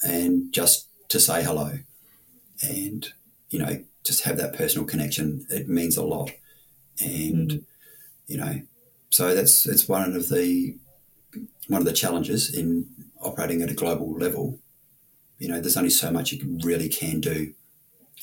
and 0.02 0.50
just 0.50 0.88
to 1.12 1.20
say 1.20 1.42
hello 1.44 1.78
and, 2.62 3.12
you 3.50 3.58
know, 3.58 3.84
just 4.02 4.24
have 4.24 4.38
that 4.38 4.54
personal 4.54 4.86
connection. 4.86 5.46
It 5.50 5.68
means 5.68 5.96
a 5.96 6.02
lot. 6.02 6.30
And, 7.00 7.50
mm. 7.50 7.64
you 8.26 8.38
know, 8.38 8.62
so 9.10 9.34
that's, 9.34 9.66
it's 9.66 9.86
one 9.86 10.16
of 10.16 10.28
the, 10.30 10.76
one 11.68 11.82
of 11.82 11.86
the 11.86 11.92
challenges 11.92 12.54
in 12.54 12.86
operating 13.20 13.60
at 13.60 13.70
a 13.70 13.74
global 13.74 14.12
level. 14.14 14.58
You 15.38 15.48
know, 15.48 15.60
there's 15.60 15.76
only 15.76 15.90
so 15.90 16.10
much 16.10 16.32
you 16.32 16.58
really 16.64 16.88
can 16.88 17.20
do 17.20 17.52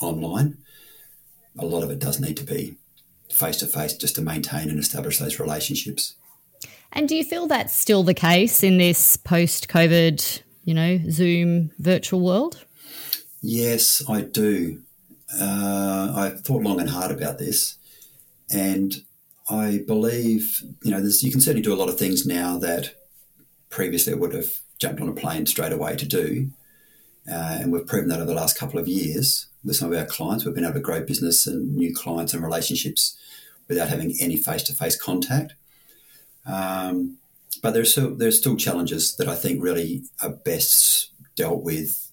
online. 0.02 0.58
A 1.60 1.66
lot 1.66 1.84
of 1.84 1.92
it 1.92 2.00
does 2.00 2.20
need 2.20 2.38
to 2.38 2.44
be 2.44 2.78
face 3.32 3.58
to 3.58 3.68
face 3.68 3.94
just 3.94 4.16
to 4.16 4.22
maintain 4.22 4.70
and 4.70 4.80
establish 4.80 5.20
those 5.20 5.40
relationships. 5.40 6.16
And 6.92 7.08
do 7.08 7.16
you 7.16 7.24
feel 7.24 7.46
that's 7.46 7.76
still 7.76 8.02
the 8.02 8.16
case 8.16 8.64
in 8.64 8.80
this 8.80 9.16
post 9.16 9.68
COVID, 9.68 10.42
you 10.64 10.74
know, 10.74 11.00
Zoom 11.12 11.70
virtual 11.78 12.22
world? 12.22 12.66
Yes, 13.42 14.04
I 14.10 14.22
do. 14.22 14.82
Uh, 15.40 16.14
I've 16.16 16.42
thought 16.42 16.64
long 16.64 16.80
and 16.80 16.90
hard 16.90 17.12
about 17.12 17.38
this, 17.38 17.78
and 18.52 19.04
I 19.50 19.84
believe 19.86 20.62
you 20.84 20.92
know 20.92 20.98
you 20.98 21.32
can 21.32 21.40
certainly 21.40 21.62
do 21.62 21.74
a 21.74 21.78
lot 21.78 21.90
of 21.90 21.98
things 21.98 22.26
now 22.26 22.58
that 22.58 22.96
previously 23.70 24.14
I 24.14 24.18
would 24.18 24.34
have 24.34 24.62
jumped 24.80 25.02
on 25.02 25.10
a 25.10 25.14
plane 25.14 25.46
straight 25.46 25.72
away 25.72 25.96
to 25.96 26.06
do, 26.06 26.50
uh, 27.32 27.60
and 27.62 27.72
we've 27.72 27.86
proven 27.86 28.10
that 28.10 28.20
over 28.20 28.26
the 28.26 28.34
last 28.34 28.58
couple 28.58 28.80
of 28.80 28.88
years 28.88 29.48
with 29.64 29.76
some 29.76 29.92
of 29.92 29.98
our 30.00 30.06
clients. 30.06 30.46
We've 30.46 30.56
been 30.56 30.64
able 30.64 30.74
to 30.76 30.80
grow 30.80 31.04
business 31.04 31.46
and 31.46 31.76
new 31.76 31.94
clients 31.94 32.34
and 32.34 32.44
relationships 32.44 33.18
without 33.68 33.90
having 33.90 34.16
any 34.20 34.36
face-to-face 34.36 35.00
contact. 35.00 35.54
Um, 36.46 37.18
but 37.62 37.72
there's 37.72 37.92
still 37.92 38.16
there's 38.16 38.38
still 38.38 38.58
challenges 38.58 39.16
that 39.18 39.28
I 39.28 39.36
think 39.36 39.62
really 39.62 40.04
are 40.22 40.30
best 40.30 41.12
dealt 41.36 41.64
with 41.64 42.09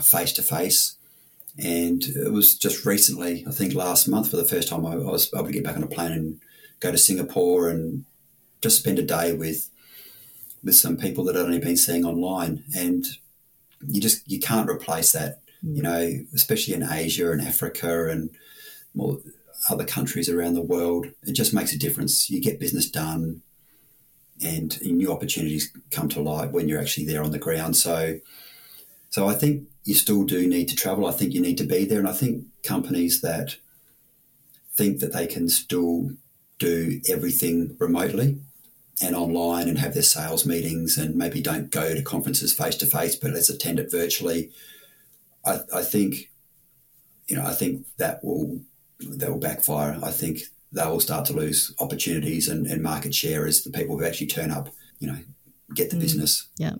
face 0.00 0.32
to 0.32 0.42
face. 0.42 0.96
And 1.56 2.02
it 2.02 2.32
was 2.32 2.56
just 2.58 2.84
recently, 2.84 3.44
I 3.46 3.52
think 3.52 3.74
last 3.74 4.08
month, 4.08 4.30
for 4.30 4.36
the 4.36 4.44
first 4.44 4.68
time, 4.68 4.84
I, 4.84 4.96
was 4.96 5.32
able 5.32 5.46
to 5.46 5.52
get 5.52 5.64
back 5.64 5.76
on 5.76 5.84
a 5.84 5.88
plane 5.88 6.12
and 6.12 6.40
go 6.80 6.90
to 6.90 6.98
Singapore 6.98 7.68
and 7.68 8.04
just 8.60 8.78
spend 8.78 8.98
a 8.98 9.02
day 9.02 9.32
with 9.32 9.70
with 10.64 10.74
some 10.74 10.96
people 10.96 11.24
that 11.24 11.36
I'd 11.36 11.42
only 11.42 11.58
been 11.58 11.76
seeing 11.76 12.04
online. 12.04 12.64
And 12.74 13.04
you 13.86 14.00
just 14.00 14.28
you 14.28 14.40
can't 14.40 14.68
replace 14.68 15.12
that. 15.12 15.40
You 15.62 15.80
mm. 15.80 15.84
know, 15.84 16.10
especially 16.34 16.74
in 16.74 16.82
Asia 16.82 17.30
and 17.30 17.40
Africa 17.40 18.08
and 18.08 18.30
more 18.94 19.18
other 19.70 19.84
countries 19.84 20.28
around 20.28 20.54
the 20.54 20.62
world, 20.62 21.06
it 21.22 21.32
just 21.32 21.54
makes 21.54 21.72
a 21.72 21.78
difference. 21.78 22.28
You 22.30 22.40
get 22.40 22.60
business 22.60 22.90
done, 22.90 23.42
and 24.42 24.80
new 24.82 25.12
opportunities 25.12 25.72
come 25.90 26.08
to 26.10 26.20
light 26.20 26.52
when 26.52 26.68
you're 26.68 26.80
actually 26.80 27.06
there 27.06 27.22
on 27.22 27.30
the 27.30 27.38
ground. 27.38 27.76
So, 27.76 28.18
so 29.14 29.28
I 29.28 29.34
think 29.34 29.68
you 29.84 29.94
still 29.94 30.24
do 30.24 30.48
need 30.48 30.68
to 30.70 30.74
travel. 30.74 31.06
I 31.06 31.12
think 31.12 31.34
you 31.34 31.40
need 31.40 31.56
to 31.58 31.64
be 31.64 31.84
there, 31.84 32.00
and 32.00 32.08
I 32.08 32.12
think 32.12 32.46
companies 32.64 33.20
that 33.20 33.58
think 34.72 34.98
that 34.98 35.12
they 35.12 35.28
can 35.28 35.48
still 35.48 36.10
do 36.58 37.00
everything 37.08 37.76
remotely 37.78 38.40
and 39.00 39.14
online 39.14 39.68
and 39.68 39.78
have 39.78 39.94
their 39.94 40.02
sales 40.02 40.44
meetings 40.44 40.98
and 40.98 41.14
maybe 41.14 41.40
don't 41.40 41.70
go 41.70 41.94
to 41.94 42.02
conferences 42.02 42.52
face 42.52 42.74
to 42.78 42.86
face, 42.86 43.14
but 43.14 43.30
let's 43.30 43.48
attend 43.48 43.78
it 43.78 43.88
virtually. 43.88 44.50
I, 45.46 45.60
I 45.72 45.82
think, 45.82 46.32
you 47.28 47.36
know, 47.36 47.46
I 47.46 47.52
think 47.52 47.86
that 47.98 48.24
will 48.24 48.62
that 48.98 49.30
will 49.30 49.38
backfire. 49.38 49.96
I 50.02 50.10
think 50.10 50.40
they 50.72 50.86
will 50.86 50.98
start 50.98 51.24
to 51.26 51.34
lose 51.34 51.72
opportunities 51.78 52.48
and, 52.48 52.66
and 52.66 52.82
market 52.82 53.14
share 53.14 53.46
as 53.46 53.62
the 53.62 53.70
people 53.70 53.96
who 53.96 54.04
actually 54.04 54.26
turn 54.26 54.50
up, 54.50 54.70
you 54.98 55.06
know, 55.06 55.18
get 55.72 55.90
the 55.90 55.96
mm, 55.96 56.00
business. 56.00 56.48
Yeah, 56.58 56.74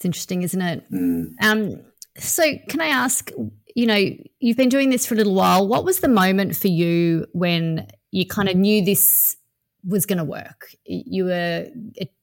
it's 0.00 0.06
interesting, 0.06 0.40
isn't 0.40 0.62
it? 0.62 0.90
Mm. 0.90 1.34
Um, 1.42 1.82
so, 2.16 2.42
can 2.68 2.80
I 2.80 2.86
ask? 2.86 3.30
You 3.74 3.86
know, 3.86 4.10
you've 4.40 4.56
been 4.56 4.70
doing 4.70 4.88
this 4.88 5.04
for 5.04 5.12
a 5.12 5.16
little 5.18 5.34
while. 5.34 5.68
What 5.68 5.84
was 5.84 6.00
the 6.00 6.08
moment 6.08 6.56
for 6.56 6.68
you 6.68 7.26
when 7.32 7.86
you 8.10 8.26
kind 8.26 8.48
of 8.48 8.56
knew 8.56 8.82
this 8.82 9.36
was 9.84 10.06
going 10.06 10.16
to 10.16 10.24
work? 10.24 10.74
You 10.86 11.26
were 11.26 11.66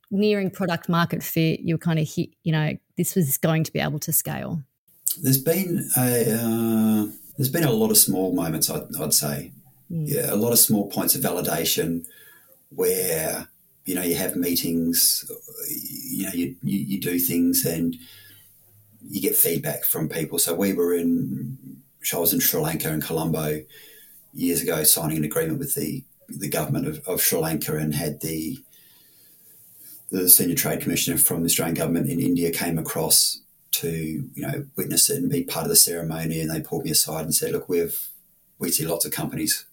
nearing 0.09 0.49
product 0.49 0.89
market 0.89 1.21
fit. 1.21 1.59
You 1.59 1.75
were 1.75 1.80
kind 1.80 1.99
of, 1.99 2.09
you 2.17 2.51
know, 2.51 2.73
this 2.97 3.15
was 3.15 3.38
going 3.38 3.63
to 3.63 3.71
be 3.71 3.80
able 3.80 3.99
to 3.99 4.11
scale. 4.11 4.63
There's 5.21 5.41
been 5.41 5.88
a 5.97 6.34
uh, 6.34 7.05
there's 7.38 7.49
been 7.49 7.63
a 7.63 7.71
lot 7.71 7.91
of 7.91 7.97
small 7.97 8.34
moments. 8.34 8.71
I'd, 8.71 8.88
I'd 8.99 9.13
say, 9.13 9.51
mm. 9.91 10.05
yeah, 10.07 10.34
a 10.34 10.36
lot 10.36 10.51
of 10.51 10.57
small 10.57 10.89
points 10.89 11.13
of 11.13 11.21
validation 11.21 12.07
where 12.69 13.47
you 13.88 13.95
know 13.95 14.03
you 14.03 14.15
have 14.15 14.35
meetings, 14.35 15.23
you 16.11 16.25
know, 16.25 16.33
you, 16.33 16.55
you, 16.61 16.77
you 16.77 16.99
do 16.99 17.17
things 17.17 17.65
and 17.65 17.95
you 19.01 19.21
get 19.21 19.35
feedback 19.35 19.85
from 19.85 20.09
people. 20.09 20.38
So 20.38 20.53
we 20.53 20.73
were 20.73 20.93
in, 20.93 21.57
I 22.13 22.17
was 22.17 22.33
in 22.33 22.41
Sri 22.41 22.59
Lanka 22.59 22.91
and 22.91 23.01
Colombo 23.01 23.61
years 24.33 24.61
ago, 24.61 24.83
signing 24.83 25.17
an 25.17 25.23
agreement 25.23 25.59
with 25.59 25.73
the 25.73 26.03
the 26.27 26.49
government 26.49 26.85
of, 26.85 27.07
of 27.07 27.21
Sri 27.21 27.39
Lanka 27.39 27.77
and 27.77 27.95
had 27.95 28.19
the 28.19 28.59
the 30.11 30.27
senior 30.27 30.55
trade 30.55 30.81
commissioner 30.81 31.17
from 31.17 31.41
the 31.41 31.45
Australian 31.45 31.75
government 31.75 32.09
in 32.09 32.19
India 32.19 32.51
came 32.51 32.77
across 32.77 33.39
to 33.71 33.89
you 33.89 34.41
know 34.41 34.65
witness 34.75 35.09
it 35.09 35.21
and 35.21 35.31
be 35.31 35.45
part 35.45 35.63
of 35.63 35.69
the 35.69 35.77
ceremony, 35.77 36.41
and 36.41 36.51
they 36.51 36.59
pulled 36.59 36.83
me 36.83 36.91
aside 36.91 37.23
and 37.23 37.33
said, 37.33 37.53
"Look, 37.53 37.69
we've 37.69 38.09
we 38.59 38.69
see 38.69 38.85
lots 38.85 39.05
of 39.05 39.13
companies 39.13 39.65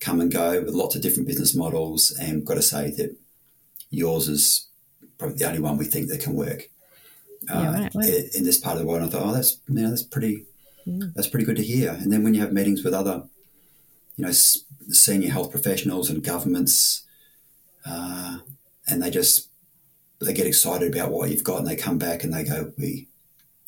come 0.00 0.20
and 0.20 0.32
go 0.32 0.62
with 0.62 0.74
lots 0.74 0.96
of 0.96 1.02
different 1.02 1.28
business 1.28 1.54
models, 1.54 2.10
and 2.20 2.44
got 2.44 2.54
to 2.54 2.62
say 2.62 2.90
that 2.90 3.16
yours 3.90 4.28
is 4.28 4.66
probably 5.18 5.36
the 5.36 5.46
only 5.46 5.60
one 5.60 5.78
we 5.78 5.84
think 5.84 6.08
that 6.08 6.20
can 6.20 6.34
work 6.34 6.68
yeah, 7.42 7.72
right, 7.72 7.96
uh, 7.96 7.98
right. 7.98 8.24
in 8.34 8.44
this 8.44 8.58
part 8.58 8.76
of 8.76 8.82
the 8.82 8.86
world." 8.86 9.02
And 9.02 9.10
I 9.10 9.12
thought, 9.12 9.26
"Oh, 9.26 9.32
that's 9.32 9.58
you 9.68 9.74
know, 9.74 9.90
that's 9.90 10.02
pretty 10.02 10.44
yeah. 10.84 11.06
that's 11.14 11.28
pretty 11.28 11.46
good 11.46 11.56
to 11.56 11.64
hear." 11.64 11.90
And 11.90 12.12
then 12.12 12.22
when 12.22 12.34
you 12.34 12.40
have 12.40 12.52
meetings 12.52 12.84
with 12.84 12.94
other 12.94 13.24
you 14.16 14.24
know 14.24 14.32
senior 14.32 15.30
health 15.30 15.50
professionals 15.50 16.10
and 16.10 16.22
governments, 16.22 17.04
uh, 17.84 18.38
and 18.88 19.02
they 19.02 19.10
just 19.10 19.48
they 20.20 20.32
get 20.32 20.46
excited 20.46 20.94
about 20.94 21.10
what 21.10 21.30
you've 21.30 21.44
got, 21.44 21.58
and 21.58 21.66
they 21.66 21.76
come 21.76 21.98
back 21.98 22.24
and 22.24 22.32
they 22.32 22.44
go, 22.44 22.72
"We 22.78 23.08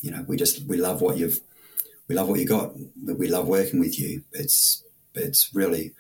you 0.00 0.10
know, 0.10 0.24
we 0.26 0.36
just 0.36 0.64
we 0.66 0.76
love 0.76 1.00
what 1.00 1.18
you've 1.18 1.40
we 2.08 2.14
love 2.14 2.28
what 2.28 2.40
you 2.40 2.46
got. 2.46 2.72
We 3.04 3.28
love 3.28 3.46
working 3.46 3.80
with 3.80 3.98
you. 3.98 4.22
It's 4.32 4.84
it's 5.14 5.54
really 5.54 5.94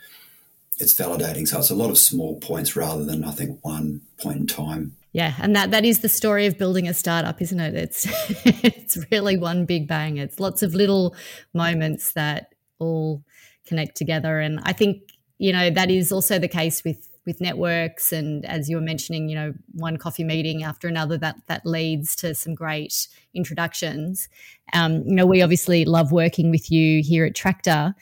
it's 0.78 0.94
validating. 0.94 1.46
So 1.46 1.58
it's 1.58 1.70
a 1.70 1.74
lot 1.74 1.90
of 1.90 1.98
small 1.98 2.38
points 2.40 2.76
rather 2.76 3.04
than 3.04 3.24
I 3.24 3.32
think 3.32 3.58
one 3.62 4.02
point 4.20 4.38
in 4.38 4.46
time. 4.46 4.96
Yeah, 5.12 5.34
and 5.40 5.56
that 5.56 5.70
that 5.70 5.84
is 5.84 6.00
the 6.00 6.08
story 6.08 6.46
of 6.46 6.58
building 6.58 6.86
a 6.86 6.94
startup, 6.94 7.40
isn't 7.40 7.58
it? 7.58 7.74
It's 7.74 8.06
it's 8.64 8.98
really 9.10 9.36
one 9.36 9.64
big 9.64 9.88
bang. 9.88 10.18
It's 10.18 10.38
lots 10.38 10.62
of 10.62 10.74
little 10.74 11.16
moments 11.54 12.12
that 12.12 12.54
all 12.78 13.24
connect 13.66 13.96
together, 13.96 14.38
and 14.38 14.60
I 14.62 14.72
think 14.72 15.02
you 15.38 15.52
know 15.52 15.70
that 15.70 15.90
is 15.90 16.12
also 16.12 16.38
the 16.38 16.48
case 16.48 16.84
with 16.84 17.08
with 17.28 17.42
networks 17.42 18.10
and 18.10 18.46
as 18.46 18.70
you 18.70 18.76
were 18.76 18.82
mentioning 18.82 19.28
you 19.28 19.34
know 19.34 19.52
one 19.74 19.98
coffee 19.98 20.24
meeting 20.24 20.62
after 20.62 20.88
another 20.88 21.18
that 21.18 21.36
that 21.46 21.60
leads 21.66 22.16
to 22.16 22.34
some 22.34 22.54
great 22.54 23.06
introductions 23.34 24.30
um, 24.72 25.02
you 25.06 25.14
know 25.14 25.26
we 25.26 25.42
obviously 25.42 25.84
love 25.84 26.10
working 26.10 26.50
with 26.50 26.72
you 26.72 27.02
here 27.02 27.26
at 27.26 27.34
tractor 27.34 27.94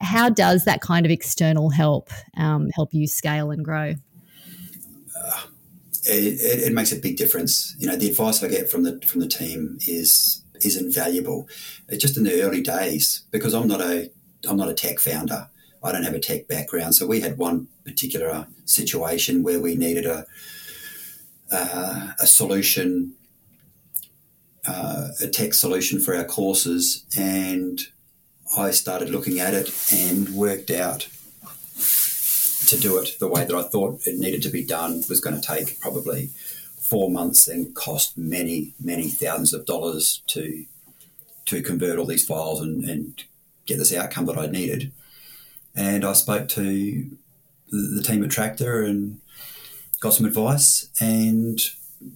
how 0.00 0.28
does 0.28 0.64
that 0.64 0.80
kind 0.80 1.06
of 1.06 1.12
external 1.12 1.70
help 1.70 2.10
um, 2.36 2.70
help 2.74 2.92
you 2.92 3.06
scale 3.06 3.50
and 3.50 3.64
grow? 3.64 3.94
Uh, 5.18 5.42
it, 6.04 6.68
it, 6.68 6.72
makes 6.72 6.92
a 6.92 6.96
big 6.96 7.16
difference. 7.16 7.74
You 7.78 7.88
know 7.88 7.96
the 7.96 8.10
advice 8.10 8.42
i 8.42 8.48
get 8.48 8.70
from 8.70 8.82
the 8.84 9.00
from 9.06 9.20
the 9.20 9.28
team 9.28 9.78
is 9.86 10.42
is 10.60 10.76
invaluable 10.76 11.48
It's 11.88 12.02
just 12.02 12.16
in 12.16 12.24
the 12.24 12.42
early 12.42 12.62
days 12.62 13.24
because 13.30 13.52
i'm 13.52 13.68
not 13.68 13.82
a 13.82 14.10
i'm 14.48 14.56
not 14.56 14.68
a 14.68 14.74
tech 14.74 15.00
founder. 15.00 15.48
I 15.82 15.92
don't 15.92 16.02
have 16.02 16.14
a 16.14 16.20
tech 16.20 16.48
background, 16.48 16.94
so 16.96 17.06
we 17.06 17.20
had 17.20 17.38
one 17.38 17.68
particular 17.84 18.48
situation 18.64 19.42
where 19.42 19.60
we 19.60 19.76
needed 19.76 20.06
a 20.06 20.26
uh, 21.52 22.08
a 22.18 22.26
solution, 22.26 23.14
uh, 24.66 25.08
a 25.20 25.28
tech 25.28 25.54
solution 25.54 26.00
for 26.00 26.16
our 26.16 26.24
courses, 26.24 27.04
and 27.16 27.80
I 28.56 28.70
started 28.70 29.10
looking 29.10 29.40
at 29.40 29.54
it 29.54 29.70
and 29.92 30.28
worked 30.30 30.70
out 30.70 31.08
to 32.66 32.78
do 32.78 32.98
it 32.98 33.18
the 33.18 33.28
way 33.28 33.44
that 33.44 33.54
I 33.54 33.62
thought 33.62 34.06
it 34.06 34.18
needed 34.18 34.42
to 34.42 34.48
be 34.48 34.64
done 34.64 35.02
was 35.08 35.20
going 35.20 35.40
to 35.40 35.46
take 35.46 35.80
probably 35.80 36.30
four 36.78 37.10
months 37.10 37.48
and 37.48 37.74
cost 37.74 38.16
many, 38.16 38.74
many 38.82 39.08
thousands 39.08 39.52
of 39.52 39.66
dollars 39.66 40.22
to 40.28 40.66
to 41.46 41.62
convert 41.62 41.98
all 41.98 42.06
these 42.06 42.26
files 42.26 42.60
and, 42.60 42.82
and 42.84 43.22
get 43.66 43.78
this 43.78 43.94
outcome 43.94 44.26
that 44.26 44.38
I 44.38 44.46
needed. 44.46 44.92
And 45.76 46.04
I 46.04 46.12
spoke 46.12 46.48
to 46.48 47.08
the, 47.70 48.02
team 48.02 48.24
at 48.24 48.30
Tractor 48.30 48.82
and 48.82 49.20
got 50.00 50.14
some 50.14 50.26
advice. 50.26 50.88
And, 51.00 51.60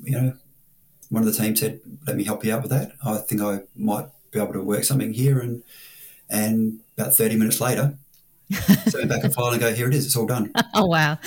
you 0.03 0.21
know, 0.21 0.33
one 1.11 1.23
of 1.23 1.33
the 1.33 1.41
team 1.41 1.55
said, 1.55 1.81
let 2.09 2.17
me 2.17 2.25
help 2.25 2.45
you 2.45 2.53
out 2.53 2.63
with 2.63 2.73
that. 2.73 2.93
I 3.05 3.19
think 3.19 3.41
I 3.41 3.61
might 3.77 4.07
be 4.33 4.41
able 4.41 4.55
to 4.55 4.63
work 4.63 4.83
something 4.83 5.13
here. 5.13 5.39
And, 5.39 5.63
and 6.31 6.81
about 6.97 7.15
30 7.15 7.37
minutes 7.37 7.61
later, 7.61 7.99
send 8.51 9.09
back 9.09 9.25
a 9.25 9.31
file 9.31 9.51
and 9.51 9.61
go, 9.61 9.73
here 9.73 9.89
it 9.89 9.95
is, 9.95 10.07
it's 10.07 10.17
all 10.17 10.27
done. 10.27 10.53
Oh, 10.75 10.87
wow. 10.87 11.19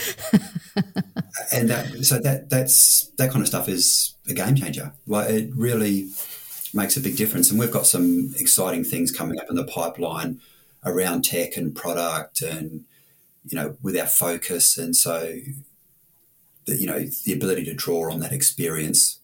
and 1.51 1.69
that, 1.69 2.03
so 2.03 2.19
that, 2.19 2.49
that's, 2.49 3.11
that 3.17 3.29
kind 3.29 3.41
of 3.41 3.47
stuff 3.47 3.67
is 3.67 4.15
a 4.29 4.33
game 4.33 4.55
changer. 4.55 4.93
Like 5.05 5.29
it 5.29 5.51
really 5.53 6.09
makes 6.73 6.97
a 6.97 7.01
big 7.01 7.17
difference. 7.17 7.51
And 7.51 7.59
we've 7.59 7.71
got 7.71 7.85
some 7.85 8.33
exciting 8.39 8.83
things 8.83 9.11
coming 9.11 9.39
up 9.39 9.47
in 9.49 9.55
the 9.55 9.65
pipeline 9.65 10.39
around 10.85 11.23
tech 11.23 11.57
and 11.57 11.75
product 11.75 12.41
and 12.41 12.85
you 13.45 13.57
know 13.57 13.77
with 13.81 13.97
our 13.97 14.07
focus 14.07 14.77
and 14.77 14.95
so 14.95 15.35
the, 16.65 16.75
you 16.75 16.87
know 16.87 17.05
the 17.25 17.33
ability 17.33 17.63
to 17.65 17.73
draw 17.73 18.11
on 18.11 18.19
that 18.19 18.31
experience 18.31 19.19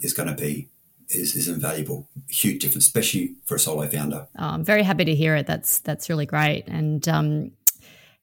is 0.00 0.12
going 0.12 0.28
to 0.28 0.34
be 0.34 0.68
is, 1.08 1.34
is 1.34 1.48
invaluable 1.48 2.08
huge 2.28 2.62
difference 2.62 2.86
especially 2.86 3.34
for 3.44 3.56
a 3.56 3.58
solo 3.58 3.86
founder 3.88 4.26
oh, 4.38 4.44
i'm 4.44 4.64
very 4.64 4.82
happy 4.82 5.04
to 5.04 5.14
hear 5.14 5.36
it 5.36 5.46
that's 5.46 5.80
that's 5.80 6.08
really 6.08 6.26
great 6.26 6.64
and 6.66 7.08
um, 7.08 7.50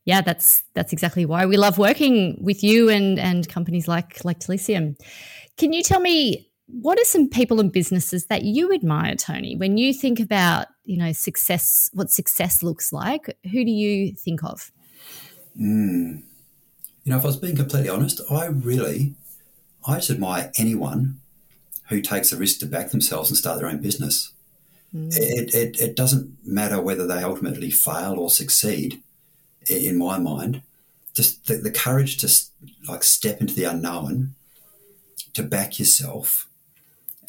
yeah 0.06 0.22
that's 0.22 0.64
that's 0.74 0.94
exactly 0.94 1.26
why 1.26 1.46
we 1.46 1.58
love 1.58 1.78
working 1.78 2.38
with 2.42 2.64
you 2.64 2.90
and 2.90 3.20
and 3.20 3.48
companies 3.50 3.88
like 3.88 4.24
like 4.26 4.40
Talisium 4.40 4.96
can 5.58 5.74
you 5.74 5.84
tell 5.84 6.00
me 6.00 6.52
what 6.72 7.00
are 7.00 7.06
some 7.06 7.28
people 7.28 7.60
and 7.60 7.72
businesses 7.72 8.28
that 8.28 8.44
you 8.44 8.74
admire, 8.74 9.16
Tony, 9.16 9.56
when 9.56 9.78
you 9.78 9.94
think 9.94 10.20
about 10.20 10.68
you 10.86 10.98
know 10.98 11.12
success, 11.12 11.90
what 11.94 12.10
success 12.10 12.64
looks 12.64 12.92
like? 12.94 13.38
Who 13.44 13.66
do 13.66 13.72
you 13.72 14.14
think 14.14 14.44
of? 14.44 14.72
Mm. 15.60 16.24
You 17.04 17.12
know, 17.12 17.18
if 17.18 17.24
I 17.24 17.28
was 17.28 17.38
being 17.38 17.56
completely 17.56 17.90
honest, 17.90 18.22
I 18.30 18.46
really, 18.46 19.16
I 19.88 19.96
just 19.96 20.12
admire 20.12 20.52
anyone 20.58 21.20
who 21.92 22.02
takes 22.02 22.32
a 22.32 22.38
risk 22.38 22.60
to 22.60 22.66
back 22.66 22.90
themselves 22.90 23.30
and 23.30 23.38
start 23.38 23.60
their 23.60 23.70
own 23.70 23.82
business. 23.82 24.32
Mm. 24.96 25.16
It, 25.16 25.54
it, 25.54 25.80
it 25.80 25.96
doesn't 25.96 26.36
matter 26.44 26.82
whether 26.82 27.06
they 27.06 27.22
ultimately 27.22 27.70
fail 27.70 28.16
or 28.18 28.30
succeed. 28.30 29.02
In 29.70 29.98
my 30.00 30.18
mind, 30.18 30.64
just 31.14 31.46
the, 31.46 31.58
the 31.58 31.70
courage 31.70 32.18
to 32.18 32.88
like 32.88 33.04
step 33.04 33.42
into 33.42 33.54
the 33.54 33.66
unknown, 33.66 34.34
to 35.34 35.44
back 35.44 35.78
yourself 35.78 36.48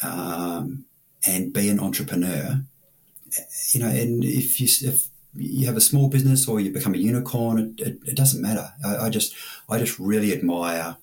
um, 0.01 0.85
and 1.27 1.53
be 1.53 1.69
an 1.69 1.79
entrepreneur, 1.79 2.63
you 3.71 3.79
know, 3.79 3.87
and 3.87 4.23
if 4.23 4.59
you 4.59 4.67
if 4.89 5.07
you 5.35 5.65
have 5.65 5.77
a 5.77 5.81
small 5.81 6.09
business 6.09 6.47
or 6.47 6.59
you 6.59 6.71
become 6.71 6.93
a 6.93 6.97
unicorn, 6.97 7.59
it, 7.59 7.87
it, 7.87 7.99
it 8.07 8.15
doesn't 8.15 8.41
matter. 8.41 8.71
I, 8.83 8.97
I, 8.97 9.09
just 9.09 9.33
I 9.67 9.79
just 9.79 9.97
really 9.99 10.31
admire 10.33 10.97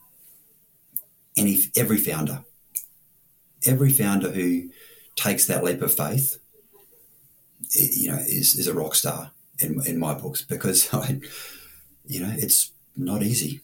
any 1.37 1.59
every 1.77 1.99
founder, 1.99 2.45
every 3.67 3.91
founder 3.91 4.31
who 4.31 4.71
takes 5.17 5.47
that 5.47 5.65
leap 5.65 5.83
of 5.83 5.95
faith, 5.95 6.39
eh, 7.79 7.89
you 7.93 8.11
know, 8.11 8.19
is, 8.19 8.57
is 8.57 8.67
a 8.67 8.75
rock 8.75 8.95
star 8.95 9.33
in, 9.61 9.81
in 9.87 9.99
my 9.99 10.15
books 10.15 10.43
because 10.43 10.93
I, 10.95 11.21
you 12.07 12.21
know, 12.21 12.33
it's 12.37 12.73
not 12.97 13.23
easy. 13.23 13.61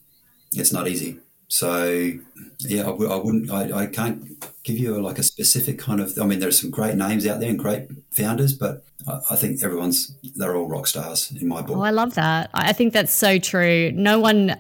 It's 0.52 0.72
not 0.72 0.88
easy. 0.88 1.18
So 1.48 2.12
yeah, 2.60 2.82
I, 2.82 2.90
I 2.90 3.16
wouldn't, 3.16 3.50
I, 3.50 3.82
I 3.82 3.86
can't 3.86 4.44
give 4.64 4.78
you 4.78 4.96
a, 4.96 5.00
like 5.00 5.18
a 5.18 5.22
specific 5.22 5.78
kind 5.78 6.00
of, 6.00 6.18
I 6.20 6.26
mean, 6.26 6.40
there 6.40 6.48
are 6.48 6.52
some 6.52 6.70
great 6.70 6.96
names 6.96 7.26
out 7.26 7.40
there 7.40 7.50
and 7.50 7.58
great 7.58 7.88
founders, 8.10 8.52
but 8.52 8.84
I, 9.06 9.20
I 9.30 9.36
think 9.36 9.62
everyone's, 9.62 10.16
they're 10.34 10.56
all 10.56 10.68
rock 10.68 10.86
stars 10.88 11.32
in 11.40 11.46
my 11.46 11.62
book. 11.62 11.76
Oh, 11.76 11.82
I 11.82 11.90
love 11.90 12.14
that. 12.14 12.50
I 12.52 12.72
think 12.72 12.92
that's 12.92 13.12
so 13.12 13.38
true. 13.38 13.92
No 13.92 14.18
one, 14.18 14.56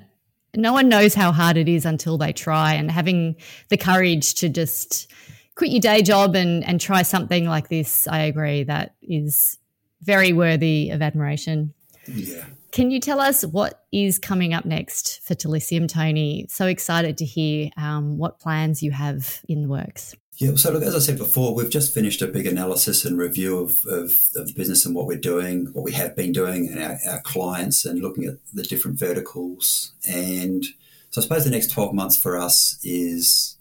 no 0.56 0.72
one 0.72 0.88
knows 0.88 1.14
how 1.14 1.32
hard 1.32 1.56
it 1.56 1.68
is 1.68 1.84
until 1.84 2.18
they 2.18 2.32
try 2.32 2.74
and 2.74 2.90
having 2.90 3.36
the 3.68 3.76
courage 3.76 4.34
to 4.36 4.48
just 4.48 5.10
quit 5.54 5.70
your 5.70 5.80
day 5.80 6.02
job 6.02 6.34
and, 6.34 6.64
and 6.64 6.80
try 6.80 7.02
something 7.02 7.46
like 7.46 7.68
this, 7.68 8.06
I 8.06 8.20
agree, 8.20 8.64
that 8.64 8.94
is 9.02 9.58
very 10.02 10.32
worthy 10.32 10.90
of 10.90 11.02
admiration. 11.02 11.72
Yeah. 12.06 12.44
Can 12.72 12.90
you 12.90 13.00
tell 13.00 13.20
us 13.20 13.42
what 13.42 13.84
is 13.90 14.18
coming 14.18 14.52
up 14.52 14.66
next 14.66 15.20
for 15.24 15.34
Talisium, 15.34 15.88
Tony? 15.88 16.46
So 16.50 16.66
excited 16.66 17.16
to 17.18 17.24
hear 17.24 17.70
um, 17.76 18.18
what 18.18 18.38
plans 18.38 18.82
you 18.82 18.90
have 18.90 19.40
in 19.48 19.62
the 19.62 19.68
works. 19.68 20.14
Yeah, 20.38 20.54
so 20.56 20.70
look, 20.70 20.82
as 20.82 20.94
I 20.94 20.98
said 20.98 21.16
before, 21.16 21.54
we've 21.54 21.70
just 21.70 21.94
finished 21.94 22.20
a 22.20 22.26
big 22.26 22.46
analysis 22.46 23.06
and 23.06 23.16
review 23.16 23.58
of, 23.58 23.86
of, 23.86 24.10
of 24.36 24.48
the 24.48 24.52
business 24.54 24.84
and 24.84 24.94
what 24.94 25.06
we're 25.06 25.16
doing, 25.16 25.68
what 25.72 25.82
we 25.82 25.92
have 25.92 26.14
been 26.14 26.32
doing, 26.32 26.68
and 26.68 26.82
our, 26.82 26.98
our 27.08 27.20
clients, 27.22 27.86
and 27.86 28.02
looking 28.02 28.24
at 28.24 28.34
the 28.52 28.62
different 28.62 28.98
verticals. 28.98 29.94
And 30.06 30.62
so 31.08 31.22
I 31.22 31.22
suppose 31.22 31.44
the 31.44 31.50
next 31.50 31.70
12 31.70 31.94
months 31.94 32.18
for 32.18 32.36
us 32.36 32.78
is 32.82 33.56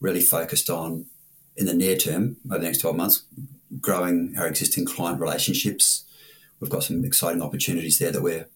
really 0.00 0.20
focused 0.20 0.68
on 0.68 1.06
in 1.56 1.64
the 1.64 1.72
near 1.72 1.96
term, 1.96 2.36
over 2.50 2.58
the 2.58 2.66
next 2.66 2.82
12 2.82 2.94
months, 2.94 3.22
growing 3.80 4.34
our 4.36 4.46
existing 4.46 4.84
client 4.84 5.22
relationships. 5.22 6.04
We've 6.60 6.70
got 6.70 6.84
some 6.84 7.06
exciting 7.06 7.40
opportunities 7.40 7.98
there 7.98 8.12
that 8.12 8.22
we're 8.22 8.48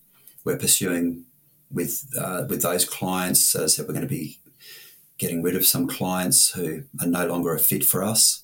we're 0.45 0.59
pursuing 0.59 1.25
with 1.71 2.07
uh, 2.19 2.45
with 2.51 2.61
those 2.61 2.85
clients. 2.85 3.55
As 3.55 3.63
I 3.63 3.67
said, 3.69 3.87
we're 3.87 3.95
going 3.95 4.07
to 4.07 4.15
be 4.15 4.41
getting 5.23 5.41
rid 5.41 5.55
of 5.55 5.65
some 5.65 5.87
clients 5.87 6.51
who 6.51 6.83
are 7.01 7.07
no 7.07 7.25
longer 7.27 7.55
a 7.55 7.59
fit 7.59 7.85
for 7.85 8.03
us. 8.03 8.43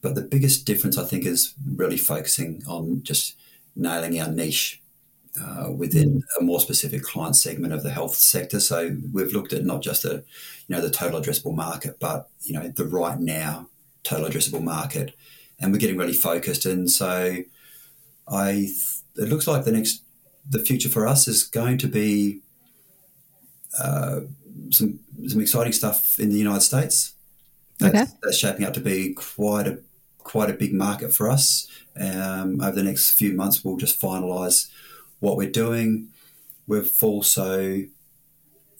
But 0.00 0.14
the 0.14 0.22
biggest 0.22 0.64
difference, 0.64 0.96
I 0.96 1.04
think, 1.04 1.26
is 1.26 1.54
really 1.74 1.96
focusing 1.96 2.62
on 2.68 3.02
just 3.02 3.34
nailing 3.74 4.20
our 4.20 4.28
niche 4.28 4.80
uh, 5.42 5.72
within 5.72 6.22
a 6.38 6.44
more 6.44 6.60
specific 6.60 7.02
client 7.02 7.34
segment 7.34 7.72
of 7.72 7.82
the 7.82 7.90
health 7.90 8.14
sector. 8.14 8.60
So 8.60 8.96
we've 9.12 9.32
looked 9.32 9.52
at 9.52 9.64
not 9.64 9.82
just 9.82 10.04
the, 10.04 10.24
you 10.68 10.76
know, 10.76 10.80
the 10.80 10.88
total 10.88 11.20
addressable 11.20 11.56
market, 11.56 11.98
but 11.98 12.28
you 12.42 12.54
know, 12.54 12.68
the 12.68 12.86
right 12.86 13.18
now 13.18 13.68
total 14.04 14.28
addressable 14.28 14.62
market, 14.62 15.16
and 15.58 15.72
we're 15.72 15.78
getting 15.78 15.98
really 15.98 16.12
focused. 16.12 16.64
And 16.64 16.88
so, 16.88 17.38
I 18.28 18.68
it 19.16 19.28
looks 19.28 19.48
like 19.48 19.64
the 19.64 19.72
next 19.72 20.04
the 20.48 20.60
future 20.60 20.88
for 20.88 21.08
us 21.08 21.26
is 21.26 21.42
going 21.42 21.78
to 21.78 21.88
be 21.88 22.40
uh, 23.76 24.20
some 24.70 25.00
some 25.28 25.40
exciting 25.40 25.72
stuff 25.72 26.18
in 26.18 26.30
the 26.30 26.38
United 26.38 26.60
States. 26.60 27.14
That's, 27.78 27.94
okay. 27.94 28.12
that's 28.22 28.38
shaping 28.38 28.64
up 28.64 28.74
to 28.74 28.80
be 28.80 29.14
quite 29.14 29.66
a 29.66 29.78
quite 30.18 30.50
a 30.50 30.54
big 30.54 30.72
market 30.72 31.12
for 31.12 31.30
us. 31.30 31.68
Um, 31.98 32.60
over 32.60 32.72
the 32.72 32.82
next 32.82 33.12
few 33.12 33.32
months, 33.32 33.64
we'll 33.64 33.76
just 33.76 34.00
finalise 34.00 34.68
what 35.20 35.36
we're 35.36 35.50
doing. 35.50 36.08
We've 36.66 36.92
also, 37.02 37.84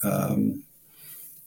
um, 0.02 0.64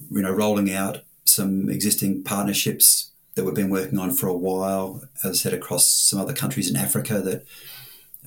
you 0.10 0.22
know, 0.22 0.32
rolling 0.32 0.72
out 0.72 1.00
some 1.26 1.70
existing 1.70 2.24
partnerships 2.24 3.12
that 3.36 3.44
we've 3.46 3.54
been 3.54 3.70
working 3.70 4.00
on 4.00 4.12
for 4.12 4.28
a 4.28 4.34
while, 4.34 5.04
as 5.24 5.32
I 5.32 5.34
said, 5.34 5.54
across 5.54 5.88
some 5.88 6.20
other 6.20 6.34
countries 6.34 6.70
in 6.70 6.76
Africa 6.76 7.22
that 7.22 7.46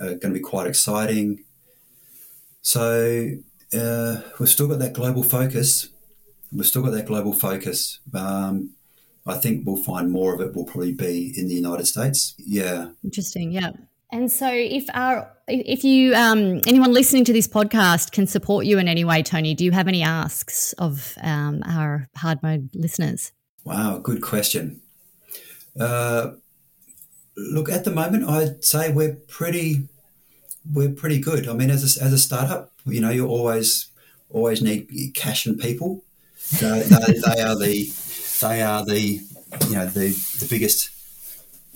are 0.01 0.15
going 0.15 0.33
to 0.33 0.39
be 0.39 0.41
quite 0.41 0.67
exciting. 0.67 1.45
So 2.61 3.31
uh, 3.75 4.21
we've 4.39 4.49
still 4.49 4.69
got 4.69 4.79
that 4.79 4.93
global 4.93 5.23
focus. 5.23 5.89
We've 6.53 6.67
still 6.67 6.83
got 6.83 6.91
that 6.93 7.07
global 7.07 7.33
focus. 7.33 8.01
Um, 8.15 8.71
I 9.27 9.37
think 9.37 9.67
we'll 9.67 9.83
find 9.83 10.11
more 10.11 10.35
of 10.35 10.41
it 10.41 10.55
will 10.55 10.65
probably 10.65 10.93
be 10.93 11.33
in 11.37 11.49
the 11.49 11.55
United 11.55 11.87
States. 11.87 12.35
Yeah. 12.39 12.91
Interesting. 13.05 13.53
Yeah. 13.53 13.73
And 14.11 14.31
so, 14.31 14.47
if 14.53 14.85
our 14.93 15.33
if 15.49 15.85
you 15.85 16.15
um, 16.15 16.61
anyone 16.67 16.93
listening 16.93 17.25
to 17.25 17.33
this 17.33 17.49
podcast 17.49 18.13
can 18.13 18.27
support 18.27 18.67
you 18.67 18.79
in 18.79 18.87
any 18.87 19.05
way, 19.05 19.23
Tony, 19.23 19.55
do 19.55 19.65
you 19.65 19.71
have 19.71 19.89
any 19.89 20.03
asks 20.03 20.75
of 20.75 21.15
um, 21.23 21.63
our 21.67 22.09
hard 22.17 22.43
mode 22.43 22.69
listeners? 22.75 23.33
Wow, 23.65 23.99
good 23.99 24.21
question. 24.21 24.83
Uh, 25.81 26.33
look, 27.37 27.71
at 27.71 27.85
the 27.85 27.91
moment, 27.91 28.29
I'd 28.29 28.63
say 28.63 28.93
we're 28.93 29.15
pretty 29.15 29.89
we're 30.71 30.93
pretty 30.93 31.19
good. 31.19 31.49
I 31.49 31.55
mean, 31.55 31.71
as 31.71 31.97
a, 31.97 32.05
as 32.05 32.13
a 32.13 32.19
startup, 32.19 32.71
you 32.85 33.01
know, 33.01 33.11
you 33.11 33.27
always 33.27 33.91
always 34.29 34.61
need 34.61 35.13
cash 35.15 35.47
and 35.47 35.59
people. 35.59 36.05
So 36.59 36.81
they, 36.81 37.19
they 37.19 37.43
are 37.43 37.59
the 37.59 37.93
they 38.41 38.63
are 38.63 38.85
the 38.85 39.21
you 39.69 39.75
know 39.75 39.87
the 39.87 40.11
the 40.39 40.47
biggest 40.49 40.91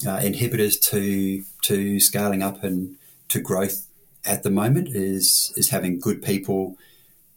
uh, 0.07 0.19
inhibitors 0.19 0.81
to 0.91 1.43
to 1.63 1.99
scaling 2.01 2.43
up 2.43 2.63
and 2.63 2.97
to 3.29 3.41
growth 3.41 3.87
at 4.25 4.43
the 4.43 4.51
moment 4.51 4.89
is 4.89 5.53
is 5.57 5.71
having 5.71 5.99
good 5.99 6.23
people, 6.23 6.77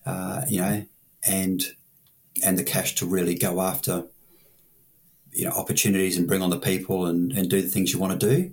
uh, 0.06 0.42
you 0.50 0.60
know, 0.60 0.86
and 1.26 1.64
and 2.44 2.58
the 2.58 2.64
cash 2.64 2.96
to 2.96 3.06
really 3.06 3.36
go 3.36 3.62
after 3.62 4.06
you 5.32 5.46
know 5.46 5.52
opportunities 5.52 6.18
and 6.18 6.28
bring 6.28 6.42
on 6.42 6.50
the 6.50 6.60
people 6.60 7.06
and, 7.06 7.32
and 7.32 7.50
do 7.50 7.62
the 7.62 7.70
things 7.70 7.94
you 7.94 8.00
want 8.00 8.20
to 8.20 8.30
do. 8.30 8.52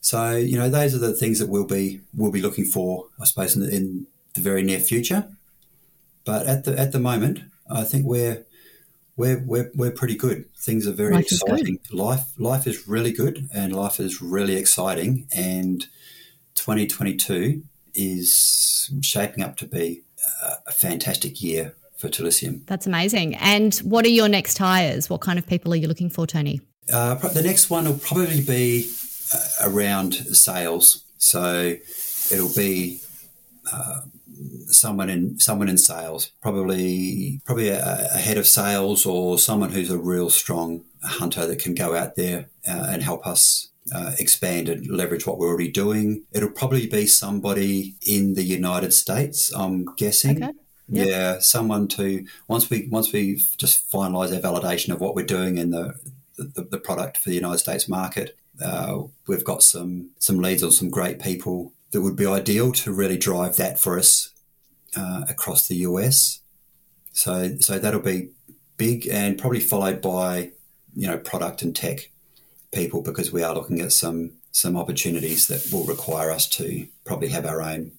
So 0.00 0.36
you 0.36 0.58
know 0.58 0.68
those 0.68 0.94
are 0.94 0.98
the 0.98 1.12
things 1.14 1.38
that 1.38 1.48
we'll 1.48 1.66
be 1.66 2.00
we'll 2.14 2.32
be 2.32 2.42
looking 2.42 2.66
for, 2.66 3.06
I 3.20 3.24
suppose, 3.24 3.56
in 3.56 3.62
the, 3.62 3.74
in 3.74 4.06
the 4.34 4.40
very 4.40 4.62
near 4.62 4.80
future. 4.80 5.28
But 6.24 6.46
at 6.46 6.64
the 6.64 6.78
at 6.78 6.92
the 6.92 7.00
moment, 7.00 7.40
I 7.70 7.84
think 7.84 8.04
we're 8.06 8.44
we're 9.16 9.42
we're, 9.44 9.70
we're 9.74 9.90
pretty 9.90 10.16
good. 10.16 10.44
Things 10.56 10.86
are 10.86 10.92
very 10.92 11.14
life 11.14 11.24
exciting. 11.24 11.78
Life 11.90 12.32
life 12.38 12.66
is 12.66 12.88
really 12.88 13.12
good, 13.12 13.48
and 13.52 13.74
life 13.74 14.00
is 14.00 14.20
really 14.22 14.56
exciting. 14.56 15.26
And 15.34 15.86
2022 16.54 17.62
is 17.94 18.90
shaping 19.02 19.44
up 19.44 19.56
to 19.56 19.66
be 19.66 20.02
a 20.66 20.72
fantastic 20.72 21.42
year 21.42 21.74
for 21.96 22.08
Talisium. 22.08 22.66
That's 22.66 22.86
amazing. 22.86 23.34
And 23.36 23.74
what 23.78 24.04
are 24.04 24.10
your 24.10 24.28
next 24.28 24.58
hires? 24.58 25.08
What 25.08 25.20
kind 25.20 25.38
of 25.38 25.46
people 25.46 25.72
are 25.72 25.76
you 25.76 25.88
looking 25.88 26.10
for, 26.10 26.26
Tony? 26.26 26.60
Uh, 26.92 27.14
the 27.14 27.42
next 27.42 27.70
one 27.70 27.84
will 27.84 27.98
probably 27.98 28.42
be 28.42 28.90
uh, 29.32 29.68
around 29.68 30.14
sales. 30.14 31.04
So 31.18 31.76
it'll 32.30 32.54
be 32.54 33.00
uh, 33.72 34.02
someone 34.66 35.08
in 35.08 35.38
someone 35.38 35.68
in 35.68 35.78
sales, 35.78 36.30
probably 36.40 37.40
probably 37.44 37.68
a, 37.68 38.08
a, 38.14 38.18
head 38.18 38.38
of 38.38 38.46
sales 38.46 39.06
or 39.06 39.38
someone 39.38 39.70
who's 39.70 39.90
a 39.90 39.98
real 39.98 40.30
strong 40.30 40.84
hunter 41.02 41.46
that 41.46 41.58
can 41.58 41.74
go 41.74 41.96
out 41.96 42.16
there 42.16 42.48
uh, 42.68 42.88
and 42.90 43.02
help 43.02 43.26
us 43.26 43.68
uh, 43.94 44.12
expand 44.18 44.68
and 44.68 44.86
leverage 44.86 45.26
what 45.26 45.38
we're 45.38 45.48
already 45.48 45.70
doing. 45.70 46.24
It'll 46.32 46.50
probably 46.50 46.86
be 46.86 47.06
somebody 47.06 47.96
in 48.06 48.34
the 48.34 48.42
United 48.42 48.92
States, 48.92 49.52
I'm 49.54 49.84
guessing. 49.96 50.42
Okay. 50.42 50.52
Yep. 50.88 51.06
Yeah, 51.06 51.38
someone 51.40 51.88
to 51.88 52.26
once 52.46 52.68
we 52.68 52.88
once 52.90 53.12
we 53.12 53.42
just 53.56 53.90
finalise 53.90 54.34
our 54.34 54.40
validation 54.40 54.92
of 54.92 55.00
what 55.00 55.14
we're 55.14 55.24
doing 55.24 55.56
in 55.56 55.70
the 55.70 55.94
the, 56.36 56.62
the 56.62 56.78
product 56.78 57.16
for 57.18 57.30
the 57.30 57.34
United 57.36 57.58
States 57.58 57.88
market. 57.88 58.36
Uh, 58.62 59.02
we've 59.26 59.44
got 59.44 59.62
some 59.62 60.10
some 60.18 60.38
leads 60.40 60.62
on 60.62 60.70
some 60.70 60.90
great 60.90 61.20
people 61.20 61.72
that 61.94 62.02
would 62.02 62.16
be 62.16 62.26
ideal 62.26 62.72
to 62.72 62.92
really 62.92 63.16
drive 63.16 63.56
that 63.56 63.78
for 63.78 63.96
us 63.96 64.30
uh, 64.96 65.22
across 65.28 65.68
the 65.68 65.76
US. 65.76 66.40
So, 67.12 67.56
so 67.60 67.78
that'll 67.78 68.00
be 68.00 68.30
big 68.76 69.06
and 69.06 69.38
probably 69.38 69.60
followed 69.60 70.02
by, 70.02 70.50
you 70.94 71.06
know, 71.06 71.18
product 71.18 71.62
and 71.62 71.74
tech 71.74 72.10
people 72.72 73.00
because 73.00 73.32
we 73.32 73.44
are 73.44 73.54
looking 73.54 73.80
at 73.80 73.92
some 73.92 74.32
some 74.50 74.76
opportunities 74.76 75.46
that 75.46 75.72
will 75.72 75.84
require 75.84 76.32
us 76.32 76.48
to 76.48 76.88
probably 77.04 77.28
have 77.28 77.46
our 77.46 77.62
own 77.62 77.92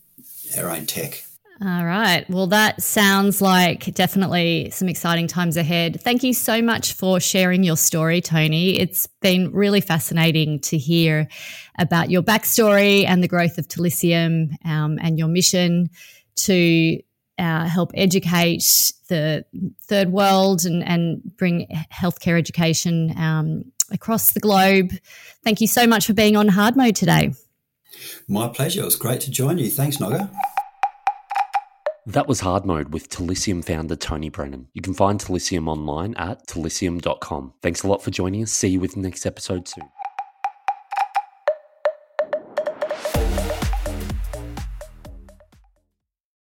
our 0.57 0.69
own 0.69 0.85
tech 0.85 1.23
all 1.61 1.85
right. 1.85 2.29
Well, 2.29 2.47
that 2.47 2.83
sounds 2.83 3.41
like 3.41 3.93
definitely 3.93 4.71
some 4.71 4.89
exciting 4.89 5.27
times 5.27 5.55
ahead. 5.55 6.01
Thank 6.01 6.21
you 6.21 6.33
so 6.33 6.61
much 6.61 6.93
for 6.93 7.21
sharing 7.21 7.63
your 7.63 7.77
story, 7.77 8.19
Tony. 8.19 8.77
It's 8.77 9.07
been 9.21 9.53
really 9.53 9.79
fascinating 9.79 10.59
to 10.61 10.77
hear 10.77 11.29
about 11.79 12.09
your 12.09 12.23
backstory 12.23 13.05
and 13.05 13.23
the 13.23 13.29
growth 13.29 13.57
of 13.57 13.69
Talisium 13.69 14.53
um, 14.65 14.99
and 15.01 15.17
your 15.17 15.29
mission 15.29 15.89
to 16.37 16.99
uh, 17.39 17.65
help 17.67 17.91
educate 17.93 18.91
the 19.07 19.45
third 19.83 20.09
world 20.09 20.65
and, 20.65 20.83
and 20.83 21.21
bring 21.37 21.67
healthcare 21.89 22.37
education 22.37 23.17
um, 23.17 23.63
across 23.91 24.33
the 24.33 24.41
globe. 24.41 24.91
Thank 25.45 25.61
you 25.61 25.67
so 25.67 25.87
much 25.87 26.05
for 26.05 26.13
being 26.13 26.35
on 26.35 26.49
Hard 26.49 26.75
Mode 26.75 26.97
today. 26.97 27.33
My 28.27 28.49
pleasure. 28.49 28.81
It 28.81 28.85
was 28.85 28.97
great 28.97 29.21
to 29.21 29.31
join 29.31 29.57
you. 29.57 29.69
Thanks, 29.69 29.97
Noga. 29.97 30.29
That 32.07 32.27
was 32.27 32.41
Hard 32.41 32.65
Mode 32.65 32.93
with 32.93 33.09
Talisium 33.09 33.65
founder 33.65 33.95
Tony 33.95 34.29
Brennan. 34.29 34.67
You 34.73 34.81
can 34.83 34.93
find 34.93 35.19
Talisium 35.19 35.67
online 35.67 36.13
at 36.17 36.45
talisium.com. 36.45 37.53
Thanks 37.63 37.81
a 37.81 37.87
lot 37.87 38.03
for 38.03 38.11
joining 38.11 38.43
us. 38.43 38.51
See 38.51 38.67
you 38.67 38.79
with 38.79 38.93
the 38.93 38.99
next 38.99 39.25
episode 39.25 39.67
soon. 39.67 39.89